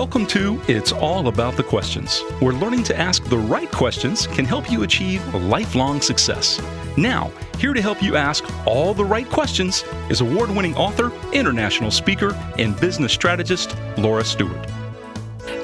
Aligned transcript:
Welcome 0.00 0.26
to 0.28 0.58
It's 0.66 0.92
All 0.92 1.28
About 1.28 1.58
the 1.58 1.62
Questions, 1.62 2.22
where 2.40 2.54
learning 2.54 2.84
to 2.84 2.98
ask 2.98 3.22
the 3.24 3.36
right 3.36 3.70
questions 3.70 4.26
can 4.28 4.46
help 4.46 4.70
you 4.70 4.82
achieve 4.82 5.22
lifelong 5.34 6.00
success. 6.00 6.58
Now, 6.96 7.30
here 7.58 7.74
to 7.74 7.82
help 7.82 8.02
you 8.02 8.16
ask 8.16 8.42
all 8.66 8.94
the 8.94 9.04
right 9.04 9.28
questions 9.28 9.84
is 10.08 10.22
award 10.22 10.48
winning 10.48 10.74
author, 10.74 11.12
international 11.34 11.90
speaker, 11.90 12.34
and 12.56 12.80
business 12.80 13.12
strategist 13.12 13.76
Laura 13.98 14.24
Stewart. 14.24 14.66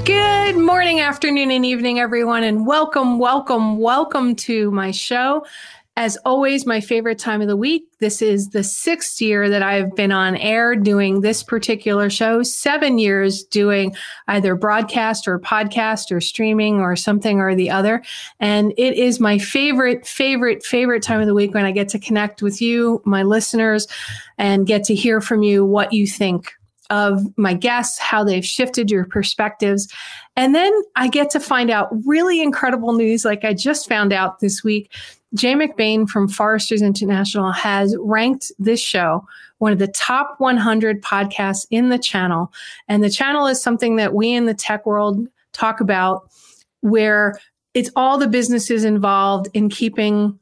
Good 0.04 0.59
morning, 0.59 1.00
afternoon, 1.00 1.50
and 1.50 1.64
evening, 1.64 1.98
everyone, 1.98 2.45
and 2.45 2.66
welcome, 2.66 3.18
welcome, 3.18 3.79
welcome 3.79 4.37
to 4.37 4.71
my 4.71 4.91
show. 4.91 5.46
As 5.99 6.19
always, 6.27 6.67
my 6.67 6.83
favorite 6.83 7.19
time 7.19 7.41
of 7.41 7.49
the 7.49 7.57
week. 7.57 7.85
This 8.01 8.21
is 8.21 8.51
the 8.51 8.63
sixth 8.63 9.19
year 9.19 9.49
that 9.49 9.63
I've 9.63 9.96
been 9.96 10.13
on 10.13 10.37
air 10.37 10.77
doing 10.77 11.23
this 11.23 11.43
particular 11.43 12.11
show, 12.11 12.43
seven 12.43 12.99
years 12.99 13.43
doing 13.45 13.96
either 14.29 14.54
broadcast 14.54 15.27
or 15.27 15.39
podcast 15.39 16.13
or 16.13 16.21
streaming 16.21 16.81
or 16.81 16.96
something 16.96 17.40
or 17.40 17.54
the 17.54 17.71
other. 17.71 18.03
And 18.40 18.75
it 18.77 18.99
is 18.99 19.21
my 19.21 19.39
favorite, 19.39 20.07
favorite, 20.07 20.63
favorite 20.63 21.03
time 21.03 21.23
of 21.23 21.27
the 21.27 21.35
week 21.35 21.54
when 21.54 21.64
I 21.64 21.73
get 21.73 21.89
to 21.89 21.99
connect 21.99 22.43
with 22.43 22.61
you, 22.61 23.01
my 23.07 23.23
listeners, 23.23 23.89
and 24.37 24.67
get 24.67 24.85
to 24.85 24.95
hear 24.95 25.23
from 25.23 25.43
you 25.43 25.65
what 25.65 25.95
you 25.95 26.07
think 26.07 26.53
of 26.90 27.21
my 27.37 27.54
guests, 27.54 27.99
how 27.99 28.23
they've 28.23 28.46
shifted 28.46 28.90
your 28.90 29.04
perspectives. 29.04 29.89
And 30.37 30.54
then 30.54 30.73
I 30.95 31.09
get 31.09 31.31
to 31.31 31.40
find 31.40 31.71
out 31.71 31.89
really 32.05 32.41
incredible 32.41 32.92
news, 32.92 33.25
like 33.25 33.45
I 33.45 33.55
just 33.55 33.89
found 33.89 34.12
out 34.12 34.41
this 34.41 34.62
week 34.62 34.92
Jay 35.34 35.55
McBain 35.55 36.08
from 36.08 36.28
Forrester's 36.28 36.83
International 36.83 37.53
has 37.53 37.97
ranked 37.98 38.53
this 38.58 38.80
show 38.80 39.27
one 39.58 39.72
of 39.72 39.78
the 39.78 39.89
top 39.89 40.36
100 40.39 41.03
podcasts 41.03 41.67
in 41.70 41.89
the 41.89 41.98
channel. 41.98 42.53
And 42.89 43.03
the 43.03 43.11
channel 43.11 43.47
is 43.47 43.62
something 43.62 43.97
that 43.97 44.14
we 44.14 44.33
in 44.33 44.47
the 44.47 44.55
tech 44.55 44.86
world 44.86 45.27
talk 45.53 45.81
about 45.81 46.31
where 46.81 47.39
it's 47.75 47.91
all 47.97 48.19
the 48.19 48.28
businesses 48.28 48.84
involved 48.84 49.48
in 49.55 49.69
keeping 49.69 50.39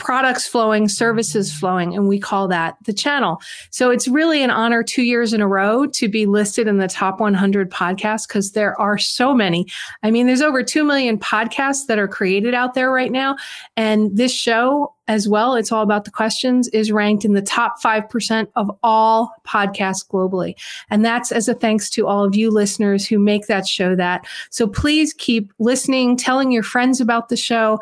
products 0.00 0.46
flowing, 0.46 0.88
services 0.88 1.52
flowing, 1.52 1.94
and 1.94 2.08
we 2.08 2.18
call 2.18 2.48
that 2.48 2.76
the 2.84 2.92
channel. 2.92 3.40
So 3.70 3.90
it's 3.90 4.08
really 4.08 4.42
an 4.42 4.50
honor 4.50 4.82
two 4.82 5.02
years 5.02 5.32
in 5.32 5.40
a 5.40 5.46
row 5.46 5.86
to 5.86 6.08
be 6.08 6.26
listed 6.26 6.66
in 6.66 6.78
the 6.78 6.88
top 6.88 7.20
100 7.20 7.70
podcasts 7.70 8.26
because 8.26 8.52
there 8.52 8.78
are 8.80 8.98
so 8.98 9.34
many. 9.34 9.66
I 10.02 10.10
mean, 10.10 10.26
there's 10.26 10.42
over 10.42 10.62
2 10.62 10.82
million 10.82 11.18
podcasts 11.18 11.86
that 11.86 11.98
are 11.98 12.08
created 12.08 12.54
out 12.54 12.74
there 12.74 12.90
right 12.90 13.12
now. 13.12 13.36
And 13.76 14.16
this 14.16 14.32
show 14.32 14.94
as 15.06 15.28
well, 15.28 15.56
it's 15.56 15.72
all 15.72 15.82
about 15.82 16.04
the 16.04 16.10
questions, 16.10 16.68
is 16.68 16.92
ranked 16.92 17.24
in 17.24 17.34
the 17.34 17.42
top 17.42 17.82
5% 17.82 18.46
of 18.54 18.70
all 18.84 19.34
podcasts 19.46 20.06
globally. 20.06 20.54
And 20.88 21.04
that's 21.04 21.32
as 21.32 21.48
a 21.48 21.54
thanks 21.54 21.90
to 21.90 22.06
all 22.06 22.24
of 22.24 22.36
you 22.36 22.50
listeners 22.50 23.06
who 23.06 23.18
make 23.18 23.48
that 23.48 23.66
show 23.66 23.96
that. 23.96 24.24
So 24.50 24.68
please 24.68 25.12
keep 25.12 25.52
listening, 25.58 26.16
telling 26.16 26.52
your 26.52 26.62
friends 26.62 27.00
about 27.00 27.28
the 27.28 27.36
show, 27.36 27.80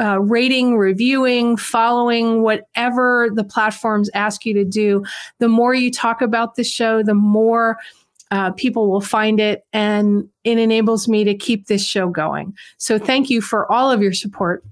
uh, 0.00 0.20
rating, 0.20 0.76
reviewing, 0.76 1.56
following, 1.56 2.42
whatever 2.42 3.28
the 3.34 3.44
platforms 3.44 4.10
ask 4.14 4.46
you 4.46 4.54
to 4.54 4.64
do, 4.64 5.04
the 5.38 5.48
more 5.48 5.74
you 5.74 5.90
talk 5.90 6.22
about 6.22 6.54
the 6.54 6.64
show, 6.64 7.02
the 7.02 7.14
more 7.14 7.78
uh, 8.30 8.52
people 8.52 8.90
will 8.90 9.00
find 9.00 9.40
it. 9.40 9.64
And 9.72 10.28
it 10.44 10.58
enables 10.58 11.08
me 11.08 11.24
to 11.24 11.34
keep 11.34 11.66
this 11.66 11.84
show 11.84 12.08
going. 12.08 12.54
So 12.78 12.98
thank 12.98 13.28
you 13.28 13.40
for 13.40 13.70
all 13.70 13.90
of 13.90 14.02
your 14.02 14.12
support. 14.12 14.64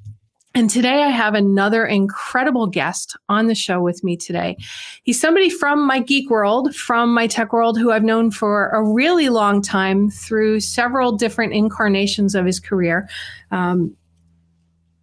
And 0.54 0.70
today 0.70 1.02
I 1.02 1.08
have 1.08 1.34
another 1.34 1.84
incredible 1.84 2.66
guest 2.66 3.16
on 3.28 3.46
the 3.46 3.54
show 3.54 3.80
with 3.80 4.02
me 4.02 4.16
today. 4.16 4.56
He's 5.02 5.20
somebody 5.20 5.50
from 5.50 5.86
my 5.86 6.00
geek 6.00 6.30
world, 6.30 6.74
from 6.74 7.12
my 7.12 7.26
tech 7.26 7.52
world, 7.52 7.78
who 7.78 7.92
I've 7.92 8.02
known 8.02 8.30
for 8.30 8.70
a 8.70 8.82
really 8.82 9.28
long 9.28 9.60
time 9.60 10.10
through 10.10 10.60
several 10.60 11.12
different 11.12 11.52
incarnations 11.52 12.34
of 12.34 12.46
his 12.46 12.58
career. 12.58 13.08
Um, 13.50 13.94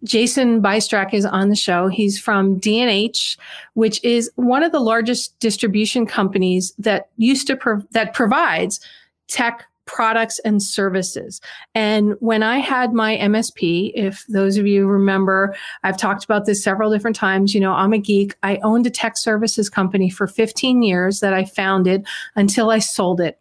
Jason 0.06 0.62
Bystrak 0.62 1.12
is 1.12 1.26
on 1.26 1.48
the 1.48 1.56
show. 1.56 1.88
He's 1.88 2.18
from 2.18 2.58
D&H, 2.58 3.36
which 3.74 4.02
is 4.04 4.30
one 4.36 4.62
of 4.62 4.72
the 4.72 4.80
largest 4.80 5.38
distribution 5.40 6.06
companies 6.06 6.72
that 6.78 7.08
used 7.16 7.48
to 7.48 7.84
that 7.90 8.14
provides 8.14 8.80
tech 9.28 9.66
products 9.86 10.38
and 10.40 10.62
services. 10.62 11.40
And 11.74 12.14
when 12.20 12.42
I 12.42 12.58
had 12.58 12.92
my 12.92 13.16
MSP, 13.16 13.92
if 13.94 14.24
those 14.28 14.56
of 14.56 14.66
you 14.66 14.86
remember, 14.86 15.54
I've 15.84 15.96
talked 15.96 16.24
about 16.24 16.44
this 16.44 16.62
several 16.62 16.90
different 16.90 17.16
times. 17.16 17.54
You 17.54 17.60
know, 17.60 17.72
I'm 17.72 17.92
a 17.92 17.98
geek. 17.98 18.34
I 18.42 18.56
owned 18.58 18.86
a 18.86 18.90
tech 18.90 19.16
services 19.16 19.70
company 19.70 20.10
for 20.10 20.26
15 20.26 20.82
years 20.82 21.20
that 21.20 21.32
I 21.32 21.44
founded 21.44 22.06
until 22.34 22.70
I 22.70 22.80
sold 22.80 23.20
it. 23.20 23.40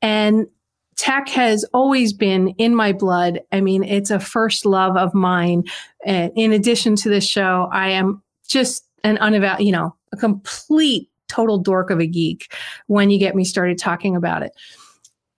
And 0.00 0.46
tech 0.98 1.28
has 1.30 1.64
always 1.72 2.12
been 2.12 2.48
in 2.58 2.74
my 2.74 2.92
blood. 2.92 3.40
I 3.52 3.62
mean, 3.62 3.82
it's 3.84 4.10
a 4.10 4.20
first 4.20 4.66
love 4.66 4.96
of 4.96 5.14
mine. 5.14 5.64
In 6.04 6.52
addition 6.52 6.96
to 6.96 7.08
this 7.08 7.26
show, 7.26 7.68
I 7.72 7.90
am 7.90 8.22
just 8.46 8.84
an 9.04 9.16
uneval, 9.18 9.64
you 9.64 9.72
know, 9.72 9.94
a 10.12 10.16
complete 10.16 11.08
total 11.28 11.58
dork 11.58 11.90
of 11.90 12.00
a 12.00 12.06
geek 12.06 12.52
when 12.88 13.10
you 13.10 13.18
get 13.18 13.34
me 13.36 13.44
started 13.44 13.78
talking 13.78 14.16
about 14.16 14.42
it. 14.42 14.52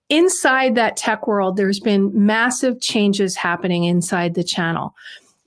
Inside 0.09 0.75
that 0.75 0.97
tech 0.97 1.27
world, 1.27 1.55
there's 1.55 1.79
been 1.79 2.11
massive 2.13 2.81
changes 2.81 3.35
happening 3.35 3.85
inside 3.85 4.33
the 4.33 4.43
channel. 4.43 4.93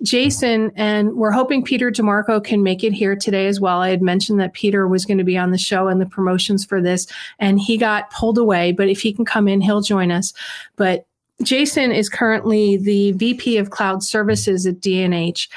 Jason, 0.03 0.71
and 0.77 1.15
we're 1.15 1.31
hoping 1.31 1.65
Peter 1.65 1.91
DeMarco 1.91 2.43
can 2.43 2.63
make 2.63 2.85
it 2.85 2.93
here 2.93 3.17
today 3.17 3.47
as 3.47 3.61
well. 3.61 3.81
I 3.81 3.91
had 3.91 4.03
mentioned 4.03 4.41
that 4.41 4.53
Peter 4.53 4.87
was 4.87 5.07
going 5.07 5.19
to 5.19 5.25
be 5.25 5.39
on 5.39 5.51
the 5.51 5.59
show 5.59 5.89
and 5.89 6.01
the 6.01 6.07
promotions 6.07 6.65
for 6.65 6.81
this, 6.81 7.07
and 7.39 7.61
he 7.61 7.77
got 7.77 8.11
pulled 8.11 8.39
away. 8.39 8.73
But 8.73 8.89
if 8.89 9.01
he 9.01 9.13
can 9.13 9.25
come 9.25 9.49
in, 9.49 9.61
he'll 9.61 9.81
join 9.81 10.11
us. 10.11 10.33
But 10.77 11.07
Jason 11.43 11.91
is 11.91 12.09
currently 12.09 12.77
the 12.77 13.13
VP 13.13 13.57
of 13.57 13.71
Cloud 13.71 14.03
Services 14.03 14.67
at 14.67 14.81
D&H. 14.81 15.49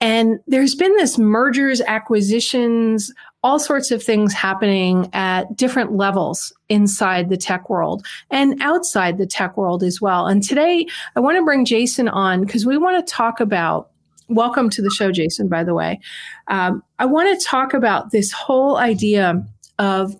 And 0.00 0.38
there's 0.46 0.74
been 0.74 0.94
this 0.96 1.16
mergers, 1.16 1.80
acquisitions, 1.80 3.12
all 3.44 3.58
sorts 3.58 3.90
of 3.90 4.02
things 4.02 4.32
happening 4.32 5.08
at 5.12 5.54
different 5.54 5.92
levels 5.92 6.50
inside 6.70 7.28
the 7.28 7.36
tech 7.36 7.68
world 7.68 8.04
and 8.30 8.60
outside 8.62 9.18
the 9.18 9.26
tech 9.26 9.58
world 9.58 9.82
as 9.82 10.00
well. 10.00 10.26
And 10.26 10.42
today 10.42 10.86
I 11.14 11.20
want 11.20 11.36
to 11.36 11.44
bring 11.44 11.66
Jason 11.66 12.08
on 12.08 12.40
because 12.40 12.64
we 12.64 12.78
want 12.78 13.06
to 13.06 13.12
talk 13.12 13.38
about. 13.38 13.90
Welcome 14.30 14.70
to 14.70 14.80
the 14.80 14.88
show, 14.88 15.12
Jason, 15.12 15.48
by 15.48 15.62
the 15.62 15.74
way. 15.74 16.00
Um, 16.48 16.82
I 16.98 17.04
want 17.04 17.38
to 17.38 17.46
talk 17.46 17.74
about 17.74 18.10
this 18.10 18.32
whole 18.32 18.78
idea 18.78 19.46
of 19.78 20.16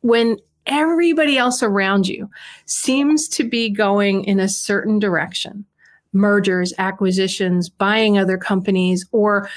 when 0.00 0.38
everybody 0.64 1.36
else 1.36 1.62
around 1.62 2.08
you 2.08 2.30
seems 2.64 3.28
to 3.28 3.44
be 3.44 3.68
going 3.68 4.24
in 4.24 4.40
a 4.40 4.48
certain 4.48 4.98
direction 4.98 5.66
mergers, 6.14 6.72
acquisitions, 6.78 7.68
buying 7.68 8.16
other 8.16 8.38
companies, 8.38 9.06
or 9.12 9.48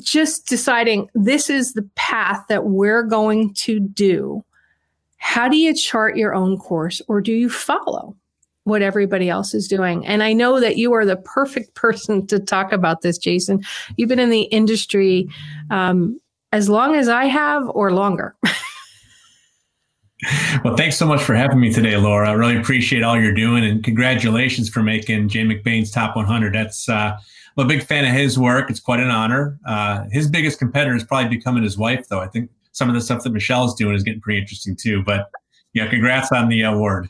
just 0.00 0.46
deciding 0.46 1.08
this 1.14 1.50
is 1.50 1.74
the 1.74 1.88
path 1.94 2.44
that 2.48 2.66
we're 2.66 3.02
going 3.02 3.54
to 3.54 3.80
do. 3.80 4.44
How 5.18 5.48
do 5.48 5.56
you 5.56 5.74
chart 5.74 6.16
your 6.16 6.34
own 6.34 6.58
course 6.58 7.02
or 7.08 7.20
do 7.20 7.32
you 7.32 7.48
follow 7.50 8.16
what 8.64 8.82
everybody 8.82 9.28
else 9.28 9.54
is 9.54 9.68
doing? 9.68 10.06
And 10.06 10.22
I 10.22 10.32
know 10.32 10.60
that 10.60 10.76
you 10.76 10.92
are 10.92 11.04
the 11.04 11.16
perfect 11.16 11.74
person 11.76 12.26
to 12.28 12.38
talk 12.38 12.72
about 12.72 13.02
this, 13.02 13.18
Jason. 13.18 13.62
You've 13.96 14.08
been 14.08 14.18
in 14.18 14.30
the 14.30 14.42
industry 14.42 15.28
um, 15.70 16.20
as 16.52 16.68
long 16.68 16.94
as 16.94 17.08
I 17.08 17.26
have 17.26 17.68
or 17.70 17.92
longer. 17.92 18.34
well, 20.64 20.76
thanks 20.76 20.96
so 20.96 21.06
much 21.06 21.22
for 21.22 21.34
having 21.34 21.60
me 21.60 21.72
today, 21.72 21.96
Laura. 21.96 22.28
I 22.30 22.32
really 22.32 22.56
appreciate 22.56 23.02
all 23.02 23.18
you're 23.20 23.32
doing 23.34 23.64
and 23.64 23.82
congratulations 23.84 24.68
for 24.68 24.82
making 24.82 25.28
Jay 25.28 25.44
McBain's 25.44 25.90
top 25.90 26.16
100. 26.16 26.54
That's, 26.54 26.88
uh, 26.88 27.18
I'm 27.56 27.64
a 27.64 27.68
big 27.68 27.82
fan 27.82 28.04
of 28.04 28.12
his 28.12 28.38
work. 28.38 28.70
It's 28.70 28.80
quite 28.80 29.00
an 29.00 29.10
honor. 29.10 29.58
Uh, 29.66 30.04
his 30.10 30.28
biggest 30.28 30.58
competitor 30.58 30.94
is 30.94 31.04
probably 31.04 31.36
becoming 31.36 31.62
his 31.62 31.76
wife, 31.76 32.06
though. 32.08 32.20
I 32.20 32.28
think 32.28 32.50
some 32.72 32.88
of 32.88 32.94
the 32.94 33.00
stuff 33.00 33.22
that 33.24 33.32
Michelle's 33.32 33.74
doing 33.74 33.94
is 33.94 34.02
getting 34.02 34.20
pretty 34.20 34.40
interesting 34.40 34.76
too. 34.76 35.02
But 35.02 35.30
yeah, 35.72 35.88
congrats 35.88 36.32
on 36.32 36.48
the 36.48 36.62
award. 36.62 37.08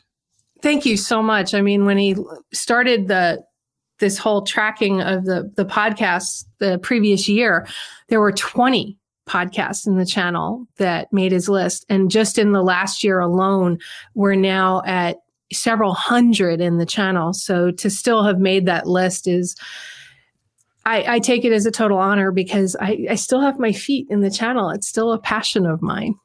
Thank 0.61 0.85
you 0.85 0.97
so 0.97 1.21
much. 1.23 1.53
I 1.53 1.61
mean, 1.61 1.85
when 1.85 1.97
he 1.97 2.15
started 2.53 3.07
the 3.07 3.43
this 3.99 4.17
whole 4.17 4.41
tracking 4.41 5.01
of 5.01 5.25
the 5.25 5.51
the 5.55 5.65
podcasts 5.65 6.45
the 6.59 6.79
previous 6.79 7.27
year, 7.27 7.67
there 8.09 8.19
were 8.19 8.31
20 8.31 8.97
podcasts 9.27 9.87
in 9.87 9.97
the 9.97 10.05
channel 10.05 10.67
that 10.77 11.11
made 11.13 11.31
his 11.31 11.47
list. 11.47 11.85
And 11.89 12.11
just 12.11 12.37
in 12.37 12.51
the 12.51 12.63
last 12.63 13.03
year 13.03 13.19
alone, 13.19 13.79
we're 14.13 14.35
now 14.35 14.81
at 14.85 15.17
several 15.53 15.93
hundred 15.93 16.61
in 16.61 16.77
the 16.77 16.85
channel. 16.85 17.33
So 17.33 17.71
to 17.71 17.89
still 17.89 18.23
have 18.23 18.39
made 18.39 18.65
that 18.65 18.87
list 18.87 19.27
is 19.27 19.55
I, 20.85 21.15
I, 21.15 21.19
take 21.19 21.45
it 21.45 21.51
as 21.51 21.65
a 21.65 21.71
total 21.71 21.97
honor 21.97 22.31
because 22.31 22.75
I, 22.79 23.05
I 23.09 23.15
still 23.15 23.41
have 23.41 23.59
my 23.59 23.71
feet 23.71 24.07
in 24.09 24.21
the 24.21 24.31
channel. 24.31 24.69
It's 24.69 24.87
still 24.87 25.11
a 25.13 25.19
passion 25.19 25.65
of 25.65 25.81
mine. 25.81 26.15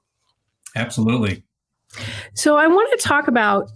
Absolutely. 0.74 1.42
So 2.34 2.56
I 2.56 2.66
want 2.66 2.98
to 2.98 3.06
talk 3.06 3.28
about 3.28 3.70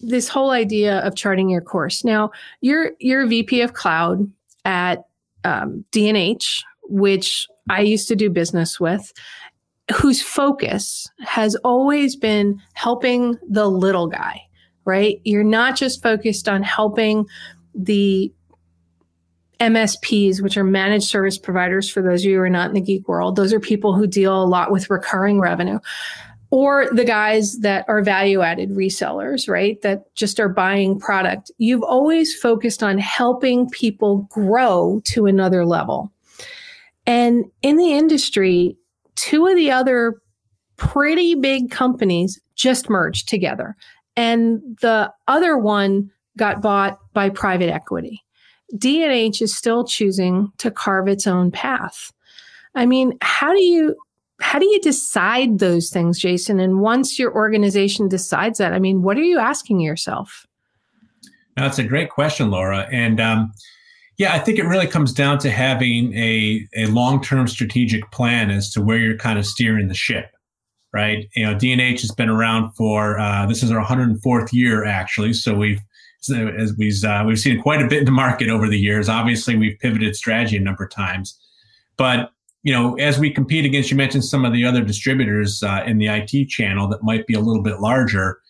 this 0.00 0.28
whole 0.28 0.50
idea 0.50 0.98
of 1.00 1.14
charting 1.14 1.48
your 1.48 1.60
course. 1.60 2.04
Now, 2.04 2.30
you're 2.60 2.92
you're 2.98 3.26
VP 3.26 3.60
of 3.62 3.72
Cloud 3.72 4.30
at 4.64 5.04
um, 5.44 5.84
D&H, 5.90 6.62
which 6.84 7.46
I 7.70 7.80
used 7.80 8.08
to 8.08 8.16
do 8.16 8.30
business 8.30 8.78
with, 8.78 9.12
whose 9.94 10.22
focus 10.22 11.10
has 11.20 11.54
always 11.56 12.16
been 12.16 12.60
helping 12.74 13.36
the 13.48 13.68
little 13.68 14.06
guy 14.06 14.42
right? 14.86 15.20
You're 15.24 15.44
not 15.44 15.76
just 15.76 16.02
focused 16.02 16.48
on 16.48 16.62
helping 16.62 17.26
the 17.74 18.32
MSPs, 19.60 20.42
which 20.42 20.56
are 20.56 20.64
managed 20.64 21.08
service 21.08 21.38
providers 21.38 21.88
for 21.88 22.02
those 22.02 22.22
of 22.22 22.30
you 22.30 22.36
who 22.36 22.42
are 22.42 22.50
not 22.50 22.68
in 22.68 22.74
the 22.74 22.80
geek 22.80 23.08
world. 23.08 23.36
Those 23.36 23.52
are 23.52 23.60
people 23.60 23.94
who 23.94 24.06
deal 24.06 24.42
a 24.42 24.44
lot 24.44 24.70
with 24.70 24.90
recurring 24.90 25.40
revenue. 25.40 25.78
Or 26.50 26.88
the 26.92 27.04
guys 27.04 27.58
that 27.58 27.84
are 27.88 28.02
value 28.02 28.42
added 28.42 28.70
resellers, 28.70 29.48
right? 29.48 29.80
That 29.82 30.14
just 30.14 30.38
are 30.38 30.48
buying 30.48 31.00
product. 31.00 31.50
You've 31.58 31.82
always 31.82 32.38
focused 32.38 32.82
on 32.82 32.98
helping 32.98 33.68
people 33.70 34.28
grow 34.30 35.00
to 35.06 35.26
another 35.26 35.66
level. 35.66 36.12
And 37.04 37.46
in 37.62 37.76
the 37.76 37.92
industry, 37.94 38.76
two 39.16 39.46
of 39.46 39.56
the 39.56 39.70
other 39.70 40.20
pretty 40.76 41.34
big 41.34 41.70
companies 41.70 42.40
just 42.54 42.88
merged 42.88 43.28
together. 43.28 43.76
And 44.16 44.60
the 44.80 45.12
other 45.26 45.58
one 45.58 46.10
got 46.36 46.62
bought 46.62 46.98
by 47.12 47.30
private 47.30 47.70
equity. 47.70 48.22
D&H 48.76 49.40
is 49.40 49.56
still 49.56 49.84
choosing 49.84 50.52
to 50.58 50.70
carve 50.70 51.08
its 51.08 51.26
own 51.26 51.50
path. 51.50 52.12
I 52.74 52.86
mean, 52.86 53.16
how 53.20 53.52
do 53.52 53.62
you 53.62 53.96
how 54.38 54.58
do 54.58 54.66
you 54.66 54.80
decide 54.80 55.58
those 55.58 55.88
things, 55.88 56.18
Jason? 56.18 56.60
And 56.60 56.80
once 56.80 57.18
your 57.18 57.34
organization 57.34 58.06
decides 58.06 58.58
that, 58.58 58.74
I 58.74 58.78
mean, 58.78 59.02
what 59.02 59.16
are 59.16 59.22
you 59.22 59.38
asking 59.38 59.80
yourself? 59.80 60.46
That's 61.56 61.78
a 61.78 61.84
great 61.84 62.10
question, 62.10 62.50
Laura. 62.50 62.86
And 62.92 63.18
um, 63.18 63.52
yeah, 64.18 64.34
I 64.34 64.38
think 64.38 64.58
it 64.58 64.64
really 64.64 64.86
comes 64.86 65.12
down 65.12 65.38
to 65.38 65.50
having 65.50 66.14
a, 66.14 66.66
a 66.76 66.86
long 66.86 67.22
term 67.22 67.48
strategic 67.48 68.10
plan 68.10 68.50
as 68.50 68.70
to 68.72 68.82
where 68.82 68.98
you're 68.98 69.16
kind 69.16 69.38
of 69.38 69.46
steering 69.46 69.88
the 69.88 69.94
ship, 69.94 70.30
right? 70.92 71.26
You 71.34 71.46
know, 71.46 71.58
D&H 71.58 72.02
has 72.02 72.10
been 72.10 72.28
around 72.28 72.72
for 72.72 73.18
uh, 73.18 73.46
this 73.46 73.62
is 73.62 73.70
our 73.70 73.82
104th 73.82 74.52
year 74.52 74.84
actually, 74.84 75.32
so 75.32 75.54
we've 75.54 75.80
as 76.30 76.74
we've 76.76 77.02
uh, 77.04 77.24
we've 77.26 77.38
seen 77.38 77.60
quite 77.60 77.82
a 77.82 77.88
bit 77.88 78.00
in 78.00 78.04
the 78.04 78.10
market 78.10 78.48
over 78.48 78.68
the 78.68 78.78
years. 78.78 79.08
Obviously, 79.08 79.56
we've 79.56 79.78
pivoted 79.78 80.16
strategy 80.16 80.56
a 80.56 80.60
number 80.60 80.84
of 80.84 80.90
times, 80.90 81.38
but 81.96 82.30
you 82.62 82.72
know, 82.72 82.94
as 82.94 83.16
we 83.16 83.30
compete 83.30 83.64
against, 83.64 83.92
you 83.92 83.96
mentioned 83.96 84.24
some 84.24 84.44
of 84.44 84.52
the 84.52 84.64
other 84.64 84.82
distributors 84.82 85.62
uh, 85.62 85.84
in 85.86 85.98
the 85.98 86.08
IT 86.08 86.48
channel 86.48 86.88
that 86.88 87.00
might 87.02 87.24
be 87.28 87.34
a 87.34 87.40
little 87.40 87.62
bit 87.62 87.78
larger. 87.78 88.40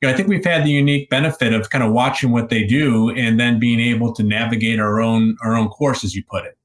You 0.00 0.06
know, 0.06 0.14
I 0.14 0.16
think 0.16 0.28
we've 0.28 0.44
had 0.44 0.64
the 0.64 0.70
unique 0.70 1.10
benefit 1.10 1.52
of 1.52 1.70
kind 1.70 1.82
of 1.82 1.92
watching 1.92 2.30
what 2.30 2.50
they 2.50 2.64
do 2.64 3.10
and 3.10 3.40
then 3.40 3.58
being 3.58 3.80
able 3.80 4.12
to 4.14 4.22
navigate 4.22 4.78
our 4.78 5.00
own 5.00 5.36
our 5.42 5.56
own 5.56 5.68
course, 5.68 6.04
as 6.04 6.14
you 6.14 6.22
put 6.30 6.44
it. 6.44 6.56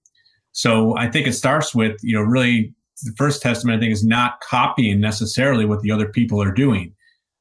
So 0.52 0.96
I 0.98 1.10
think 1.10 1.26
it 1.26 1.34
starts 1.34 1.74
with 1.74 1.98
you 2.04 2.16
know 2.16 2.22
really 2.22 2.74
the 3.04 3.14
first 3.18 3.42
testament 3.42 3.78
I 3.78 3.80
think 3.80 3.94
is 3.94 4.06
not 4.06 4.42
copying 4.42 5.00
necessarily 5.00 5.66
what 5.66 5.82
the 5.82 5.92
other 5.92 6.10
people 6.10 6.42
are 6.42 6.52
doing. 6.52 6.94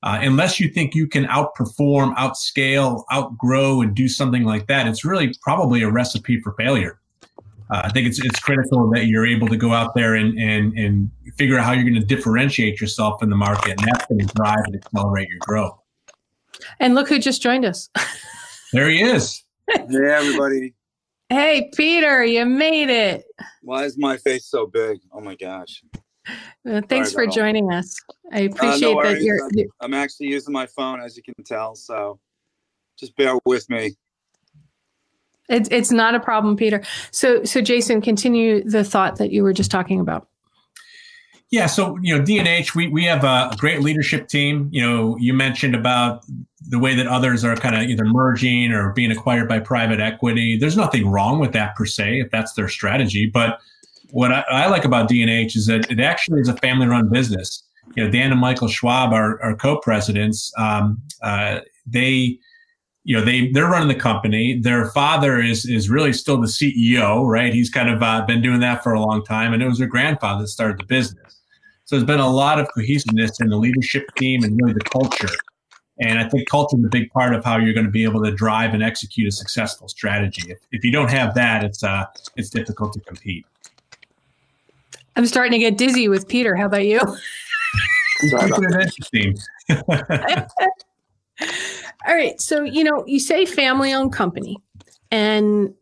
Uh, 0.03 0.19
unless 0.23 0.61
you 0.61 0.69
think 0.69 0.95
you 0.95 1.09
can 1.09 1.25
outperform, 1.25 2.15
outscale, 2.17 3.03
outgrow, 3.13 3.81
and 3.81 3.97
do 3.97 4.09
something 4.09 4.45
like 4.45 4.69
that, 4.69 4.87
it's 4.87 5.05
really 5.05 5.35
probably 5.43 5.83
a 5.83 5.91
recipe 5.91 6.41
for 6.41 6.53
failure 6.53 7.01
uh, 7.71 7.83
I 7.85 7.91
think 7.91 8.07
it's 8.07 8.19
it's 8.25 8.41
critical 8.41 8.91
that 8.93 9.07
you're 9.07 9.27
able 9.27 9.49
to 9.49 9.57
go 9.57 9.73
out 9.73 9.95
there 9.95 10.15
and 10.15 10.39
and 10.39 10.77
and 10.79 11.11
figure 11.37 11.59
out 11.59 11.65
how 11.65 11.73
you're 11.73 11.85
going 11.85 11.95
to 11.95 12.05
differentiate 12.05 12.81
yourself 12.81 13.23
in 13.23 13.31
the 13.31 13.37
market, 13.37 13.79
and 13.79 13.81
that's 13.81 14.07
going 14.07 14.27
to 14.27 14.35
drive 14.35 14.61
and 14.65 14.77
accelerate 14.77 15.29
your 15.29 15.39
growth. 15.41 15.79
And 16.81 16.95
look 16.95 17.09
who 17.09 17.19
just 17.19 17.43
joined 17.43 17.65
us. 17.65 17.91
there 18.73 18.89
he 18.89 19.03
is. 19.03 19.45
hey 19.69 19.85
everybody. 19.91 20.75
Hey 21.29 21.71
Peter, 21.75 22.25
you 22.25 22.47
made 22.47 22.89
it. 22.89 23.25
Why 23.63 23.85
is 23.85 23.99
my 23.99 24.17
face 24.17 24.47
so 24.47 24.67
big? 24.67 25.01
Oh 25.13 25.21
my 25.21 25.35
gosh. 25.35 25.83
Uh, 26.69 26.81
thanks 26.89 27.13
Sorry 27.13 27.27
for 27.27 27.33
joining 27.33 27.73
us. 27.73 27.97
I 28.33 28.41
appreciate 28.41 28.91
uh, 28.91 28.95
no 28.95 29.03
that 29.03 29.23
you're, 29.23 29.49
you're. 29.53 29.69
I'm 29.81 29.95
actually 29.95 30.29
using 30.29 30.53
my 30.53 30.67
phone, 30.67 31.01
as 31.01 31.17
you 31.17 31.23
can 31.23 31.35
tell. 31.45 31.75
So 31.75 32.19
just 32.99 33.17
bear 33.17 33.39
with 33.45 33.69
me. 33.71 33.97
It's 35.49 35.69
it's 35.71 35.91
not 35.91 36.15
a 36.15 36.21
problem, 36.21 36.57
Peter. 36.57 36.83
So 37.11 37.45
so 37.45 37.61
Jason, 37.61 38.01
continue 38.01 38.63
the 38.69 38.85
thought 38.85 39.17
that 39.17 39.31
you 39.31 39.43
were 39.43 39.53
just 39.53 39.71
talking 39.71 40.01
about. 40.01 40.29
Yeah, 41.51 41.65
so 41.65 41.97
you 42.03 42.17
know, 42.17 42.23
D&H, 42.23 42.75
we 42.75 42.89
we 42.89 43.05
have 43.05 43.25
a 43.25 43.51
great 43.57 43.81
leadership 43.81 44.29
team. 44.29 44.69
You 44.71 44.83
know, 44.83 45.17
you 45.17 45.33
mentioned 45.33 45.75
about 45.75 46.27
the 46.69 46.79
way 46.79 46.95
that 46.95 47.07
others 47.07 47.43
are 47.43 47.57
kind 47.57 47.75
of 47.75 47.83
either 47.83 48.05
merging 48.05 48.73
or 48.73 48.93
being 48.93 49.11
acquired 49.11 49.49
by 49.49 49.59
private 49.59 50.01
equity. 50.01 50.59
There's 50.59 50.77
nothing 50.77 51.09
wrong 51.09 51.39
with 51.39 51.53
that 51.53 51.75
per 51.75 51.87
se, 51.87 52.21
if 52.21 52.31
that's 52.31 52.53
their 52.53 52.69
strategy. 52.69 53.31
But 53.33 53.61
what 54.11 54.33
I, 54.33 54.45
I 54.49 54.67
like 54.69 54.85
about 54.85 55.09
D&H 55.09 55.57
is 55.57 55.67
that 55.67 55.91
it 55.91 56.01
actually 56.01 56.41
is 56.41 56.49
a 56.49 56.57
family-run 56.57 57.09
business. 57.11 57.63
You 57.97 58.05
know, 58.05 58.11
Dan 58.11 58.33
and 58.33 58.41
Michael 58.41 58.69
Schwab 58.69 59.13
are, 59.13 59.43
are 59.43 59.55
co-presidents. 59.57 60.53
Um, 60.57 61.03
uh, 61.23 61.61
they 61.87 62.39
you 63.09 63.17
know 63.17 63.25
they 63.25 63.51
they're 63.53 63.71
running 63.71 63.89
the 63.89 63.95
company. 63.95 64.61
Their 64.61 64.91
father 64.91 65.41
is 65.41 65.65
is 65.65 65.89
really 65.89 66.13
still 66.13 66.39
the 66.39 66.47
ceo 66.47 67.27
right? 67.27 67.55
He's 67.55 67.71
kind 67.71 67.89
of 67.89 68.03
uh, 68.03 68.27
been 68.27 68.43
doing 68.43 68.61
that 68.61 68.83
for 68.83 68.93
a 68.93 69.01
long 69.01 69.25
time 69.25 69.55
and 69.55 69.63
it 69.63 69.67
was 69.67 69.79
their 69.79 69.89
grandfather 69.89 70.43
that 70.43 70.49
started 70.49 70.79
the 70.79 70.85
business. 70.85 71.41
So 71.87 71.97
there's 71.97 72.07
been 72.07 72.21
a 72.21 72.31
lot 72.31 72.61
of 72.61 72.69
cohesiveness 72.75 73.41
in 73.41 73.49
the 73.49 73.57
leadership 73.57 74.15
team 74.17 74.45
and 74.45 74.61
really 74.61 74.75
the 74.75 74.81
culture. 74.81 75.35
And 76.01 76.19
i 76.19 76.29
think 76.29 76.49
culture 76.51 76.77
is 76.77 76.85
a 76.85 76.89
big 76.89 77.11
part 77.11 77.35
of 77.35 77.43
how 77.45 77.57
you're 77.57 77.73
going 77.73 77.87
to 77.87 77.91
be 77.91 78.05
able 78.05 78.23
to 78.25 78.31
drive 78.31 78.75
and 78.75 78.83
execute 78.83 79.27
a 79.27 79.33
successful 79.33 79.89
strategy. 79.89 80.43
If, 80.51 80.59
if 80.71 80.85
you 80.85 80.93
don't 80.93 81.11
have 81.11 81.35
that 81.35 81.65
it's 81.65 81.83
uh 81.83 82.05
it's 82.37 82.51
difficult 82.51 82.93
to 82.93 83.01
compete 83.01 83.47
i'm 85.19 85.27
starting 85.27 85.53
to 85.53 85.59
get 85.59 85.77
dizzy 85.77 86.09
with 86.09 86.27
peter 86.27 86.57
how 86.57 86.67
about 86.67 86.87
you 86.87 87.01
interesting 88.81 89.37
All 92.07 92.15
right. 92.15 92.41
So, 92.41 92.63
you 92.63 92.85
know, 92.85 93.05
you 93.07 93.21
say 93.21 93.45
family 93.45 93.93
owned 93.93 94.13
company, 94.13 94.57
and 95.11 95.75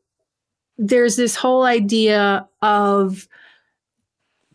there's 0.79 1.17
this 1.17 1.37
whole 1.37 1.65
idea 1.65 2.47
of 2.63 3.29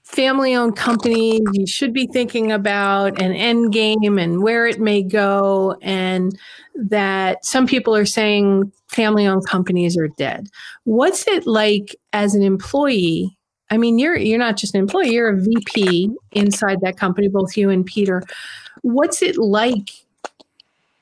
family 0.03 0.55
owned 0.55 0.75
companies. 0.75 1.41
You 1.53 1.65
should 1.65 1.93
be 1.93 2.07
thinking 2.07 2.51
about 2.51 3.21
an 3.21 3.31
end 3.33 3.71
game 3.71 4.17
and 4.17 4.43
where 4.43 4.67
it 4.67 4.79
may 4.79 5.01
go, 5.01 5.77
and 5.81 6.37
that 6.75 7.45
some 7.45 7.67
people 7.67 7.95
are 7.95 8.05
saying 8.05 8.71
family 8.87 9.25
owned 9.25 9.45
companies 9.47 9.97
are 9.97 10.09
dead. 10.17 10.47
What's 10.83 11.27
it 11.27 11.47
like 11.47 11.95
as 12.13 12.35
an 12.35 12.43
employee? 12.43 13.37
I 13.71 13.77
mean, 13.77 13.97
you're 13.97 14.18
you're 14.18 14.38
not 14.38 14.57
just 14.57 14.75
an 14.75 14.81
employee, 14.81 15.12
you're 15.12 15.29
a 15.29 15.38
VP 15.38 16.12
inside 16.33 16.81
that 16.81 16.97
company, 16.97 17.29
both 17.29 17.57
you 17.57 17.69
and 17.69 17.85
Peter. 17.85 18.21
What's 18.83 19.21
it 19.21 19.38
like 19.38 19.89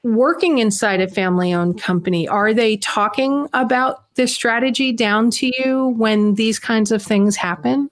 working 0.04 0.60
inside 0.60 1.02
a 1.02 1.08
family 1.08 1.54
owned 1.54 1.82
company, 1.82 2.28
are 2.28 2.54
they 2.54 2.78
talking 2.78 3.48
about 3.54 4.04
this 4.16 4.34
strategy 4.34 4.92
down 4.92 5.30
to 5.32 5.52
you 5.58 5.94
when 5.98 6.36
these 6.36 6.60
kinds 6.60 6.92
of 6.92 7.02
things 7.02 7.36
happen? 7.36 7.90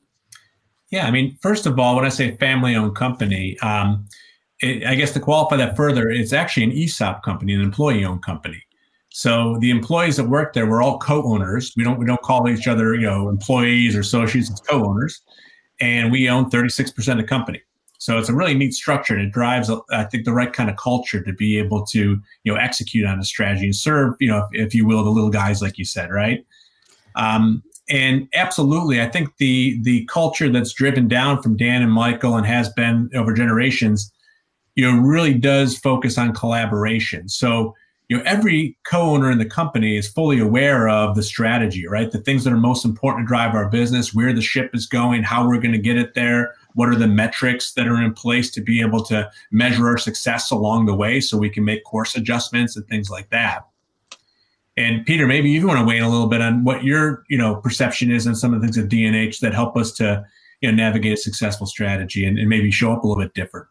Yeah, 0.89 1.05
I 1.05 1.11
mean, 1.11 1.37
first 1.41 1.65
of 1.65 1.77
all, 1.79 1.95
when 1.95 2.05
I 2.05 2.09
say 2.09 2.37
family 2.37 2.75
owned 2.75 2.95
company, 2.95 3.59
um, 3.59 4.07
it, 4.61 4.85
I 4.85 4.95
guess 4.95 5.11
to 5.13 5.19
qualify 5.19 5.57
that 5.57 5.75
further, 5.75 6.09
it's 6.09 6.31
actually 6.31 6.63
an 6.63 6.71
ESOP 6.71 7.23
company, 7.23 7.53
an 7.53 7.61
employee 7.61 8.05
owned 8.05 8.23
company. 8.23 8.63
So 9.17 9.57
the 9.61 9.71
employees 9.71 10.17
that 10.17 10.25
work 10.25 10.53
there, 10.53 10.69
we're 10.69 10.83
all 10.83 10.99
co-owners. 10.99 11.73
We 11.75 11.83
don't 11.83 11.97
we 11.97 12.05
don't 12.05 12.21
call 12.21 12.47
each 12.47 12.67
other, 12.67 12.93
you 12.93 13.07
know, 13.07 13.29
employees 13.29 13.95
or 13.95 14.01
associates. 14.01 14.51
It's 14.51 14.59
co-owners, 14.59 15.23
and 15.81 16.11
we 16.11 16.29
own 16.29 16.51
36% 16.51 17.11
of 17.13 17.17
the 17.17 17.23
company. 17.23 17.59
So 17.97 18.19
it's 18.19 18.29
a 18.29 18.35
really 18.35 18.53
neat 18.53 18.75
structure 18.75 19.15
and 19.15 19.23
it 19.23 19.31
drives, 19.31 19.71
I 19.89 20.03
think, 20.03 20.25
the 20.25 20.33
right 20.33 20.53
kind 20.53 20.69
of 20.69 20.77
culture 20.77 21.23
to 21.23 21.33
be 21.33 21.57
able 21.57 21.83
to, 21.87 22.21
you 22.43 22.53
know, 22.53 22.59
execute 22.59 23.07
on 23.07 23.17
a 23.17 23.23
strategy 23.23 23.65
and 23.65 23.75
serve, 23.75 24.13
you 24.19 24.29
know, 24.29 24.47
if, 24.51 24.67
if 24.67 24.75
you 24.75 24.85
will, 24.85 25.03
the 25.03 25.09
little 25.09 25.31
guys, 25.31 25.63
like 25.63 25.79
you 25.79 25.85
said, 25.85 26.11
right? 26.11 26.45
Um, 27.15 27.63
and 27.89 28.27
absolutely, 28.35 29.01
I 29.01 29.09
think 29.09 29.35
the 29.37 29.81
the 29.81 30.05
culture 30.05 30.47
that's 30.51 30.73
driven 30.73 31.07
down 31.07 31.41
from 31.41 31.57
Dan 31.57 31.81
and 31.81 31.91
Michael 31.91 32.35
and 32.35 32.45
has 32.45 32.69
been 32.73 33.09
over 33.15 33.33
generations, 33.33 34.11
you 34.75 34.85
know, 34.85 35.01
really 35.01 35.33
does 35.33 35.75
focus 35.75 36.19
on 36.19 36.35
collaboration. 36.35 37.27
So 37.29 37.73
you 38.07 38.17
know 38.17 38.23
every 38.25 38.77
co-owner 38.85 39.29
in 39.31 39.37
the 39.37 39.45
company 39.45 39.97
is 39.97 40.07
fully 40.07 40.39
aware 40.39 40.87
of 40.87 41.15
the 41.15 41.23
strategy 41.23 41.87
right? 41.87 42.11
The 42.11 42.19
things 42.19 42.43
that 42.43 42.53
are 42.53 42.57
most 42.57 42.85
important 42.85 43.25
to 43.25 43.27
drive 43.27 43.53
our 43.53 43.69
business 43.69 44.13
where 44.13 44.33
the 44.33 44.41
ship 44.41 44.71
is 44.73 44.85
going 44.85 45.23
how 45.23 45.47
we're 45.47 45.59
going 45.59 45.73
to 45.73 45.77
get 45.77 45.97
it 45.97 46.13
there 46.13 46.53
what 46.77 46.89
are 46.89 46.95
the 46.95 47.07
metrics 47.07 47.73
that 47.73 47.87
are 47.87 47.99
in 48.03 48.13
place 48.13 48.51
to 48.51 48.61
be 48.61 48.81
able 48.81 49.03
to 49.03 49.27
measure 49.51 49.87
our 49.87 49.97
success 49.97 50.51
along 50.51 50.85
the 50.85 50.93
way 50.93 51.19
so 51.19 51.35
we 51.35 51.49
can 51.49 51.65
make 51.65 51.83
course 51.83 52.15
adjustments 52.15 52.75
and 52.77 52.87
things 52.87 53.09
like 53.09 53.29
that. 53.31 53.65
And 54.77 55.03
peter 55.05 55.25
maybe 55.25 55.49
you 55.49 55.65
want 55.65 55.79
to 55.79 55.85
weigh 55.85 55.97
in 55.97 56.03
a 56.03 56.09
little 56.09 56.27
bit 56.27 56.39
on 56.39 56.63
what 56.63 56.83
your 56.83 57.23
you 57.29 57.37
know 57.37 57.55
perception 57.55 58.11
is 58.11 58.27
and 58.27 58.37
some 58.37 58.53
of 58.53 58.61
the 58.61 58.67
things 58.67 58.77
at 58.77 58.89
D&H 58.89 59.39
that 59.39 59.55
help 59.55 59.75
us 59.75 59.91
to 59.93 60.23
you 60.61 60.69
know 60.71 60.75
navigate 60.75 61.13
a 61.13 61.17
successful 61.17 61.65
strategy 61.65 62.25
and, 62.25 62.37
and 62.37 62.47
maybe 62.47 62.69
show 62.69 62.93
up 62.93 63.03
a 63.03 63.07
little 63.07 63.23
bit 63.23 63.33
different. 63.33 63.67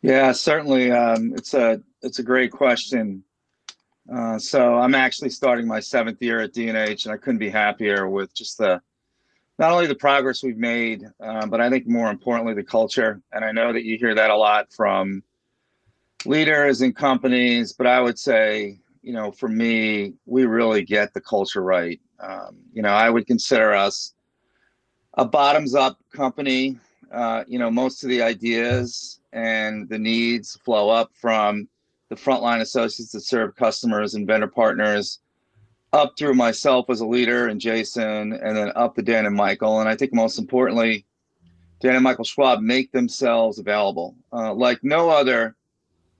Yeah 0.00 0.32
certainly 0.32 0.90
um, 0.90 1.34
it's 1.36 1.52
a 1.52 1.82
it's 2.00 2.18
a 2.18 2.22
great 2.22 2.50
question 2.50 3.22
uh, 4.12 4.38
so 4.38 4.76
I'm 4.78 4.94
actually 4.94 5.30
starting 5.30 5.66
my 5.66 5.80
seventh 5.80 6.22
year 6.22 6.40
at 6.40 6.52
D&H, 6.52 7.06
and 7.06 7.12
I 7.12 7.16
couldn't 7.16 7.38
be 7.38 7.50
happier 7.50 8.08
with 8.08 8.32
just 8.34 8.58
the 8.58 8.80
not 9.58 9.72
only 9.72 9.86
the 9.86 9.94
progress 9.94 10.42
we've 10.42 10.58
made, 10.58 11.04
uh, 11.20 11.46
but 11.46 11.60
I 11.60 11.70
think 11.70 11.88
more 11.88 12.10
importantly 12.10 12.54
the 12.54 12.62
culture. 12.62 13.22
And 13.32 13.44
I 13.44 13.52
know 13.52 13.72
that 13.72 13.84
you 13.84 13.96
hear 13.96 14.14
that 14.14 14.30
a 14.30 14.36
lot 14.36 14.70
from 14.72 15.22
leaders 16.26 16.82
and 16.82 16.94
companies, 16.94 17.72
but 17.72 17.86
I 17.86 18.00
would 18.00 18.18
say, 18.18 18.78
you 19.02 19.12
know, 19.12 19.30
for 19.30 19.48
me, 19.48 20.14
we 20.26 20.44
really 20.44 20.84
get 20.84 21.14
the 21.14 21.20
culture 21.20 21.62
right. 21.62 22.00
Um, 22.20 22.58
you 22.72 22.82
know, 22.82 22.90
I 22.90 23.08
would 23.08 23.26
consider 23.26 23.72
us 23.72 24.14
a 25.14 25.24
bottoms 25.24 25.74
up 25.74 25.98
company. 26.12 26.78
Uh, 27.10 27.44
you 27.46 27.58
know, 27.58 27.70
most 27.70 28.02
of 28.02 28.10
the 28.10 28.20
ideas 28.20 29.20
and 29.32 29.88
the 29.88 29.98
needs 29.98 30.58
flow 30.64 30.90
up 30.90 31.10
from 31.14 31.68
the 32.08 32.16
frontline 32.16 32.60
associates 32.60 33.12
that 33.12 33.20
serve 33.20 33.56
customers 33.56 34.14
and 34.14 34.26
vendor 34.26 34.46
partners 34.46 35.20
up 35.92 36.14
through 36.18 36.34
myself 36.34 36.90
as 36.90 37.00
a 37.00 37.06
leader 37.06 37.48
and 37.48 37.60
Jason, 37.60 38.32
and 38.32 38.56
then 38.56 38.72
up 38.76 38.94
to 38.94 39.02
Dan 39.02 39.26
and 39.26 39.34
Michael. 39.34 39.80
And 39.80 39.88
I 39.88 39.96
think 39.96 40.12
most 40.12 40.38
importantly, 40.38 41.06
Dan 41.80 41.94
and 41.94 42.04
Michael 42.04 42.24
Schwab 42.24 42.60
make 42.60 42.92
themselves 42.92 43.58
available. 43.58 44.14
Uh, 44.32 44.52
like 44.52 44.82
no 44.82 45.10
other 45.10 45.56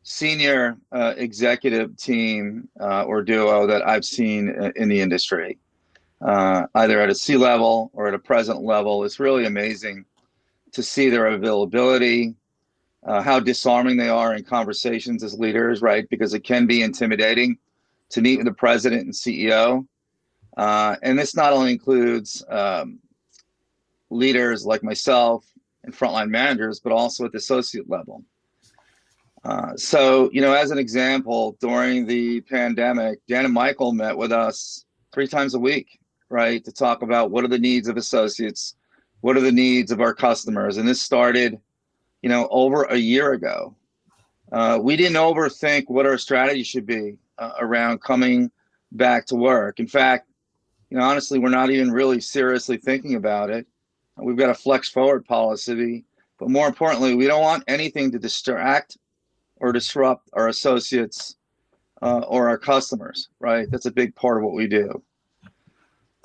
senior 0.02 0.76
uh, 0.93 1.14
executive 1.16 1.97
team 1.97 2.69
uh, 2.81 3.02
or 3.02 3.23
duo 3.23 3.66
that 3.66 3.87
I've 3.87 4.05
seen 4.05 4.49
in 4.76 4.88
the 4.88 5.00
industry, 5.00 5.59
uh, 6.21 6.66
either 6.76 7.00
at 7.00 7.11
a 7.11 7.14
C 7.14 7.37
level 7.37 7.90
or 7.93 8.09
at 8.09 8.14
a 8.14 8.19
present 8.19 8.62
level. 8.62 9.05
It's 9.05 9.19
really 9.19 9.47
amazing 9.47 10.05
to 10.73 10.83
see 10.83 11.11
their 11.11 11.26
availability, 11.26 12.35
uh, 13.06 13.22
how 13.22 13.38
disarming 13.38 13.96
they 13.96 14.08
are 14.08 14.34
in 14.34 14.42
conversations 14.44 15.22
as 15.22 15.38
leaders, 15.38 15.80
right? 15.80 16.08
Because 16.10 16.34
it 16.34 16.40
can 16.40 16.66
be 16.66 16.82
intimidating 16.82 17.56
to 18.10 18.20
meet 18.20 18.36
with 18.36 18.46
the 18.46 18.52
president 18.52 19.02
and 19.02 19.12
CEO. 19.12 19.86
Uh, 20.56 20.96
and 21.02 21.18
this 21.18 21.36
not 21.36 21.52
only 21.52 21.72
includes 21.72 22.44
um, 22.48 22.98
leaders 24.10 24.66
like 24.66 24.82
myself 24.82 25.44
and 25.84 25.94
frontline 25.96 26.28
managers, 26.28 26.80
but 26.80 26.92
also 26.92 27.25
at 27.25 27.32
the 27.32 27.38
associate 27.38 27.88
level. 27.88 28.25
Uh, 29.44 29.76
so, 29.76 30.28
you 30.32 30.40
know, 30.40 30.52
as 30.52 30.72
an 30.72 30.78
example, 30.78 31.56
during 31.60 32.06
the 32.06 32.40
pandemic, 32.42 33.20
Dan 33.28 33.44
and 33.44 33.54
Michael 33.54 33.92
met 33.92 34.16
with 34.16 34.32
us 34.32 34.84
three 35.12 35.28
times 35.28 35.54
a 35.54 35.58
week, 35.58 36.00
right, 36.28 36.64
to 36.64 36.72
talk 36.72 37.02
about 37.02 37.30
what 37.30 37.44
are 37.44 37.48
the 37.48 37.58
needs 37.58 37.86
of 37.86 37.96
associates, 37.96 38.75
what 39.20 39.36
are 39.36 39.40
the 39.40 39.52
needs 39.52 39.92
of 39.92 40.00
our 40.00 40.12
customers. 40.12 40.78
And 40.78 40.88
this 40.88 41.00
started, 41.00 41.60
you 42.23 42.28
know, 42.28 42.49
over 42.50 42.85
a 42.85 42.96
year 42.96 43.32
ago. 43.32 43.75
Uh, 44.52 44.78
we 44.80 44.96
didn't 44.96 45.16
overthink 45.16 45.85
what 45.88 46.06
our 46.06 46.18
strategy 46.18 46.62
should 46.62 46.87
be 46.87 47.18
uh, 47.38 47.52
around 47.61 48.00
coming 48.00 48.50
back 48.92 49.26
to 49.26 49.35
work. 49.35 49.80
In 49.80 49.87
fact, 49.87 50.28
you 50.90 50.96
know, 50.96 51.02
honestly, 51.02 51.38
we're 51.38 51.49
not 51.49 51.70
even 51.70 51.90
really 51.90 52.20
seriously 52.20 52.76
thinking 52.76 53.16
about 53.16 53.50
it. 53.50 53.66
We've 54.16 54.37
got 54.37 54.50
a 54.50 54.54
flex 54.54 54.88
forward 54.88 55.25
policy, 55.26 56.04
but 56.38 56.49
more 56.49 56.68
importantly, 56.68 57.14
we 57.14 57.26
don't 57.26 57.42
want 57.42 57.64
anything 57.66 58.11
to 58.12 58.18
distract 58.18 58.96
or 59.56 59.73
disrupt 59.73 60.30
our 60.32 60.49
associates 60.49 61.37
uh, 62.02 62.20
or 62.20 62.49
our 62.49 62.58
customers, 62.58 63.28
right? 63.40 63.70
That's 63.70 63.87
a 63.87 63.90
big 63.90 64.14
part 64.14 64.38
of 64.38 64.44
what 64.44 64.54
we 64.54 64.66
do. 64.66 65.02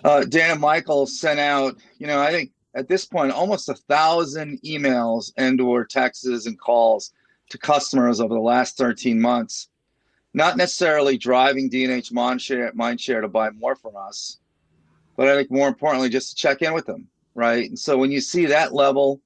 Uh, 0.04 0.24
Dan 0.24 0.52
and 0.52 0.62
Michael 0.62 1.06
sent 1.06 1.40
out, 1.40 1.76
you 1.98 2.08
know, 2.08 2.20
I 2.20 2.32
think 2.32 2.52
at 2.74 2.88
this 2.88 3.06
point, 3.06 3.32
almost 3.32 3.70
a 3.70 3.74
thousand 3.74 4.62
emails 4.64 5.32
and 5.38 5.60
or 5.60 5.86
texts 5.86 6.46
and 6.46 6.60
calls 6.60 7.12
to 7.50 7.58
customers 7.58 8.22
over 8.22 8.34
the 8.34 8.40
last 8.40 8.78
13 8.78 9.20
months, 9.20 9.70
not 10.34 10.56
necessarily 10.56 11.18
driving 11.18 11.68
D&H 11.68 12.12
Mindshare, 12.12 12.74
Mindshare 12.74 13.22
to 13.22 13.28
buy 13.28 13.50
more 13.52 13.76
from 13.76 13.96
us, 13.98 14.40
but 15.18 15.28
I 15.28 15.36
think 15.36 15.52
more 15.52 15.68
importantly, 15.68 16.10
just 16.10 16.30
to 16.30 16.36
check 16.36 16.62
in 16.62 16.74
with 16.74 16.86
them, 16.86 17.08
right? 17.36 17.68
And 17.68 17.78
so 17.78 17.98
when 17.98 18.12
you 18.12 18.22
see 18.22 18.46
that 18.46 18.74
level 18.74 19.22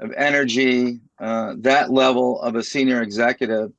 of 0.00 0.12
energy, 0.16 1.00
uh, 1.20 1.54
that 1.58 1.90
level 1.90 2.40
of 2.42 2.56
a 2.56 2.62
senior 2.62 3.02
executive 3.02 3.72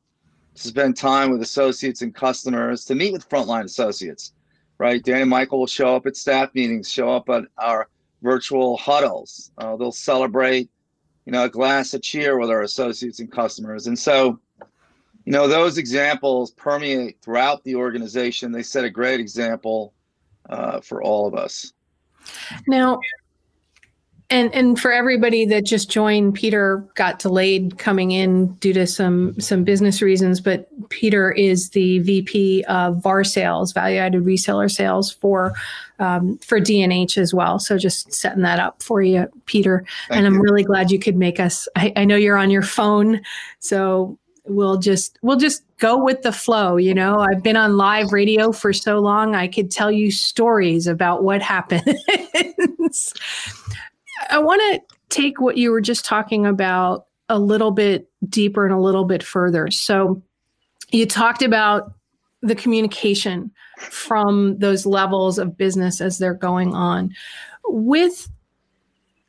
to 0.55 0.67
spend 0.67 0.95
time 0.95 1.31
with 1.31 1.41
associates 1.41 2.01
and 2.01 2.15
customers, 2.15 2.85
to 2.85 2.95
meet 2.95 3.13
with 3.13 3.27
frontline 3.29 3.65
associates, 3.65 4.33
right? 4.77 5.03
Dan 5.03 5.21
and 5.21 5.29
Michael 5.29 5.59
will 5.59 5.67
show 5.67 5.95
up 5.95 6.05
at 6.05 6.15
staff 6.15 6.53
meetings, 6.55 6.89
show 6.89 7.09
up 7.09 7.29
at 7.29 7.43
our 7.57 7.89
virtual 8.21 8.77
huddles. 8.77 9.51
Uh, 9.57 9.75
they'll 9.75 9.91
celebrate, 9.91 10.69
you 11.25 11.31
know, 11.31 11.43
a 11.43 11.49
glass 11.49 11.93
of 11.93 12.01
cheer 12.01 12.37
with 12.37 12.49
our 12.49 12.61
associates 12.61 13.19
and 13.19 13.31
customers. 13.31 13.87
And 13.87 13.97
so, 13.97 14.39
you 15.25 15.31
know, 15.31 15.47
those 15.47 15.77
examples 15.77 16.51
permeate 16.51 17.21
throughout 17.21 17.63
the 17.63 17.75
organization. 17.75 18.51
They 18.51 18.63
set 18.63 18.83
a 18.83 18.89
great 18.89 19.19
example 19.19 19.93
uh, 20.49 20.81
for 20.81 21.03
all 21.03 21.27
of 21.27 21.35
us. 21.35 21.73
Now, 22.67 22.99
and 24.31 24.53
and 24.53 24.79
for 24.79 24.91
everybody 24.91 25.45
that 25.45 25.65
just 25.65 25.89
joined, 25.89 26.35
Peter 26.35 26.85
got 26.93 27.19
delayed 27.19 27.79
coming 27.79 28.11
in 28.11 28.53
due 28.55 28.73
to 28.73 28.85
some 28.85 29.39
some 29.39 29.63
business 29.63 30.01
reasons. 30.01 30.39
But 30.39 30.67
Peter 30.89 31.31
is 31.31 31.71
the 31.71 31.99
VP 31.99 32.63
of 32.65 33.01
VAR 33.01 33.23
sales, 33.23 33.73
value 33.73 33.97
added 33.97 34.23
reseller 34.23 34.69
sales 34.69 35.11
for 35.11 35.53
um, 35.97 36.37
for 36.39 36.59
D&H 36.59 37.17
as 37.17 37.33
well. 37.33 37.57
So 37.57 37.77
just 37.77 38.13
setting 38.13 38.43
that 38.43 38.59
up 38.59 38.83
for 38.83 39.01
you, 39.01 39.27
Peter. 39.47 39.83
Thank 40.07 40.17
and 40.19 40.27
I'm 40.27 40.39
really 40.39 40.63
glad 40.63 40.91
you 40.91 40.99
could 40.99 41.17
make 41.17 41.39
us. 41.39 41.67
I, 41.75 41.91
I 41.95 42.05
know 42.05 42.15
you're 42.15 42.37
on 42.37 42.51
your 42.51 42.61
phone, 42.61 43.21
so 43.59 44.17
we'll 44.45 44.77
just 44.77 45.17
we'll 45.21 45.37
just 45.37 45.63
go 45.77 46.03
with 46.03 46.23
the 46.23 46.31
flow 46.31 46.75
you 46.75 46.93
know 46.93 47.19
i've 47.19 47.43
been 47.43 47.55
on 47.55 47.77
live 47.77 48.11
radio 48.11 48.51
for 48.51 48.73
so 48.73 48.99
long 48.99 49.35
i 49.35 49.47
could 49.47 49.69
tell 49.69 49.91
you 49.91 50.09
stories 50.09 50.87
about 50.87 51.23
what 51.23 51.41
happens 51.41 51.83
I 54.29 54.39
want 54.39 54.61
to 54.61 54.95
take 55.09 55.41
what 55.41 55.57
you 55.57 55.71
were 55.71 55.81
just 55.81 56.05
talking 56.05 56.45
about 56.45 57.05
a 57.29 57.39
little 57.39 57.71
bit 57.71 58.09
deeper 58.27 58.65
and 58.65 58.73
a 58.73 58.79
little 58.79 59.05
bit 59.05 59.23
further. 59.23 59.69
So, 59.71 60.21
you 60.91 61.05
talked 61.05 61.43
about 61.43 61.93
the 62.41 62.55
communication 62.55 63.51
from 63.77 64.57
those 64.59 64.85
levels 64.85 65.37
of 65.37 65.57
business 65.57 66.01
as 66.01 66.17
they're 66.17 66.33
going 66.33 66.73
on. 66.73 67.13
With, 67.65 68.29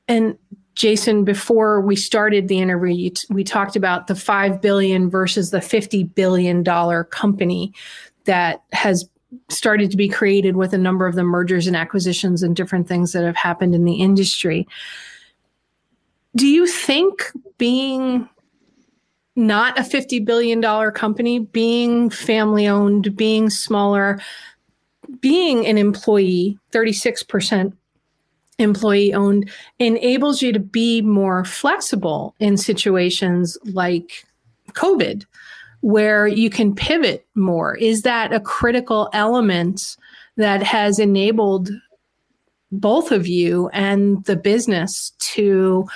and 0.09 0.39
Jason, 0.75 1.25
before 1.25 1.81
we 1.81 1.97
started 1.97 2.49
the 2.49 2.61
interview, 2.61 3.11
we 3.29 3.45
talked 3.45 3.77
about 3.77 4.07
the 4.07 4.15
5 4.15 4.61
billion 4.61 5.11
versus 5.11 5.51
the 5.51 5.61
50 5.61 6.05
billion 6.05 6.63
dollar 6.63 7.05
company 7.05 7.75
that 8.25 8.63
has 8.73 9.09
started 9.49 9.91
to 9.91 9.97
be 9.97 10.09
created 10.09 10.57
with 10.57 10.73
a 10.73 10.79
number 10.79 11.07
of 11.07 11.15
the 11.15 11.25
mergers 11.25 11.67
and 11.67 11.77
acquisitions 11.77 12.43
and 12.43 12.57
different 12.57 12.89
things 12.89 13.13
that 13.13 13.25
have 13.25 13.37
happened 13.37 13.75
in 13.75 13.85
the 13.85 13.95
industry. 13.95 14.67
Do 16.37 16.47
you 16.47 16.67
think 16.67 17.31
being 17.59 18.29
not 19.37 19.79
a 19.79 19.83
$50 19.83 20.25
billion 20.25 20.63
company, 20.93 21.41
being 21.41 22.11
family 22.11 22.67
owned, 22.67 23.17
being 23.17 23.51
smaller, 23.51 24.21
being 25.21 25.67
an 25.67 25.79
employee, 25.79 26.59
36% 26.73 27.73
employee 28.59 29.15
owned, 29.15 29.51
enables 29.79 30.43
you 30.43 30.53
to 30.53 30.61
be 30.61 31.01
more 31.03 31.45
flexible 31.45 32.35
in 32.39 32.57
situations 32.57 33.57
like 33.65 34.25
COVID? 34.73 35.25
Where 35.81 36.27
you 36.27 36.51
can 36.51 36.75
pivot 36.75 37.27
more? 37.35 37.77
Is 37.77 38.03
that 38.03 38.33
a 38.33 38.41
critical 38.41 39.09
element 39.13 39.97
that 40.37 40.63
has 40.63 40.99
enabled 40.99 41.71
both 42.73 43.13
of 43.13 43.27
you 43.27 43.69
and 43.73 44.25
the 44.25 44.37
business 44.37 45.13
to 45.19 45.87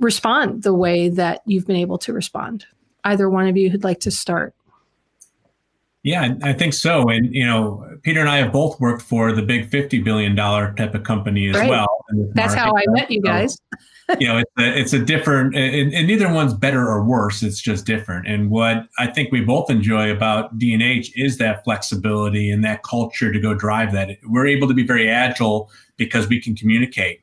respond 0.00 0.62
the 0.62 0.74
way 0.74 1.08
that 1.08 1.42
you've 1.46 1.66
been 1.66 1.76
able 1.76 1.98
to 1.98 2.12
respond? 2.12 2.66
Either 3.04 3.28
one 3.28 3.48
of 3.48 3.56
you 3.56 3.70
who'd 3.70 3.84
like 3.84 4.00
to 4.00 4.10
start. 4.10 4.54
Yeah, 6.04 6.34
I 6.42 6.52
think 6.52 6.74
so. 6.74 7.08
And 7.08 7.34
you 7.34 7.44
know, 7.44 7.84
Peter 8.02 8.20
and 8.20 8.28
I 8.28 8.38
have 8.38 8.52
both 8.52 8.80
worked 8.80 9.02
for 9.02 9.32
the 9.32 9.42
big 9.42 9.68
fifty 9.68 9.98
billion 9.98 10.34
dollar 10.34 10.72
type 10.74 10.94
of 10.94 11.02
company 11.02 11.48
as 11.48 11.56
right. 11.56 11.68
well. 11.68 12.04
That's 12.34 12.54
market. 12.54 12.58
how 12.58 12.72
I 12.76 12.82
uh, 12.88 12.92
met 12.92 13.10
you 13.10 13.20
guys. 13.20 13.58
you 14.18 14.26
know, 14.26 14.38
it's 14.38 14.50
a, 14.58 14.78
it's 14.78 14.92
a 14.94 14.98
different, 14.98 15.54
and, 15.54 15.92
and, 15.92 16.06
neither 16.06 16.32
one's 16.32 16.54
better 16.54 16.88
or 16.88 17.04
worse. 17.04 17.42
It's 17.42 17.60
just 17.60 17.84
different. 17.84 18.26
And 18.26 18.50
what 18.50 18.88
I 18.98 19.06
think 19.06 19.30
we 19.30 19.42
both 19.42 19.70
enjoy 19.70 20.10
about 20.10 20.58
D&H 20.58 21.12
is 21.14 21.36
that 21.38 21.62
flexibility 21.64 22.50
and 22.50 22.64
that 22.64 22.82
culture 22.82 23.30
to 23.30 23.38
go 23.38 23.52
drive 23.54 23.92
that. 23.92 24.16
We're 24.24 24.46
able 24.46 24.66
to 24.68 24.74
be 24.74 24.82
very 24.82 25.10
agile 25.10 25.70
because 25.98 26.26
we 26.26 26.40
can 26.40 26.56
communicate. 26.56 27.20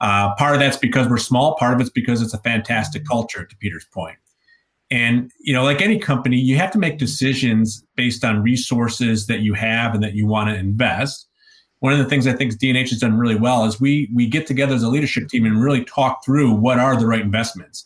Uh, 0.00 0.34
part 0.34 0.54
of 0.54 0.60
that's 0.60 0.76
because 0.76 1.08
we're 1.08 1.16
small. 1.18 1.56
Part 1.56 1.74
of 1.74 1.80
it's 1.80 1.90
because 1.90 2.20
it's 2.20 2.34
a 2.34 2.38
fantastic 2.38 3.06
culture. 3.06 3.44
To 3.44 3.56
Peter's 3.56 3.86
point. 3.86 4.18
And 4.90 5.30
you 5.40 5.52
know, 5.52 5.64
like 5.64 5.80
any 5.80 5.98
company, 5.98 6.36
you 6.36 6.56
have 6.56 6.70
to 6.72 6.78
make 6.78 6.98
decisions 6.98 7.84
based 7.96 8.24
on 8.24 8.42
resources 8.42 9.26
that 9.26 9.40
you 9.40 9.54
have 9.54 9.94
and 9.94 10.02
that 10.02 10.14
you 10.14 10.26
want 10.26 10.50
to 10.50 10.56
invest 10.56 11.27
one 11.80 11.92
of 11.92 11.98
the 11.98 12.04
things 12.06 12.26
I 12.26 12.32
think 12.32 12.58
D&H 12.58 12.90
has 12.90 12.98
done 12.98 13.16
really 13.16 13.36
well 13.36 13.64
is 13.64 13.80
we 13.80 14.08
we 14.12 14.26
get 14.26 14.46
together 14.46 14.74
as 14.74 14.82
a 14.82 14.88
leadership 14.88 15.28
team 15.28 15.44
and 15.44 15.62
really 15.62 15.84
talk 15.84 16.24
through 16.24 16.52
what 16.52 16.78
are 16.78 16.96
the 16.96 17.06
right 17.06 17.20
investments. 17.20 17.84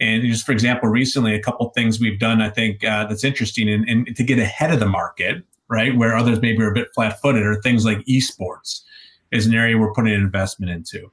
And 0.00 0.22
just 0.24 0.44
for 0.44 0.52
example, 0.52 0.88
recently 0.88 1.34
a 1.34 1.42
couple 1.42 1.68
things 1.70 2.00
we've 2.00 2.18
done 2.18 2.40
I 2.40 2.50
think 2.50 2.84
uh, 2.84 3.06
that's 3.06 3.24
interesting 3.24 3.68
and, 3.68 3.88
and 3.88 4.16
to 4.16 4.22
get 4.22 4.38
ahead 4.38 4.72
of 4.72 4.80
the 4.80 4.86
market, 4.86 5.44
right, 5.68 5.96
where 5.96 6.16
others 6.16 6.40
maybe 6.40 6.62
are 6.62 6.70
a 6.70 6.74
bit 6.74 6.88
flat-footed, 6.94 7.42
are 7.42 7.60
things 7.62 7.84
like 7.84 7.98
esports 8.06 8.82
is 9.30 9.46
an 9.46 9.54
area 9.54 9.76
we're 9.76 9.92
putting 9.92 10.14
an 10.14 10.20
investment 10.20 10.70
into. 10.70 11.10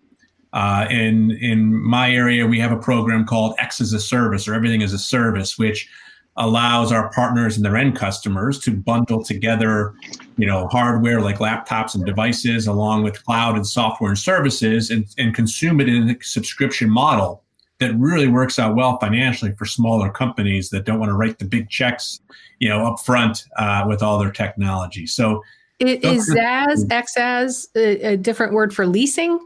Uh, 0.53 0.87
in 0.89 1.31
in 1.41 1.75
my 1.75 2.09
area, 2.11 2.47
we 2.47 2.59
have 2.59 2.71
a 2.71 2.77
program 2.77 3.25
called 3.25 3.55
X 3.59 3.81
as 3.81 3.91
a 3.91 3.99
Service 3.99 4.47
or 4.47 4.53
Everything 4.53 4.81
as 4.81 4.93
a 4.93 4.97
Service, 4.97 5.57
which 5.57 5.89
allows 6.37 6.91
our 6.91 7.09
partners 7.11 7.55
and 7.55 7.65
their 7.65 7.77
end 7.77 7.95
customers 7.95 8.59
to 8.59 8.71
bundle 8.71 9.23
together, 9.23 9.93
you 10.37 10.45
know, 10.45 10.67
hardware 10.67 11.21
like 11.21 11.37
laptops 11.37 11.95
and 11.95 12.05
devices 12.05 12.67
along 12.67 13.03
with 13.03 13.23
cloud 13.23 13.55
and 13.55 13.65
software 13.65 14.09
and 14.09 14.19
services 14.19 14.89
and, 14.89 15.05
and 15.17 15.33
consume 15.33 15.79
it 15.79 15.87
in 15.87 16.09
a 16.09 16.15
subscription 16.21 16.89
model 16.89 17.41
that 17.79 17.93
really 17.95 18.27
works 18.27 18.59
out 18.59 18.75
well 18.75 18.97
financially 18.99 19.53
for 19.53 19.65
smaller 19.65 20.09
companies 20.09 20.69
that 20.69 20.85
don't 20.85 20.99
want 20.99 21.09
to 21.09 21.15
write 21.15 21.39
the 21.39 21.45
big 21.45 21.69
checks, 21.69 22.19
you 22.59 22.69
know, 22.69 22.85
up 22.85 22.99
front 22.99 23.45
uh, 23.57 23.85
with 23.87 24.03
all 24.03 24.17
their 24.19 24.31
technology. 24.31 25.07
So 25.07 25.41
is 25.79 26.29
XaaS, 26.29 26.85
XaaS 26.85 27.67
a, 27.75 28.13
a 28.13 28.17
different 28.17 28.53
word 28.53 28.73
for 28.73 28.87
leasing? 28.87 29.39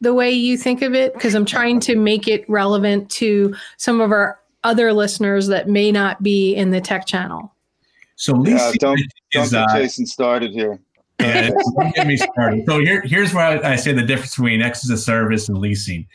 The 0.00 0.12
way 0.12 0.30
you 0.30 0.58
think 0.58 0.82
of 0.82 0.94
it, 0.94 1.14
because 1.14 1.34
I'm 1.34 1.44
trying 1.46 1.80
to 1.80 1.96
make 1.96 2.28
it 2.28 2.48
relevant 2.50 3.08
to 3.12 3.54
some 3.78 4.00
of 4.00 4.10
our 4.10 4.38
other 4.66 4.92
listeners 4.92 5.46
that 5.46 5.68
may 5.68 5.92
not 5.92 6.22
be 6.22 6.54
in 6.54 6.70
the 6.70 6.80
tech 6.80 7.06
channel. 7.06 7.54
So 8.16 8.34
leasing 8.34 8.58
yeah, 8.58 8.72
don't, 8.80 9.00
don't 9.30 9.50
get 9.50 9.62
uh, 9.62 9.78
Jason 9.78 10.06
started 10.06 10.52
here. 10.52 10.80
yeah, 11.20 11.50
don't 11.78 11.94
get 11.94 12.06
me 12.06 12.16
started. 12.16 12.64
So 12.66 12.80
here, 12.80 13.02
here's 13.02 13.32
where 13.32 13.64
I, 13.64 13.72
I 13.72 13.76
say 13.76 13.92
the 13.92 14.02
difference 14.02 14.36
between 14.36 14.62
X 14.62 14.84
as 14.84 14.90
a 14.90 14.98
service 15.00 15.48
and 15.48 15.58
leasing 15.58 16.06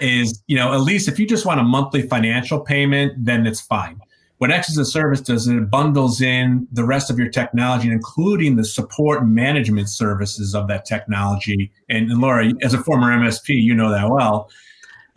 is, 0.00 0.42
you 0.46 0.56
know, 0.56 0.72
at 0.72 0.80
least 0.80 1.08
if 1.08 1.18
you 1.18 1.26
just 1.26 1.44
want 1.44 1.60
a 1.60 1.64
monthly 1.64 2.02
financial 2.02 2.60
payment, 2.60 3.12
then 3.24 3.46
it's 3.46 3.60
fine. 3.60 4.00
What 4.38 4.50
X 4.50 4.70
as 4.70 4.78
a 4.78 4.86
service 4.86 5.20
does 5.20 5.46
is 5.46 5.48
it 5.48 5.70
bundles 5.70 6.22
in 6.22 6.66
the 6.72 6.84
rest 6.84 7.10
of 7.10 7.18
your 7.18 7.28
technology, 7.28 7.90
including 7.90 8.56
the 8.56 8.64
support 8.64 9.20
and 9.20 9.34
management 9.34 9.90
services 9.90 10.54
of 10.54 10.66
that 10.68 10.86
technology. 10.86 11.70
And, 11.90 12.10
and 12.10 12.22
Laura, 12.22 12.50
as 12.62 12.72
a 12.72 12.82
former 12.82 13.08
MSP, 13.08 13.48
you 13.50 13.74
know 13.74 13.90
that 13.90 14.08
well. 14.08 14.50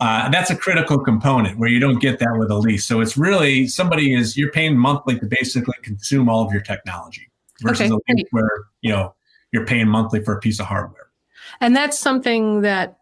Uh, 0.00 0.28
that's 0.30 0.50
a 0.50 0.56
critical 0.56 0.98
component 0.98 1.58
where 1.58 1.68
you 1.68 1.78
don't 1.78 2.00
get 2.00 2.18
that 2.18 2.36
with 2.38 2.50
a 2.50 2.56
lease. 2.56 2.84
So 2.84 3.00
it's 3.00 3.16
really 3.16 3.68
somebody 3.68 4.14
is 4.14 4.36
you're 4.36 4.50
paying 4.50 4.76
monthly 4.76 5.18
to 5.18 5.26
basically 5.26 5.74
consume 5.82 6.28
all 6.28 6.44
of 6.44 6.52
your 6.52 6.62
technology 6.62 7.30
versus 7.62 7.90
okay. 7.90 8.12
a 8.12 8.14
lease 8.14 8.26
where 8.30 8.50
you 8.80 8.90
know 8.90 9.14
you're 9.52 9.66
paying 9.66 9.88
monthly 9.88 10.22
for 10.22 10.34
a 10.36 10.40
piece 10.40 10.58
of 10.58 10.66
hardware. 10.66 11.10
And 11.60 11.76
that's 11.76 11.98
something 11.98 12.62
that 12.62 12.98